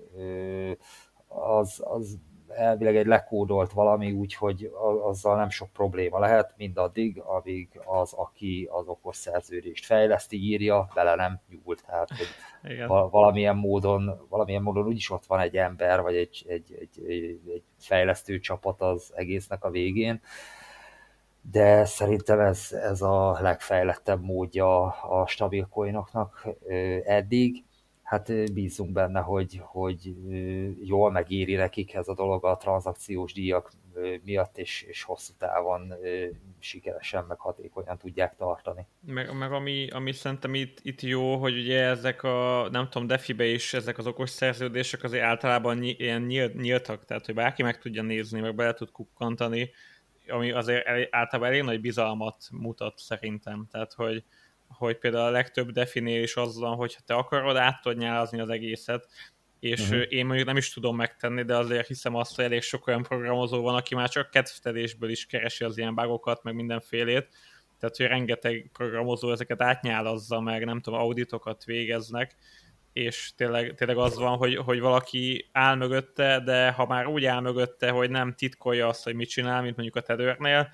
az, 1.28 1.84
az 1.86 2.18
elvileg 2.56 2.96
egy 2.96 3.06
lekódolt 3.06 3.72
valami, 3.72 4.12
úgyhogy 4.12 4.72
azzal 5.04 5.36
nem 5.36 5.50
sok 5.50 5.70
probléma 5.70 6.20
lehet, 6.20 6.54
mindaddig, 6.58 7.22
amíg 7.26 7.82
az, 7.86 8.14
aki 8.14 8.70
az 8.72 8.88
okos 8.88 9.16
szerződést 9.16 9.86
fejleszti, 9.86 10.38
írja, 10.38 10.88
bele 10.94 11.16
nem 11.16 11.42
nyúl. 11.50 11.76
Tehát, 11.76 12.10
hogy 12.10 12.28
Igen. 12.72 12.88
valamilyen 12.88 13.56
módon, 13.56 14.26
valamilyen 14.30 14.62
módon 14.62 14.86
úgyis 14.86 15.12
ott 15.12 15.26
van 15.26 15.40
egy 15.40 15.58
ember, 15.58 16.02
vagy 16.02 16.16
egy, 16.16 16.46
egy, 16.48 16.78
egy, 16.80 17.00
egy 17.48 17.64
fejlesztő 17.80 18.40
csapat 18.40 18.82
az 18.82 19.12
egésznek 19.16 19.64
a 19.64 19.70
végén, 19.70 20.22
de 21.52 21.86
szerintem 21.86 22.40
ez, 22.40 22.72
ez 22.72 23.02
a 23.02 23.38
legfejlettebb 23.42 24.22
módja 24.22 24.86
a 24.88 25.28
stabil 25.28 25.68
coinoknak 25.72 26.48
eddig. 27.06 27.64
Hát 28.04 28.54
bízunk 28.54 28.92
benne, 28.92 29.20
hogy, 29.20 29.62
hogy 29.64 30.16
jól 30.82 31.12
megéri 31.12 31.56
nekik 31.56 31.94
ez 31.94 32.08
a 32.08 32.14
dolog 32.14 32.46
a 32.46 32.58
tranzakciós 32.58 33.34
díjak 33.34 33.72
miatt, 34.24 34.58
és, 34.58 34.82
és 34.82 35.04
hosszú 35.04 35.34
távon 35.38 35.94
sikeresen, 36.60 37.26
meg 37.28 37.40
hatékonyan 37.40 37.98
tudják 37.98 38.36
tartani. 38.36 38.86
Meg, 39.06 39.38
meg 39.38 39.52
ami, 39.52 39.90
ami 39.90 40.12
szerintem 40.12 40.54
itt, 40.54 40.78
itt 40.82 41.02
jó, 41.02 41.36
hogy 41.38 41.58
ugye 41.58 41.82
ezek 41.82 42.24
a, 42.24 42.68
nem 42.72 42.90
tudom, 42.90 43.08
defibe 43.08 43.46
is 43.46 43.74
ezek 43.74 43.98
az 43.98 44.08
okos 44.08 44.30
szerződések 44.30 45.04
azért 45.04 45.24
általában 45.24 45.78
ny- 45.78 46.00
ilyen 46.00 46.22
nyílt, 46.22 46.54
nyíltak, 46.56 47.06
tehát 47.06 47.26
hogy 47.26 47.36
bárki 47.36 47.64
meg 47.64 47.78
tudja 47.78 48.02
nézni, 48.02 48.40
meg 48.40 48.56
bele 48.56 48.74
tud 48.74 48.92
kukkantani, 48.92 49.72
ami 50.28 50.52
azért 50.52 50.86
el, 50.86 51.08
általában 51.10 51.52
elég 51.52 51.64
nagy 51.64 51.82
bizalmat 51.82 52.38
mutat 52.52 52.98
szerintem. 52.98 53.68
Tehát, 53.72 53.94
hogy, 53.94 54.24
hogy 54.68 54.98
például 54.98 55.26
a 55.26 55.32
legtöbb 55.32 55.72
definél 55.72 56.24
is 56.24 56.36
az 56.36 56.58
van, 56.58 56.76
hogy 56.76 56.98
te 57.06 57.14
akarod, 57.14 57.56
át 57.56 57.82
tudod 57.82 57.98
nyálazni 57.98 58.40
az 58.40 58.50
egészet, 58.50 59.08
és 59.60 59.82
uh-huh. 59.82 60.04
én 60.10 60.26
mondjuk 60.26 60.48
nem 60.48 60.58
is 60.58 60.74
tudom 60.74 60.96
megtenni, 60.96 61.44
de 61.44 61.58
azért 61.58 61.88
hiszem 61.88 62.16
azt, 62.16 62.36
hogy 62.36 62.46
elég 62.46 62.62
sok 62.62 62.88
olyan 62.88 63.04
programozó 63.04 63.62
van, 63.62 63.76
aki 63.76 63.96
már 63.96 64.10
csak 64.10 64.30
kedvtelésből 64.30 65.10
is 65.10 65.26
keresi 65.26 65.64
az 65.64 65.78
ilyen 65.78 65.96
bugokat, 65.96 66.44
meg 66.44 66.56
mindenfélét, 66.56 67.28
tehát 67.80 67.98
hogy 67.98 68.06
rengeteg 68.06 68.70
programozó 68.74 69.32
ezeket 69.32 69.62
átnyálazza, 69.62 70.40
meg 70.40 70.66
nem 70.66 70.80
tudom, 70.82 71.00
auditokat 71.00 71.64
végeznek, 71.64 72.36
és 72.94 73.32
tényleg, 73.36 73.74
tényleg 73.74 73.98
az 73.98 74.18
van, 74.18 74.38
hogy, 74.38 74.56
hogy 74.56 74.80
valaki 74.80 75.50
áll 75.52 75.76
mögötte, 75.76 76.40
de 76.40 76.72
ha 76.72 76.86
már 76.86 77.08
úgy 77.08 77.26
áll 77.26 77.42
mögötte, 77.42 77.90
hogy 77.90 78.10
nem 78.10 78.34
titkolja 78.34 78.88
azt, 78.88 79.04
hogy 79.04 79.16
mit 79.16 79.30
csinál, 79.30 79.62
mint 79.62 79.76
mondjuk 79.76 79.96
a 79.96 80.02
tedőrnél, 80.02 80.70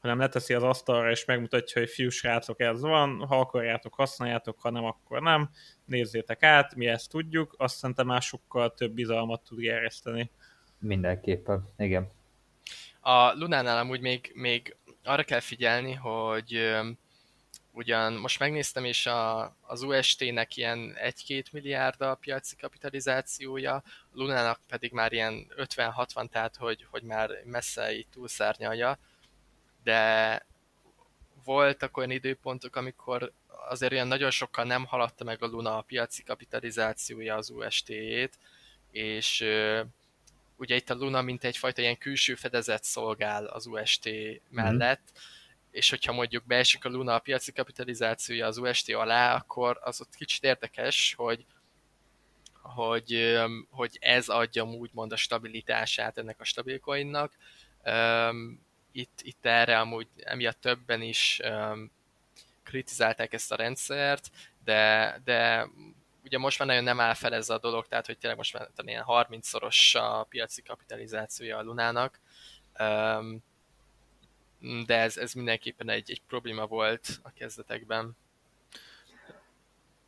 hanem 0.00 0.18
leteszi 0.18 0.54
az 0.54 0.62
asztalra 0.62 1.10
és 1.10 1.24
megmutatja, 1.24 1.80
hogy 1.80 1.90
fiú 1.90 2.08
srácok, 2.08 2.60
ez 2.60 2.80
van, 2.80 3.26
ha 3.26 3.40
akarjátok, 3.40 3.94
használjátok, 3.94 4.60
ha 4.60 4.70
nem, 4.70 4.84
akkor 4.84 5.22
nem, 5.22 5.50
nézzétek 5.84 6.42
át, 6.42 6.74
mi 6.74 6.86
ezt 6.86 7.10
tudjuk, 7.10 7.54
azt 7.58 7.76
szerintem 7.76 8.06
már 8.06 8.22
sokkal 8.22 8.74
több 8.74 8.92
bizalmat 8.92 9.42
tud 9.42 9.58
gerjeszteni. 9.58 10.30
Mindenképpen, 10.78 11.72
igen. 11.76 12.10
A 13.00 13.32
Lunánál 13.32 13.78
amúgy 13.78 14.00
még, 14.00 14.32
még 14.34 14.76
arra 15.04 15.22
kell 15.22 15.40
figyelni, 15.40 15.92
hogy 15.92 16.74
ugyan 17.74 18.12
most 18.12 18.38
megnéztem, 18.38 18.84
és 18.84 19.06
a, 19.06 19.56
az 19.60 19.82
UST-nek 19.82 20.56
ilyen 20.56 20.96
1-2 20.98 21.44
milliárd 21.52 22.00
a 22.00 22.14
piaci 22.14 22.56
kapitalizációja, 22.56 23.82
Lunának 24.12 24.60
pedig 24.68 24.92
már 24.92 25.12
ilyen 25.12 25.52
50-60, 25.56 26.28
tehát 26.28 26.56
hogy, 26.56 26.86
hogy 26.90 27.02
már 27.02 27.30
messze 27.44 27.96
így 27.96 28.06
túlszárnyalja, 28.08 28.98
de 29.82 30.46
voltak 31.44 31.96
olyan 31.96 32.10
időpontok, 32.10 32.76
amikor 32.76 33.32
azért 33.68 33.92
olyan 33.92 34.08
nagyon 34.08 34.30
sokkal 34.30 34.64
nem 34.64 34.84
haladta 34.84 35.24
meg 35.24 35.42
a 35.42 35.46
Luna 35.46 35.76
a 35.76 35.82
piaci 35.82 36.22
kapitalizációja 36.22 37.34
az 37.36 37.50
UST-ét, 37.50 38.38
és 38.90 39.44
ugye 40.56 40.74
itt 40.76 40.90
a 40.90 40.94
Luna 40.94 41.22
mint 41.22 41.44
egyfajta 41.44 41.80
ilyen 41.80 41.98
külső 41.98 42.34
fedezet 42.34 42.84
szolgál 42.84 43.44
az 43.44 43.66
UST 43.66 44.08
mellett, 44.50 45.12
mm 45.12 45.42
és 45.74 45.90
hogyha 45.90 46.12
mondjuk 46.12 46.44
beesik 46.44 46.84
a 46.84 46.88
Luna 46.88 47.14
a 47.14 47.18
piaci 47.18 47.52
kapitalizációja 47.52 48.46
az 48.46 48.58
UST 48.58 48.92
alá, 48.92 49.34
akkor 49.34 49.78
az 49.82 50.00
ott 50.00 50.14
kicsit 50.14 50.44
érdekes, 50.44 51.14
hogy, 51.16 51.44
hogy, 52.62 53.40
hogy 53.70 53.98
ez 54.00 54.28
adja 54.28 54.64
úgymond 54.64 55.12
a 55.12 55.16
stabilitását 55.16 56.18
ennek 56.18 56.40
a 56.40 56.44
stabil 56.44 56.80
coinnak. 56.80 57.32
Itt, 58.92 59.18
itt 59.22 59.46
erre 59.46 59.80
amúgy 59.80 60.08
emiatt 60.16 60.60
többen 60.60 61.02
is 61.02 61.40
kritizálták 62.62 63.32
ezt 63.32 63.52
a 63.52 63.56
rendszert, 63.56 64.30
de, 64.64 65.20
de 65.24 65.68
ugye 66.24 66.38
most 66.38 66.58
már 66.58 66.68
nagyon 66.68 66.84
nem 66.84 67.00
áll 67.00 67.14
fel 67.14 67.34
ez 67.34 67.50
a 67.50 67.58
dolog, 67.58 67.86
tehát 67.86 68.06
hogy 68.06 68.18
tényleg 68.18 68.38
most 68.38 68.52
már 68.52 68.68
ilyen 68.84 69.04
30-szoros 69.06 69.94
a 69.94 70.24
piaci 70.24 70.62
kapitalizációja 70.62 71.58
a 71.58 71.62
Lunának 71.62 72.20
de 74.86 74.98
ez, 74.98 75.16
ez 75.16 75.32
mindenképpen 75.32 75.88
egy, 75.88 76.10
egy 76.10 76.22
probléma 76.28 76.66
volt 76.66 77.20
a 77.22 77.30
kezdetekben. 77.32 78.16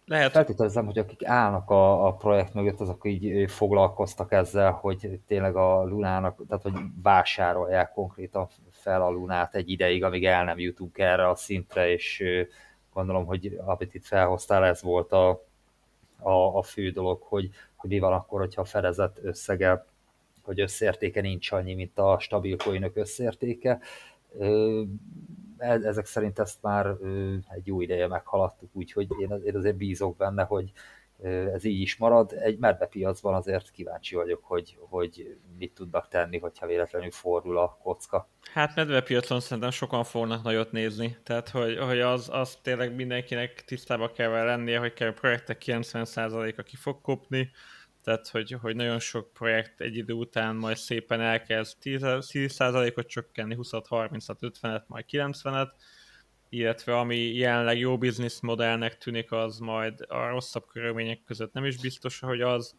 Lehet. 0.09 0.33
Feltételezem, 0.33 0.85
hogy 0.85 0.99
akik 0.99 1.25
állnak 1.25 1.71
a, 1.71 2.07
a 2.07 2.15
projekt 2.15 2.55
mögött, 2.55 2.81
azok 2.81 3.03
így 3.05 3.51
foglalkoztak 3.51 4.33
ezzel, 4.33 4.71
hogy 4.71 5.21
tényleg 5.27 5.57
a 5.57 5.85
Lunának, 5.85 6.47
tehát 6.49 6.63
hogy 6.63 6.73
vásárolják 7.03 7.93
konkrétan 7.93 8.49
fel 8.71 9.03
a 9.03 9.11
Lunát 9.11 9.55
egy 9.55 9.71
ideig, 9.71 10.05
amíg 10.05 10.25
el 10.25 10.45
nem 10.45 10.59
jutunk 10.59 10.99
erre 10.99 11.29
a 11.29 11.35
szintre, 11.35 11.91
és 11.91 12.23
gondolom, 12.93 13.27
hogy 13.27 13.59
amit 13.65 13.95
itt 13.95 14.05
felhoztál, 14.05 14.65
ez 14.65 14.83
volt 14.83 15.13
a, 15.13 15.29
a, 16.19 16.57
a 16.57 16.63
fő 16.63 16.91
dolog, 16.91 17.23
hogy, 17.23 17.51
hogy 17.77 17.91
mi 17.91 17.99
van 17.99 18.13
akkor, 18.13 18.41
hogyha 18.41 18.61
a 18.61 18.65
fedezett 18.65 19.19
összege, 19.23 19.87
hogy 20.43 20.61
összértéke 20.61 21.21
nincs 21.21 21.53
annyi, 21.53 21.75
mint 21.75 21.99
a 21.99 22.19
stabil 22.19 22.57
coinok 22.57 22.97
összértéke, 22.97 23.81
ezek 25.59 26.07
szerint 26.07 26.39
ezt 26.39 26.63
már 26.63 26.87
egy 27.49 27.67
jó 27.67 27.81
ideje 27.81 28.07
meghaladtuk, 28.07 28.71
úgyhogy 28.73 29.07
én 29.45 29.57
azért 29.57 29.77
bízok 29.77 30.17
benne, 30.17 30.43
hogy 30.43 30.73
ez 31.53 31.65
így 31.65 31.81
is 31.81 31.97
marad. 31.97 32.33
Egy 32.33 32.59
medve 32.59 32.87
piacban 32.87 33.35
azért 33.35 33.71
kíváncsi 33.71 34.15
vagyok, 34.15 34.45
hogy, 34.45 34.79
hogy 34.81 35.37
mit 35.59 35.75
tudnak 35.75 36.09
tenni, 36.09 36.39
hogyha 36.39 36.67
véletlenül 36.67 37.11
fordul 37.11 37.59
a 37.59 37.79
kocka. 37.83 38.29
Hát 38.53 38.75
medvepiacon 38.75 39.41
szerintem 39.41 39.71
sokan 39.71 40.05
fognak 40.05 40.43
nagyot 40.43 40.73
nézni, 40.73 41.17
tehát 41.23 41.49
hogy, 41.49 41.79
hogy 41.79 42.01
az, 42.01 42.29
az 42.33 42.59
tényleg 42.63 42.95
mindenkinek 42.95 43.65
tisztába 43.65 44.13
kell 44.13 44.31
lennie, 44.31 44.79
hogy 44.79 44.93
kell 44.93 45.09
a 45.09 45.13
projektek 45.13 45.63
90%-a 45.67 46.63
ki 46.63 46.77
fog 46.77 47.01
kopni, 47.01 47.51
tehát 48.07 48.29
hogy, 48.29 48.57
hogy 48.61 48.77
nagyon 48.77 48.99
sok 48.99 49.33
projekt 49.33 49.81
egy 49.81 49.97
idő 49.97 50.13
után 50.13 50.57
majd 50.57 50.77
szépen 50.77 51.21
elkezd 51.21 51.77
10%-ot 51.83 53.07
csökkenni, 53.07 53.57
20-30-at, 53.59 54.37
50-et, 54.41 54.87
majd 54.87 55.05
90-et, 55.11 55.69
illetve 56.49 56.99
ami 56.99 57.17
jelenleg 57.17 57.79
jó 57.79 57.99
modellnek 58.41 58.99
tűnik, 58.99 59.33
az 59.33 59.59
majd 59.59 60.05
a 60.09 60.29
rosszabb 60.29 60.67
körülmények 60.67 61.23
között 61.25 61.53
nem 61.53 61.65
is 61.65 61.77
biztos, 61.77 62.21
hogy 62.21 62.41
az, 62.41 62.75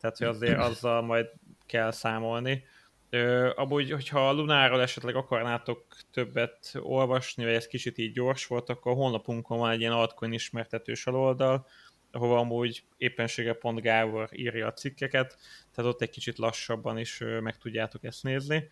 tehát 0.00 0.18
hogy 0.18 0.26
azért 0.26 0.58
azzal 0.58 1.02
majd 1.02 1.26
kell 1.66 1.90
számolni. 1.90 2.64
Ö, 3.10 3.50
amúgy, 3.56 3.90
hogyha 3.90 4.28
a 4.28 4.32
Lunáról 4.32 4.80
esetleg 4.80 5.16
akarnátok 5.16 5.86
többet 6.12 6.74
olvasni, 6.80 7.44
vagy 7.44 7.54
ez 7.54 7.66
kicsit 7.66 7.98
így 7.98 8.12
gyors 8.12 8.46
volt, 8.46 8.68
akkor 8.68 8.92
a 8.92 8.94
honlapunkon 8.94 9.58
van 9.58 9.70
egy 9.70 9.80
ilyen 9.80 9.92
altcoin 9.92 10.32
ismertetős 10.32 11.06
oldal, 11.06 11.66
ahova 12.12 12.38
amúgy 12.38 12.84
éppensége.gábor 12.96 13.80
Gábor 13.82 14.28
írja 14.32 14.66
a 14.66 14.72
cikkeket, 14.72 15.38
tehát 15.74 15.90
ott 15.90 16.02
egy 16.02 16.10
kicsit 16.10 16.38
lassabban 16.38 16.98
is 16.98 17.22
meg 17.40 17.58
tudjátok 17.58 18.04
ezt 18.04 18.22
nézni. 18.22 18.68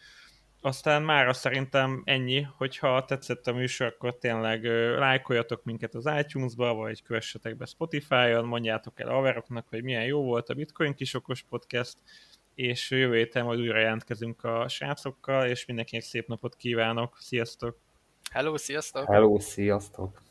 Aztán 0.60 1.02
mára 1.02 1.32
szerintem 1.32 2.02
ennyi, 2.04 2.42
hogyha 2.56 3.04
tetszett 3.04 3.46
a 3.46 3.52
műsor, 3.52 3.86
akkor 3.86 4.18
tényleg 4.18 4.64
lájkoljatok 4.98 5.64
minket 5.64 5.94
az 5.94 6.08
iTunes-ba, 6.18 6.74
vagy 6.74 7.02
kövessetek 7.02 7.56
be 7.56 7.64
Spotify-on, 7.64 8.44
mondjátok 8.44 9.00
el 9.00 9.08
haveroknak, 9.08 9.68
hogy 9.68 9.82
milyen 9.82 10.04
jó 10.04 10.22
volt 10.22 10.48
a 10.48 10.54
Bitcoin 10.54 10.94
kisokos 10.94 11.42
podcast, 11.42 11.96
és 12.54 12.90
jövő 12.90 13.16
héten 13.16 13.44
majd 13.44 13.60
újra 13.60 13.78
jelentkezünk 13.78 14.44
a 14.44 14.68
srácokkal, 14.68 15.46
és 15.46 15.66
mindenkinek 15.66 16.04
szép 16.04 16.26
napot 16.26 16.56
kívánok. 16.56 17.16
Sziasztok! 17.20 17.78
Hello, 18.30 18.56
sziasztok! 18.56 19.06
Hello, 19.06 19.38
sziasztok! 19.38 20.25